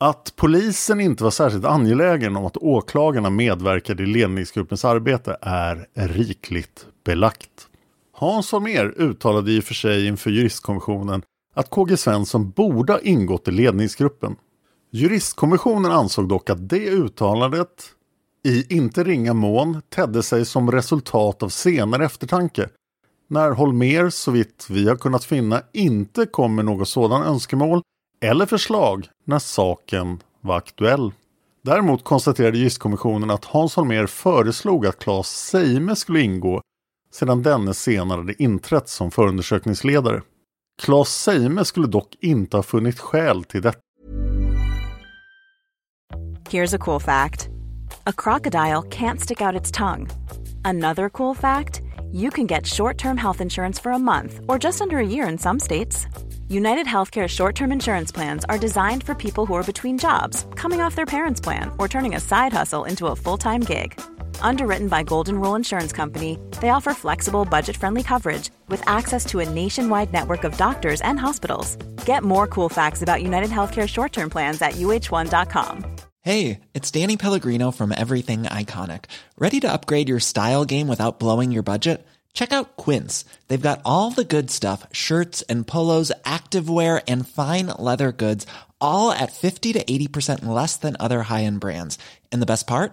Att 0.00 0.32
polisen 0.36 1.00
inte 1.00 1.24
var 1.24 1.30
särskilt 1.30 1.64
angelägen 1.64 2.36
om 2.36 2.46
att 2.46 2.56
åklagarna 2.56 3.30
medverkade 3.30 4.02
i 4.02 4.06
ledningsgruppens 4.06 4.84
arbete 4.84 5.36
är 5.40 5.88
rikligt 5.94 6.86
belagt. 7.04 7.68
Hans 8.22 8.52
Holmér 8.52 8.94
uttalade 8.96 9.52
i 9.52 9.60
och 9.60 9.64
för 9.64 9.74
sig 9.74 10.06
inför 10.06 10.30
juristkommissionen 10.30 11.22
att 11.54 11.70
KG 11.70 11.96
Svensson 11.96 12.50
borde 12.50 12.92
ha 12.92 13.00
ingått 13.00 13.48
i 13.48 13.50
ledningsgruppen. 13.50 14.36
Juristkommissionen 14.90 15.92
ansåg 15.92 16.28
dock 16.28 16.50
att 16.50 16.68
det 16.68 16.90
uttalandet 16.90 17.84
i 18.44 18.74
inte 18.74 19.04
ringa 19.04 19.34
mån 19.34 19.82
tedde 19.88 20.22
sig 20.22 20.44
som 20.44 20.72
resultat 20.72 21.42
av 21.42 21.48
senare 21.48 22.04
eftertanke 22.04 22.68
när 23.28 23.50
Holmer 23.50 24.10
så 24.10 24.30
vitt 24.30 24.66
vi 24.70 24.88
har 24.88 24.96
kunnat 24.96 25.24
finna 25.24 25.62
inte 25.72 26.26
kom 26.26 26.54
med 26.54 26.64
något 26.64 26.88
sådant 26.88 27.26
önskemål 27.26 27.82
eller 28.20 28.46
förslag 28.46 29.08
när 29.24 29.38
saken 29.38 30.20
var 30.40 30.56
aktuell. 30.56 31.12
Däremot 31.62 32.04
konstaterade 32.04 32.58
juristkommissionen 32.58 33.30
att 33.30 33.44
Hans 33.44 33.76
Holmer 33.76 34.06
föreslog 34.06 34.86
att 34.86 34.98
Claes 34.98 35.28
Seime 35.28 35.96
skulle 35.96 36.20
ingå 36.20 36.62
sedan 37.12 37.42
denne 37.42 37.74
senare 37.74 38.18
hade 38.20 38.42
inträtt 38.42 38.88
som 38.88 39.10
förundersökningsledare. 39.10 40.22
Claes 40.82 41.08
Seime 41.08 41.64
skulle 41.64 41.86
dock 41.86 42.14
inte 42.20 42.56
ha 42.56 42.62
funnit 42.62 42.98
skäl 42.98 43.44
till 43.44 43.62
detta. 43.62 43.78
Here's 46.50 46.74
a 46.74 46.78
cool 46.78 47.00
fact. 47.00 47.48
A 48.04 48.12
crocodile 48.12 48.82
can't 48.90 49.20
stick 49.20 49.40
out 49.40 49.60
its 49.60 49.70
tongue. 49.70 50.08
Another 50.64 51.08
cool 51.08 51.34
fact, 51.34 51.82
you 52.12 52.30
can 52.30 52.46
get 52.46 52.66
short-term 52.66 53.16
health 53.16 53.40
insurance 53.40 53.82
for 53.82 53.92
a 53.92 53.98
month 53.98 54.40
or 54.48 54.58
just 54.58 54.80
under 54.80 54.98
a 54.98 55.06
year 55.06 55.28
in 55.28 55.38
some 55.38 55.58
states. 55.60 56.06
United 56.48 56.86
Healthcare 56.86 57.28
short 57.28 57.54
term 57.54 57.72
insurance 57.72 58.12
plans 58.12 58.44
are 58.44 58.58
designed 58.58 59.02
for 59.02 59.14
people 59.14 59.46
who 59.46 59.54
are 59.54 59.62
between 59.62 59.98
jobs, 59.98 60.46
coming 60.54 60.82
off 60.82 60.94
their 60.94 61.06
parents' 61.06 61.40
plan, 61.40 61.70
or 61.78 61.88
turning 61.88 62.14
a 62.14 62.20
side 62.20 62.52
hustle 62.52 62.84
into 62.84 63.06
a 63.06 63.16
full 63.16 63.38
time 63.38 63.60
gig. 63.60 63.98
Underwritten 64.40 64.88
by 64.88 65.02
Golden 65.02 65.40
Rule 65.40 65.54
Insurance 65.54 65.92
Company, 65.92 66.38
they 66.60 66.70
offer 66.70 66.94
flexible, 66.94 67.44
budget 67.44 67.76
friendly 67.76 68.02
coverage 68.02 68.50
with 68.68 68.86
access 68.88 69.24
to 69.26 69.40
a 69.40 69.48
nationwide 69.48 70.12
network 70.12 70.44
of 70.44 70.56
doctors 70.56 71.00
and 71.00 71.18
hospitals. 71.18 71.76
Get 72.06 72.22
more 72.22 72.46
cool 72.46 72.68
facts 72.68 73.02
about 73.02 73.22
United 73.22 73.50
Healthcare 73.50 73.88
short 73.88 74.12
term 74.12 74.30
plans 74.30 74.60
at 74.62 74.72
uh1.com. 74.72 75.84
Hey, 76.20 76.60
it's 76.72 76.90
Danny 76.92 77.16
Pellegrino 77.16 77.72
from 77.72 77.90
Everything 77.90 78.44
Iconic. 78.44 79.06
Ready 79.36 79.58
to 79.58 79.72
upgrade 79.72 80.08
your 80.08 80.20
style 80.20 80.64
game 80.64 80.86
without 80.86 81.18
blowing 81.18 81.50
your 81.50 81.64
budget? 81.64 82.06
Check 82.32 82.52
out 82.52 82.76
Quince. 82.76 83.24
They've 83.48 83.68
got 83.68 83.82
all 83.84 84.10
the 84.10 84.24
good 84.24 84.50
stuff 84.50 84.86
shirts 84.92 85.42
and 85.42 85.66
polos, 85.66 86.12
activewear, 86.24 87.02
and 87.08 87.28
fine 87.28 87.66
leather 87.78 88.12
goods, 88.12 88.46
all 88.80 89.10
at 89.10 89.32
50 89.32 89.72
to 89.72 89.84
80% 89.84 90.44
less 90.44 90.76
than 90.76 90.96
other 91.00 91.24
high 91.24 91.42
end 91.42 91.58
brands. 91.58 91.98
And 92.30 92.40
the 92.40 92.46
best 92.46 92.68
part? 92.68 92.92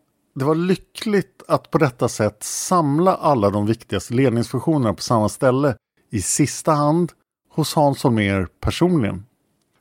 det 0.33 0.45
var 0.45 0.55
lyckligt 0.55 1.43
att 1.47 1.71
på 1.71 1.77
detta 1.77 2.09
sätt 2.09 2.43
samla 2.43 3.15
alla 3.15 3.49
de 3.49 3.65
viktigaste 3.65 4.13
ledningsfunktionerna 4.13 4.93
på 4.93 5.01
samma 5.01 5.29
ställe 5.29 5.75
i 6.09 6.21
sista 6.21 6.71
hand 6.71 7.11
hos 7.49 7.75
Hans 7.75 8.03
Holmér 8.03 8.47
personligen. 8.59 9.25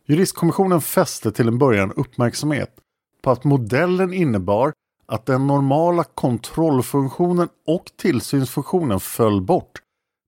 Juristkommissionen 0.07 0.81
fäste 0.81 1.33
till 1.33 1.49
en 1.49 1.59
början 1.59 1.93
uppmärksamhet 1.93 2.77
på 3.23 3.31
att 3.31 3.45
modellen 3.45 4.13
innebar 4.13 4.73
att 5.07 5.27
den 5.27 5.47
normala 5.47 6.05
kontrollfunktionen 6.05 7.49
och 7.67 7.91
tillsynsfunktionen 7.97 9.01
föll 9.01 9.41
bort. 9.41 9.79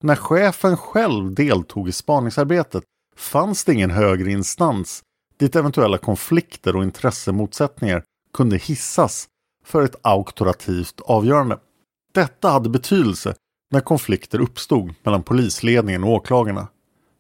När 0.03 0.17
chefen 0.17 0.77
själv 0.77 1.35
deltog 1.35 1.89
i 1.89 1.93
spaningsarbetet 1.93 2.85
fanns 3.17 3.65
det 3.65 3.73
ingen 3.73 3.91
högre 3.91 4.31
instans 4.31 5.03
dit 5.37 5.57
eventuella 5.57 5.99
konflikter 5.99 6.77
och 6.77 6.83
intressemotsättningar 6.83 8.05
kunde 8.33 8.57
hissas 8.57 9.29
för 9.65 9.83
ett 9.83 9.97
auktorativt 10.03 11.01
avgörande. 11.01 11.59
Detta 12.15 12.51
hade 12.51 12.69
betydelse 12.69 13.35
när 13.71 13.81
konflikter 13.81 14.41
uppstod 14.41 14.95
mellan 15.03 15.23
polisledningen 15.23 16.05
och 16.05 16.11
åklagarna. 16.11 16.69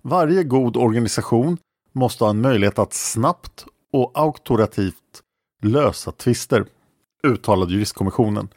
Varje 0.03 0.43
god 0.45 0.77
organisation 0.77 1.59
måste 1.93 2.25
ha 2.25 2.31
en 2.31 2.41
möjlighet 2.41 2.79
att 2.79 2.93
snabbt 2.93 3.65
och 3.93 4.13
auktorativt 4.15 5.23
lösa 5.63 6.13
tvister, 6.13 6.67
uttalade 7.23 7.73
juristkommissionen 7.73 8.49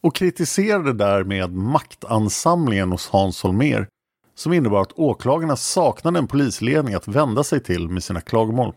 och 0.00 0.14
kritiserade 0.14 0.92
därmed 0.92 1.52
maktansamlingen 1.52 2.92
hos 2.92 3.08
Hans 3.08 3.42
Holmér 3.42 3.86
som 4.34 4.52
innebar 4.52 4.82
att 4.82 4.92
åklagarna 4.92 5.56
saknade 5.56 6.18
en 6.18 6.26
polisledning 6.26 6.94
att 6.94 7.08
vända 7.08 7.44
sig 7.44 7.60
till 7.60 7.88
med 7.88 8.04
sina 8.04 8.20
klagomål. 8.20 8.74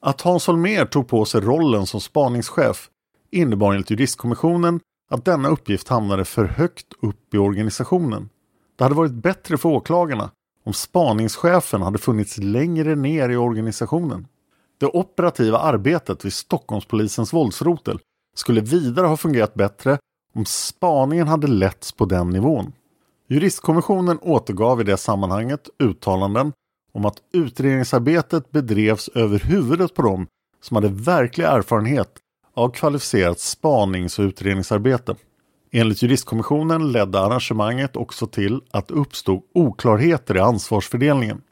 Att 0.00 0.20
Hans 0.20 0.46
Holmér 0.46 0.86
tog 0.86 1.08
på 1.08 1.24
sig 1.24 1.40
rollen 1.40 1.86
som 1.86 2.00
spaningschef 2.00 2.90
innebar 3.36 3.72
enligt 3.72 3.90
juristkommissionen 3.90 4.80
att 5.10 5.24
denna 5.24 5.48
uppgift 5.48 5.88
hamnade 5.88 6.24
för 6.24 6.44
högt 6.44 6.86
upp 7.02 7.34
i 7.34 7.38
organisationen. 7.38 8.28
Det 8.76 8.84
hade 8.84 8.96
varit 8.96 9.12
bättre 9.12 9.58
för 9.58 9.68
åklagarna 9.68 10.30
om 10.64 10.72
spaningschefen 10.72 11.82
hade 11.82 11.98
funnits 11.98 12.38
längre 12.38 12.94
ner 12.94 13.28
i 13.28 13.36
organisationen. 13.36 14.26
Det 14.78 14.86
operativa 14.86 15.58
arbetet 15.58 16.24
vid 16.24 16.32
Stockholmspolisens 16.32 17.32
våldsrotel 17.32 17.98
skulle 18.36 18.60
vidare 18.60 19.06
ha 19.06 19.16
fungerat 19.16 19.54
bättre 19.54 19.98
om 20.34 20.44
spaningen 20.44 21.28
hade 21.28 21.46
letts 21.46 21.92
på 21.92 22.04
den 22.04 22.30
nivån. 22.30 22.72
Juristkommissionen 23.28 24.18
återgav 24.22 24.80
i 24.80 24.84
det 24.84 24.96
sammanhanget 24.96 25.68
uttalanden 25.78 26.52
om 26.92 27.04
att 27.04 27.22
utredningsarbetet 27.32 28.50
bedrevs 28.50 29.08
över 29.08 29.38
huvudet 29.38 29.94
på 29.94 30.02
dem 30.02 30.26
som 30.60 30.74
hade 30.74 30.88
verklig 30.88 31.44
erfarenhet 31.44 32.08
av 32.56 32.68
kvalificerat 32.68 33.40
spanings 33.40 34.18
och 34.18 34.22
utredningsarbete. 34.22 35.16
Enligt 35.72 36.02
juristkommissionen 36.02 36.92
ledde 36.92 37.20
arrangemanget 37.20 37.96
också 37.96 38.26
till 38.26 38.60
att 38.70 38.88
det 38.88 38.94
uppstod 38.94 39.42
oklarheter 39.54 40.36
i 40.36 40.40
ansvarsfördelningen. 40.40 41.42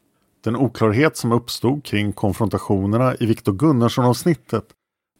Den 0.44 0.56
oklarhet 0.56 1.16
som 1.16 1.32
uppstod 1.32 1.84
kring 1.84 2.12
konfrontationerna 2.12 3.14
i 3.20 3.26
Viktor 3.26 3.52
Gunnarsson-avsnittet 3.52 4.64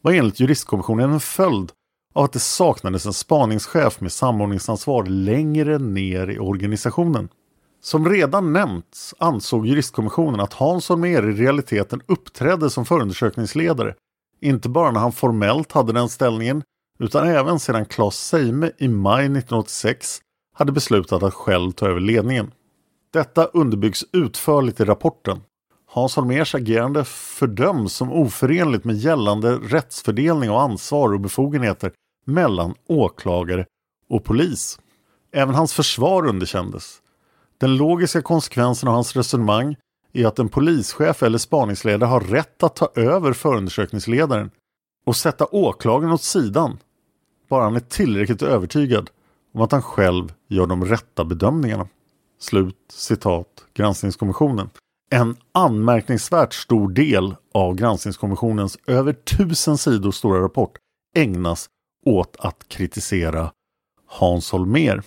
var 0.01 0.11
enligt 0.11 0.39
juristkommissionen 0.39 1.11
en 1.11 1.19
följd 1.19 1.71
av 2.13 2.23
att 2.23 2.33
det 2.33 2.39
saknades 2.39 3.05
en 3.05 3.13
spaningschef 3.13 4.01
med 4.01 4.11
samordningsansvar 4.11 5.05
längre 5.05 5.77
ner 5.77 6.29
i 6.29 6.39
organisationen. 6.39 7.29
Som 7.81 8.09
redan 8.09 8.53
nämnts 8.53 9.13
ansåg 9.17 9.67
juristkommissionen 9.67 10.39
att 10.39 10.53
Hans 10.53 10.89
Holmér 10.89 11.29
i 11.29 11.33
realiteten 11.33 12.01
uppträdde 12.05 12.69
som 12.69 12.85
förundersökningsledare, 12.85 13.95
inte 14.41 14.69
bara 14.69 14.91
när 14.91 14.99
han 14.99 15.11
formellt 15.11 15.71
hade 15.71 15.93
den 15.93 16.09
ställningen, 16.09 16.63
utan 16.99 17.27
även 17.27 17.59
sedan 17.59 17.85
Claes 17.85 18.27
Seime 18.27 18.71
i 18.77 18.87
maj 18.87 19.25
1986 19.25 20.21
hade 20.53 20.71
beslutat 20.71 21.23
att 21.23 21.33
själv 21.33 21.71
ta 21.71 21.87
över 21.87 21.99
ledningen. 21.99 22.51
Detta 23.13 23.45
underbyggs 23.45 24.05
utförligt 24.11 24.79
i 24.79 24.85
rapporten. 24.85 25.41
Hans 25.87 26.15
Holmérs 26.15 26.55
agerande 26.55 27.03
fördöms 27.05 27.93
som 27.93 28.11
oförenligt 28.11 28.85
med 28.85 28.95
gällande 28.95 29.55
rättsfördelning 29.55 30.49
av 30.49 30.57
ansvar 30.57 31.13
och 31.13 31.19
befogenheter 31.19 31.91
mellan 32.25 32.73
åklagare 32.87 33.65
och 34.09 34.23
polis. 34.23 34.79
Även 35.31 35.55
hans 35.55 35.73
försvar 35.73 36.27
underkändes. 36.27 37.01
Den 37.57 37.77
logiska 37.77 38.21
konsekvensen 38.21 38.89
av 38.89 38.95
hans 38.95 39.15
resonemang 39.15 39.75
är 40.15 40.27
att 40.27 40.39
en 40.39 40.49
polischef 40.49 41.23
eller 41.23 41.37
spaningsledare 41.37 42.07
har 42.07 42.19
rätt 42.19 42.63
att 42.63 42.75
ta 42.75 42.89
över 42.95 43.33
förundersökningsledaren 43.33 44.51
och 45.05 45.15
sätta 45.15 45.45
åklagaren 45.45 46.13
åt 46.13 46.21
sidan, 46.21 46.77
bara 47.49 47.63
han 47.63 47.75
är 47.75 47.79
tillräckligt 47.79 48.41
övertygad 48.41 49.09
om 49.53 49.61
att 49.61 49.71
han 49.71 49.81
själv 49.81 50.33
gör 50.47 50.67
de 50.67 50.85
rätta 50.85 51.25
bedömningarna. 51.25 51.87
Slut 52.39 52.77
citat 52.89 53.47
Granskningskommissionen. 53.73 54.69
En 55.11 55.35
anmärkningsvärt 55.51 56.53
stor 56.53 56.89
del 56.89 57.35
av 57.53 57.75
Granskningskommissionens 57.75 58.77
över 58.87 59.13
tusen 59.13 59.77
sidor 59.77 60.11
stora 60.11 60.43
rapport 60.43 60.77
ägnas 61.15 61.69
åt 62.05 62.35
att 62.39 62.67
kritisera 62.67 63.51
Hans 64.07 64.51
Holmér. 64.51 65.03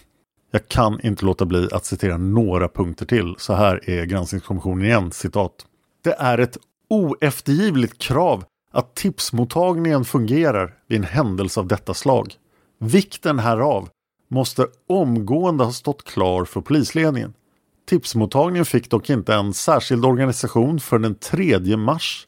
Jag 0.50 0.68
kan 0.68 1.00
inte 1.00 1.24
låta 1.24 1.44
bli 1.44 1.68
att 1.72 1.84
citera 1.84 2.16
några 2.16 2.68
punkter 2.68 3.06
till. 3.06 3.34
Så 3.38 3.54
här 3.54 3.90
är 3.90 4.04
granskningskommissionen 4.04 4.84
igen, 4.84 5.12
citat. 5.12 5.66
Det 6.04 6.14
är 6.18 6.38
ett 6.38 6.58
oeftergivligt 6.88 7.98
krav 7.98 8.44
att 8.72 8.94
tipsmottagningen 8.94 10.04
fungerar 10.04 10.74
vid 10.86 10.98
en 10.98 11.04
händelse 11.04 11.60
av 11.60 11.66
detta 11.66 11.94
slag. 11.94 12.34
Vikten 12.78 13.38
härav 13.38 13.88
måste 14.28 14.66
omgående 14.88 15.64
ha 15.64 15.72
stått 15.72 16.04
klar 16.04 16.44
för 16.44 16.60
polisledningen. 16.60 17.34
Tipsmottagningen 17.88 18.64
fick 18.64 18.90
dock 18.90 19.10
inte 19.10 19.34
en 19.34 19.54
särskild 19.54 20.04
organisation 20.04 20.80
för 20.80 20.98
den 20.98 21.14
3 21.14 21.76
mars, 21.76 22.26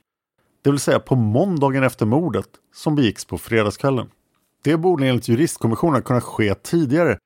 det 0.63 0.71
vill 0.71 0.81
säga 0.81 1.01
på 1.01 1.17
måndagen 1.17 1.83
efter 1.83 2.07
mordet 2.07 2.49
som 2.75 2.95
begicks 2.95 3.25
på 3.25 3.39
fredagskvällen. 3.39 4.09
Det 4.63 4.77
borde 4.77 5.07
enligt 5.07 5.29
juristkommissionen 5.29 6.03
kunna 6.03 6.21
ske 6.21 6.55
tidigare 6.55 7.19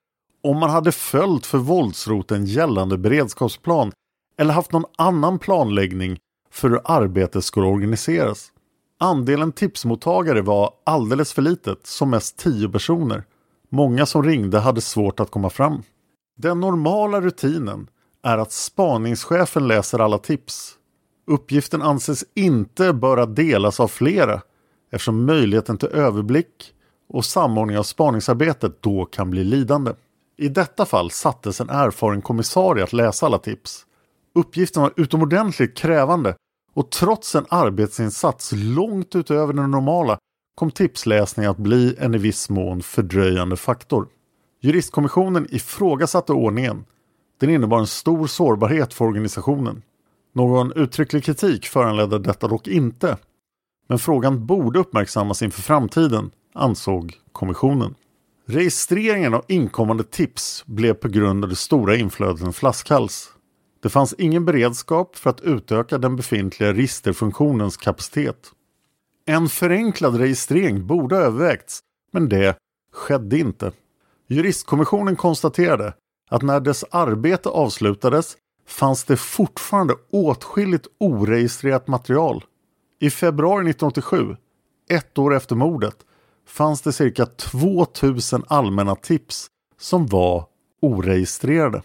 om 0.44 0.58
man 0.58 0.70
hade 0.70 0.92
följt 0.92 1.46
för 1.46 1.58
våldsroten 1.58 2.44
gällande 2.44 2.98
beredskapsplan 2.98 3.92
eller 4.38 4.54
haft 4.54 4.72
någon 4.72 4.84
annan 4.98 5.38
planläggning 5.38 6.18
för 6.50 6.68
hur 6.68 6.80
arbetet 6.84 7.44
skulle 7.44 7.66
organiseras. 7.66 8.52
Andelen 9.00 9.52
tipsmottagare 9.52 10.42
var 10.42 10.70
alldeles 10.84 11.32
för 11.32 11.42
litet, 11.42 11.86
som 11.86 12.10
mest 12.10 12.36
10 12.36 12.68
personer. 12.68 13.24
Många 13.70 14.06
som 14.06 14.22
ringde 14.22 14.58
hade 14.58 14.80
svårt 14.80 15.20
att 15.20 15.30
komma 15.30 15.50
fram. 15.50 15.82
Den 16.36 16.60
normala 16.60 17.20
rutinen 17.20 17.88
är 18.22 18.38
att 18.38 18.52
spaningschefen 18.52 19.68
läser 19.68 19.98
alla 19.98 20.18
tips. 20.18 20.74
Uppgiften 21.26 21.82
anses 21.82 22.24
inte 22.34 22.92
böra 22.92 23.26
delas 23.26 23.80
av 23.80 23.88
flera 23.88 24.42
eftersom 24.92 25.26
möjligheten 25.26 25.78
till 25.78 25.88
överblick 25.88 26.72
och 27.08 27.24
samordning 27.24 27.78
av 27.78 27.82
spaningsarbetet 27.82 28.82
då 28.82 29.04
kan 29.04 29.30
bli 29.30 29.44
lidande. 29.44 29.92
I 30.36 30.48
detta 30.48 30.86
fall 30.86 31.10
sattes 31.10 31.60
en 31.60 31.70
erfaren 31.70 32.22
kommissarie 32.22 32.84
att 32.84 32.92
läsa 32.92 33.26
alla 33.26 33.38
tips. 33.38 33.86
Uppgiften 34.34 34.82
var 34.82 34.92
utomordentligt 34.96 35.76
krävande 35.76 36.36
och 36.74 36.90
trots 36.90 37.34
en 37.34 37.46
arbetsinsats 37.48 38.50
långt 38.54 39.16
utöver 39.16 39.52
den 39.52 39.70
normala 39.70 40.18
kom 40.54 40.70
tipsläsning 40.70 41.46
att 41.46 41.56
bli 41.56 41.96
en 41.98 42.14
i 42.14 42.18
viss 42.18 42.50
mån 42.50 42.82
fördröjande 42.82 43.56
faktor. 43.56 44.08
Juristkommissionen 44.60 45.46
ifrågasatte 45.50 46.32
ordningen. 46.32 46.84
Den 47.40 47.50
innebar 47.50 47.78
en 47.78 47.86
stor 47.86 48.26
sårbarhet 48.26 48.94
för 48.94 49.04
organisationen. 49.04 49.82
Någon 50.32 50.72
uttrycklig 50.72 51.24
kritik 51.24 51.66
föranledde 51.66 52.18
detta 52.18 52.48
dock 52.48 52.68
inte. 52.68 53.16
Men 53.88 53.98
frågan 53.98 54.46
borde 54.46 54.78
uppmärksammas 54.78 55.42
inför 55.42 55.62
framtiden, 55.62 56.30
ansåg 56.52 57.14
kommissionen. 57.32 57.94
Registreringen 58.46 59.34
av 59.34 59.44
inkommande 59.48 60.04
tips 60.04 60.64
blev 60.66 60.94
på 60.94 61.08
grund 61.08 61.44
av 61.44 61.50
det 61.50 61.56
stora 61.56 61.96
inflödet 61.96 62.42
en 62.42 62.52
flaskhals. 62.52 63.32
Det 63.82 63.88
fanns 63.88 64.14
ingen 64.18 64.44
beredskap 64.44 65.16
för 65.16 65.30
att 65.30 65.40
utöka 65.40 65.98
den 65.98 66.16
befintliga 66.16 66.72
registerfunktionens 66.72 67.76
kapacitet. 67.76 68.50
En 69.26 69.48
förenklad 69.48 70.16
registrering 70.16 70.86
borde 70.86 71.16
ha 71.16 71.22
övervägts, 71.22 71.80
men 72.12 72.28
det 72.28 72.56
skedde 72.92 73.38
inte. 73.38 73.72
Juristkommissionen 74.28 75.16
konstaterade 75.16 75.94
att 76.30 76.42
när 76.42 76.60
dess 76.60 76.84
arbete 76.90 77.48
avslutades 77.48 78.36
fanns 78.66 79.04
det 79.04 79.16
fortfarande 79.16 79.94
åtskilligt 80.10 80.86
oregistrerat 81.00 81.88
material. 81.88 82.44
I 83.00 83.10
februari 83.10 83.70
1987, 83.70 84.36
ett 84.90 85.18
år 85.18 85.34
efter 85.34 85.56
mordet, 85.56 85.96
fanns 86.46 86.82
det 86.82 86.92
cirka 86.92 87.26
2000 87.26 88.44
allmänna 88.48 88.96
tips 88.96 89.46
som 89.78 90.06
var 90.06 90.46
oregistrerade. 90.82 91.82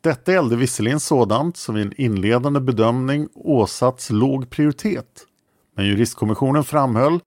Detta 0.00 0.32
gällde 0.32 0.56
visserligen 0.56 1.00
sådant 1.00 1.56
som 1.56 1.74
vid 1.74 1.86
en 1.86 2.00
inledande 2.00 2.60
bedömning 2.60 3.28
åsatts 3.34 4.10
låg 4.10 4.50
prioritet. 4.50 5.26
Men 5.76 5.86
juristkommissionen 5.86 6.64
framhöll 6.64 7.20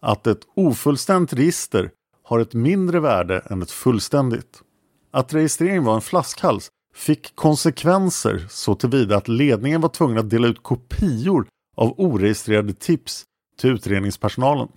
att 0.00 0.26
ett 0.26 0.40
ofullständigt 0.56 1.32
register 1.32 1.90
har 2.24 2.40
ett 2.40 2.54
mindre 2.54 3.00
värde 3.00 3.38
än 3.38 3.62
ett 3.62 3.70
fullständigt. 3.70 4.62
Att 5.10 5.34
registrering 5.34 5.84
var 5.84 5.94
en 5.94 6.00
flaskhals 6.00 6.68
fick 6.94 7.36
konsekvenser 7.36 8.46
så 8.50 8.74
tillvida 8.74 9.16
att 9.16 9.28
ledningen 9.28 9.80
var 9.80 9.88
tvungen 9.88 10.18
att 10.18 10.30
dela 10.30 10.48
ut 10.48 10.62
kopior 10.62 11.46
av 11.76 11.94
oregistrerade 12.00 12.72
tips 12.72 13.24
till 13.60 13.70
utredningspersonalen. 13.70 14.68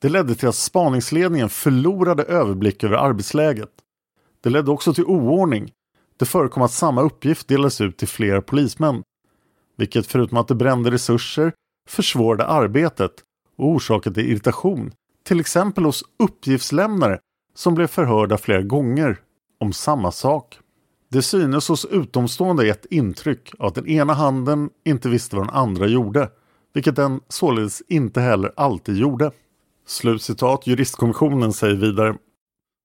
Det 0.00 0.08
ledde 0.08 0.34
till 0.34 0.48
att 0.48 0.54
spaningsledningen 0.54 1.48
förlorade 1.48 2.22
överblick 2.22 2.84
över 2.84 2.96
arbetsläget. 2.96 3.70
Det 4.40 4.50
ledde 4.50 4.70
också 4.70 4.94
till 4.94 5.04
oordning. 5.04 5.72
Det 6.16 6.24
förekom 6.24 6.62
att 6.62 6.72
samma 6.72 7.02
uppgift 7.02 7.48
delades 7.48 7.80
ut 7.80 7.96
till 7.96 8.08
flera 8.08 8.42
polismän. 8.42 9.02
Vilket 9.76 10.06
förutom 10.06 10.38
att 10.38 10.48
det 10.48 10.54
brände 10.54 10.90
resurser 10.90 11.52
försvårade 11.88 12.46
arbetet 12.46 13.12
och 13.58 13.68
orsakade 13.68 14.22
irritation. 14.22 14.92
Till 15.24 15.40
exempel 15.40 15.84
hos 15.84 16.04
uppgiftslämnare 16.18 17.18
som 17.54 17.74
blev 17.74 17.86
förhörda 17.86 18.38
flera 18.38 18.62
gånger 18.62 19.20
om 19.60 19.72
samma 19.72 20.12
sak. 20.12 20.58
Det 21.08 21.22
synes 21.22 21.68
hos 21.68 21.84
utomstående 21.84 22.68
ett 22.68 22.86
intryck 22.90 23.52
av 23.58 23.66
att 23.66 23.74
den 23.74 23.86
ena 23.86 24.14
handen 24.14 24.70
inte 24.84 25.08
visste 25.08 25.36
vad 25.36 25.46
den 25.46 25.54
andra 25.54 25.86
gjorde, 25.86 26.30
vilket 26.74 26.96
den 26.96 27.20
således 27.28 27.82
inte 27.88 28.20
heller 28.20 28.52
alltid 28.56 28.96
gjorde. 28.96 29.30
Slutcitat 29.86 30.66
Juristkommissionen 30.66 31.52
säger 31.52 31.74
vidare 31.74 32.16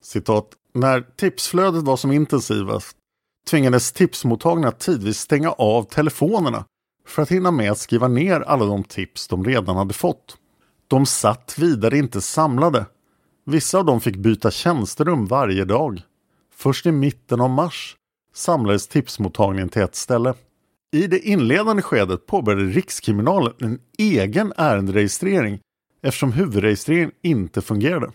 citat 0.03 0.49
När 0.73 1.01
tipsflödet 1.01 1.83
var 1.83 1.97
som 1.97 2.11
intensivast 2.11 2.97
tvingades 3.49 3.91
tipsmottagarna 3.91 4.71
tidvis 4.71 5.17
stänga 5.17 5.51
av 5.51 5.83
telefonerna 5.83 6.65
för 7.07 7.21
att 7.21 7.31
hinna 7.31 7.51
med 7.51 7.71
att 7.71 7.77
skriva 7.77 8.07
ner 8.07 8.41
alla 8.41 8.65
de 8.65 8.83
tips 8.83 9.27
de 9.27 9.45
redan 9.45 9.75
hade 9.75 9.93
fått. 9.93 10.37
De 10.87 11.05
satt 11.05 11.55
vidare 11.57 11.97
inte 11.97 12.21
samlade. 12.21 12.85
Vissa 13.45 13.77
av 13.77 13.85
dem 13.85 14.01
fick 14.01 14.15
byta 14.15 14.51
tjänsterum 14.51 15.25
varje 15.25 15.65
dag. 15.65 16.01
Först 16.55 16.85
i 16.85 16.91
mitten 16.91 17.41
av 17.41 17.49
mars 17.49 17.95
samlades 18.33 18.87
tipsmottagningen 18.87 19.69
till 19.69 19.81
ett 19.81 19.95
ställe. 19.95 20.33
I 20.93 21.07
det 21.07 21.19
inledande 21.19 21.81
skedet 21.81 22.25
påbörjade 22.25 22.65
Rikskriminalen 22.65 23.53
en 23.59 23.79
egen 23.97 24.53
ärenderegistrering 24.57 25.59
eftersom 26.03 26.31
huvudregistreringen 26.31 27.11
inte 27.21 27.61
fungerade. 27.61 28.11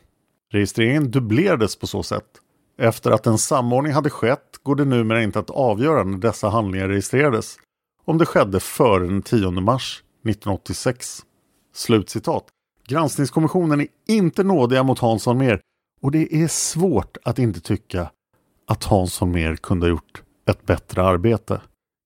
Registreringen 0.53 1.11
dubblerades 1.11 1.77
på 1.77 1.87
så 1.87 2.03
sätt. 2.03 2.41
Efter 2.79 3.11
att 3.11 3.27
en 3.27 3.39
samordning 3.39 3.93
hade 3.93 4.11
skett 4.11 4.61
går 4.63 4.75
det 4.77 4.85
numera 4.85 5.23
inte 5.23 5.39
att 5.39 5.51
avgöra 5.51 6.05
när 6.05 6.19
dessa 6.19 6.49
handlingar 6.49 6.89
registrerades 6.89 7.57
om 8.05 8.19
det 8.19 8.27
skedde 8.27 8.61
före 8.61 9.07
den 9.07 9.23
10 9.23 9.51
mars 9.51 10.03
1986. 10.19 11.25
Slutcitat. 11.75 12.47
Granskningskommissionen 12.89 13.81
är 13.81 13.89
inte 14.09 14.45
nådiga 14.45 14.83
mot 14.83 14.99
Hans 14.99 15.27
mer 15.27 15.61
och 16.01 16.11
det 16.11 16.35
är 16.35 16.49
svårt 16.49 17.17
att 17.25 17.39
inte 17.39 17.61
tycka 17.61 18.11
att 18.67 18.85
Hans 18.85 19.23
mer 19.23 19.57
kunde 19.57 19.87
ha 19.87 19.91
gjort 19.91 20.23
ett 20.49 20.67
bättre 20.67 21.03
arbete. 21.03 21.61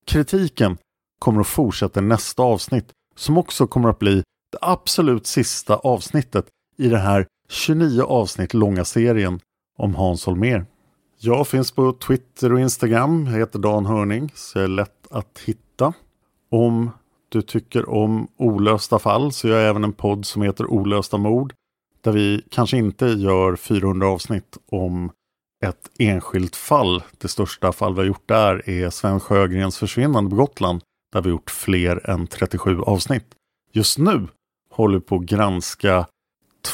Kritiken 0.06 0.78
kommer 1.18 1.40
att 1.40 1.46
fortsätta 1.46 2.00
i 2.00 2.02
nästa 2.02 2.42
avsnitt 2.42 2.90
som 3.16 3.38
också 3.38 3.66
kommer 3.66 3.88
att 3.88 3.98
bli 3.98 4.22
det 4.52 4.58
absolut 4.60 5.26
sista 5.26 5.76
avsnittet 5.76 6.46
i 6.78 6.88
den 6.88 7.00
här 7.00 7.26
29 7.48 8.02
avsnitt 8.02 8.54
långa 8.54 8.84
serien 8.84 9.40
om 9.78 9.94
Hans 9.94 10.26
Holmér. 10.26 10.66
Jag 11.18 11.48
finns 11.48 11.72
på 11.72 11.92
Twitter 11.92 12.52
och 12.52 12.60
Instagram. 12.60 13.26
Jag 13.26 13.38
heter 13.38 13.58
Dan 13.58 13.86
Hörning 13.86 14.32
så 14.34 14.58
jag 14.58 14.64
är 14.64 14.68
lätt 14.68 15.06
att 15.10 15.40
hitta. 15.44 15.92
Om 16.50 16.90
du 17.28 17.42
tycker 17.42 17.88
om 17.90 18.28
olösta 18.36 18.98
fall 18.98 19.32
så 19.32 19.48
gör 19.48 19.60
jag 19.60 19.68
även 19.68 19.84
en 19.84 19.92
podd 19.92 20.26
som 20.26 20.42
heter 20.42 20.66
Olösta 20.66 21.16
mord. 21.18 21.54
Där 22.00 22.12
vi 22.12 22.42
kanske 22.50 22.76
inte 22.76 23.06
gör 23.06 23.56
400 23.56 24.06
avsnitt 24.08 24.58
om 24.70 25.10
ett 25.64 25.90
enskilt 25.98 26.56
fall. 26.56 27.02
Det 27.18 27.28
största 27.28 27.72
fall 27.72 27.94
vi 27.94 28.00
har 28.00 28.06
gjort 28.06 28.28
där 28.28 28.70
är 28.70 28.90
Sven 28.90 29.20
Sjögrens 29.20 29.78
försvinnande 29.78 30.30
på 30.30 30.36
Gotland. 30.36 30.82
Där 31.12 31.22
vi 31.22 31.30
gjort 31.30 31.50
fler 31.50 32.10
än 32.10 32.26
37 32.26 32.80
avsnitt. 32.80 33.34
Just 33.72 33.98
nu 33.98 34.28
håller 34.80 34.98
vi 34.98 35.04
på 35.04 35.16
att 35.16 35.22
granska 35.22 36.06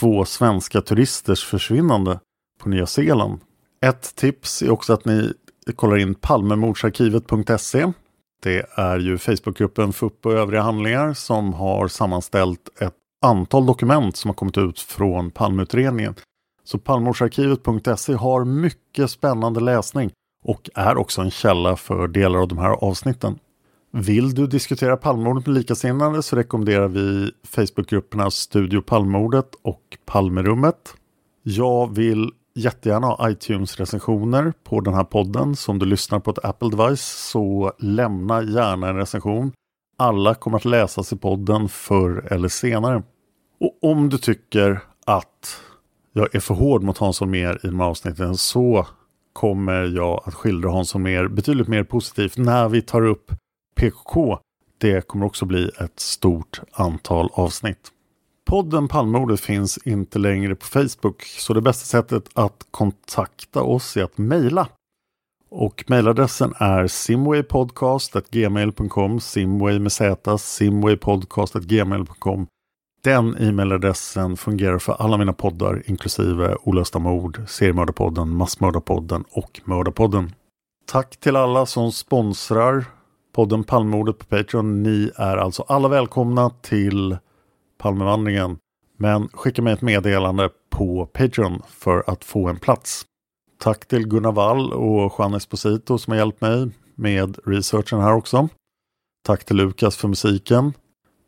två 0.00 0.24
svenska 0.24 0.80
turisters 0.80 1.44
försvinnande 1.44 2.20
på 2.62 2.68
Nya 2.68 2.86
Zeeland. 2.86 3.40
Ett 3.84 4.16
tips 4.16 4.62
är 4.62 4.70
också 4.70 4.92
att 4.92 5.04
ni 5.04 5.32
kollar 5.76 5.96
in 5.96 6.14
palmemordsarkivet.se. 6.14 7.92
Det 8.42 8.66
är 8.74 8.98
ju 8.98 9.18
Facebookgruppen 9.18 9.92
FUP 9.92 10.26
och 10.26 10.32
övriga 10.32 10.62
handlingar 10.62 11.14
som 11.14 11.54
har 11.54 11.88
sammanställt 11.88 12.80
ett 12.80 12.94
antal 13.22 13.66
dokument 13.66 14.16
som 14.16 14.28
har 14.28 14.34
kommit 14.34 14.58
ut 14.58 14.80
från 14.80 15.30
Palmeutredningen. 15.30 16.14
Så 16.64 16.78
palmemordsarkivet.se 16.78 18.14
har 18.14 18.44
mycket 18.44 19.10
spännande 19.10 19.60
läsning 19.60 20.10
och 20.44 20.70
är 20.74 20.96
också 20.96 21.22
en 21.22 21.30
källa 21.30 21.76
för 21.76 22.08
delar 22.08 22.38
av 22.38 22.48
de 22.48 22.58
här 22.58 22.70
avsnitten. 22.70 23.38
Vill 23.98 24.34
du 24.34 24.46
diskutera 24.46 24.96
Palmemordet 24.96 25.46
med 25.46 25.54
likasinnade 25.54 26.22
så 26.22 26.36
rekommenderar 26.36 26.88
vi 26.88 27.30
Facebookgrupperna 27.44 28.30
Studio 28.30 28.80
Palmemordet 28.80 29.54
och 29.62 29.82
Palmerummet. 30.06 30.94
Jag 31.42 31.94
vill 31.94 32.30
jättegärna 32.54 33.06
ha 33.06 33.30
iTunes-recensioner 33.30 34.52
på 34.64 34.80
den 34.80 34.94
här 34.94 35.04
podden. 35.04 35.56
Så 35.56 35.72
om 35.72 35.78
du 35.78 35.86
lyssnar 35.86 36.20
på 36.20 36.30
ett 36.30 36.38
Apple-device 36.44 37.30
så 37.30 37.72
lämna 37.78 38.42
gärna 38.42 38.88
en 38.88 38.96
recension. 38.96 39.52
Alla 39.96 40.34
kommer 40.34 40.56
att 40.56 40.64
läsas 40.64 41.12
i 41.12 41.16
podden 41.16 41.68
förr 41.68 42.26
eller 42.30 42.48
senare. 42.48 43.02
Och 43.60 43.90
om 43.90 44.08
du 44.08 44.18
tycker 44.18 44.80
att 45.06 45.60
jag 46.12 46.34
är 46.34 46.40
för 46.40 46.54
hård 46.54 46.82
mot 46.82 46.98
Hans 46.98 47.20
Holmér 47.20 47.60
i 47.64 47.66
de 47.66 47.80
här 47.80 47.86
avsnitten 47.86 48.36
så 48.36 48.86
kommer 49.32 49.84
jag 49.96 50.22
att 50.24 50.34
skildra 50.34 50.70
Hans 50.70 50.92
Holmér 50.92 51.28
betydligt 51.28 51.68
mer 51.68 51.84
positivt 51.84 52.36
när 52.36 52.68
vi 52.68 52.82
tar 52.82 53.02
upp 53.02 53.32
PKK. 53.80 54.38
Det 54.78 55.06
kommer 55.06 55.26
också 55.26 55.44
bli 55.44 55.70
ett 55.80 56.00
stort 56.00 56.60
antal 56.72 57.30
avsnitt. 57.32 57.92
Podden 58.46 58.88
Palmemordet 58.88 59.40
finns 59.40 59.78
inte 59.78 60.18
längre 60.18 60.54
på 60.54 60.66
Facebook 60.66 61.22
så 61.22 61.54
det 61.54 61.60
bästa 61.60 61.84
sättet 61.84 62.28
att 62.34 62.66
kontakta 62.70 63.62
oss 63.62 63.96
är 63.96 64.02
att 64.02 64.18
mejla. 64.18 64.68
Och 65.50 65.84
mejladressen 65.86 66.54
är 66.58 66.86
simwaypodcast.gmail.com 66.86 69.20
simway 69.20 69.78
med 69.78 69.92
z 69.92 70.38
simwaypodcast.gmail.com 70.38 72.46
Den 73.04 73.36
e-mailadressen 73.36 74.36
fungerar 74.36 74.78
för 74.78 74.92
alla 74.92 75.16
mina 75.16 75.32
poddar 75.32 75.82
inklusive 75.86 76.56
Olösta 76.62 76.98
mord, 76.98 77.42
Seriemördarpodden, 77.46 78.36
Massmördarpodden 78.36 79.24
och 79.30 79.60
Mördarpodden. 79.64 80.32
Tack 80.86 81.16
till 81.16 81.36
alla 81.36 81.66
som 81.66 81.92
sponsrar 81.92 82.84
podden 83.36 83.64
Palmemordet 83.64 84.18
på 84.18 84.24
Patreon. 84.24 84.82
Ni 84.82 85.10
är 85.16 85.36
alltså 85.36 85.62
alla 85.62 85.88
välkomna 85.88 86.50
till 86.50 87.16
Palmevandringen. 87.78 88.58
Men 88.96 89.28
skicka 89.28 89.62
mig 89.62 89.72
ett 89.72 89.82
meddelande 89.82 90.50
på 90.70 91.06
Patreon 91.06 91.62
för 91.68 92.04
att 92.06 92.24
få 92.24 92.48
en 92.48 92.56
plats. 92.56 93.06
Tack 93.58 93.86
till 93.86 94.08
Gunnar 94.08 94.32
Wall 94.32 94.72
och 94.72 95.14
Juan 95.18 95.34
Esposito 95.34 95.98
som 95.98 96.10
har 96.10 96.18
hjälpt 96.18 96.40
mig 96.40 96.70
med 96.94 97.38
researchen 97.44 98.00
här 98.00 98.12
också. 98.12 98.48
Tack 99.26 99.44
till 99.44 99.56
Lukas 99.56 99.96
för 99.96 100.08
musiken. 100.08 100.72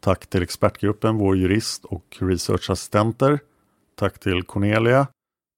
Tack 0.01 0.27
till 0.27 0.43
expertgruppen, 0.43 1.17
vår 1.17 1.37
jurist 1.37 1.85
och 1.85 2.17
researchassistenter. 2.21 3.39
Tack 3.95 4.19
till 4.19 4.43
Cornelia, 4.43 5.07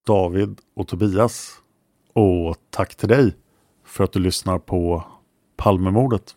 David 0.07 0.59
och 0.77 0.89
Tobias. 0.89 1.53
Och 2.13 2.57
tack 2.71 2.95
till 2.95 3.09
dig 3.09 3.37
för 3.85 4.05
att 4.05 4.13
du 4.13 4.19
lyssnar 4.19 4.59
på 4.59 5.05
Palmemordet. 5.57 6.37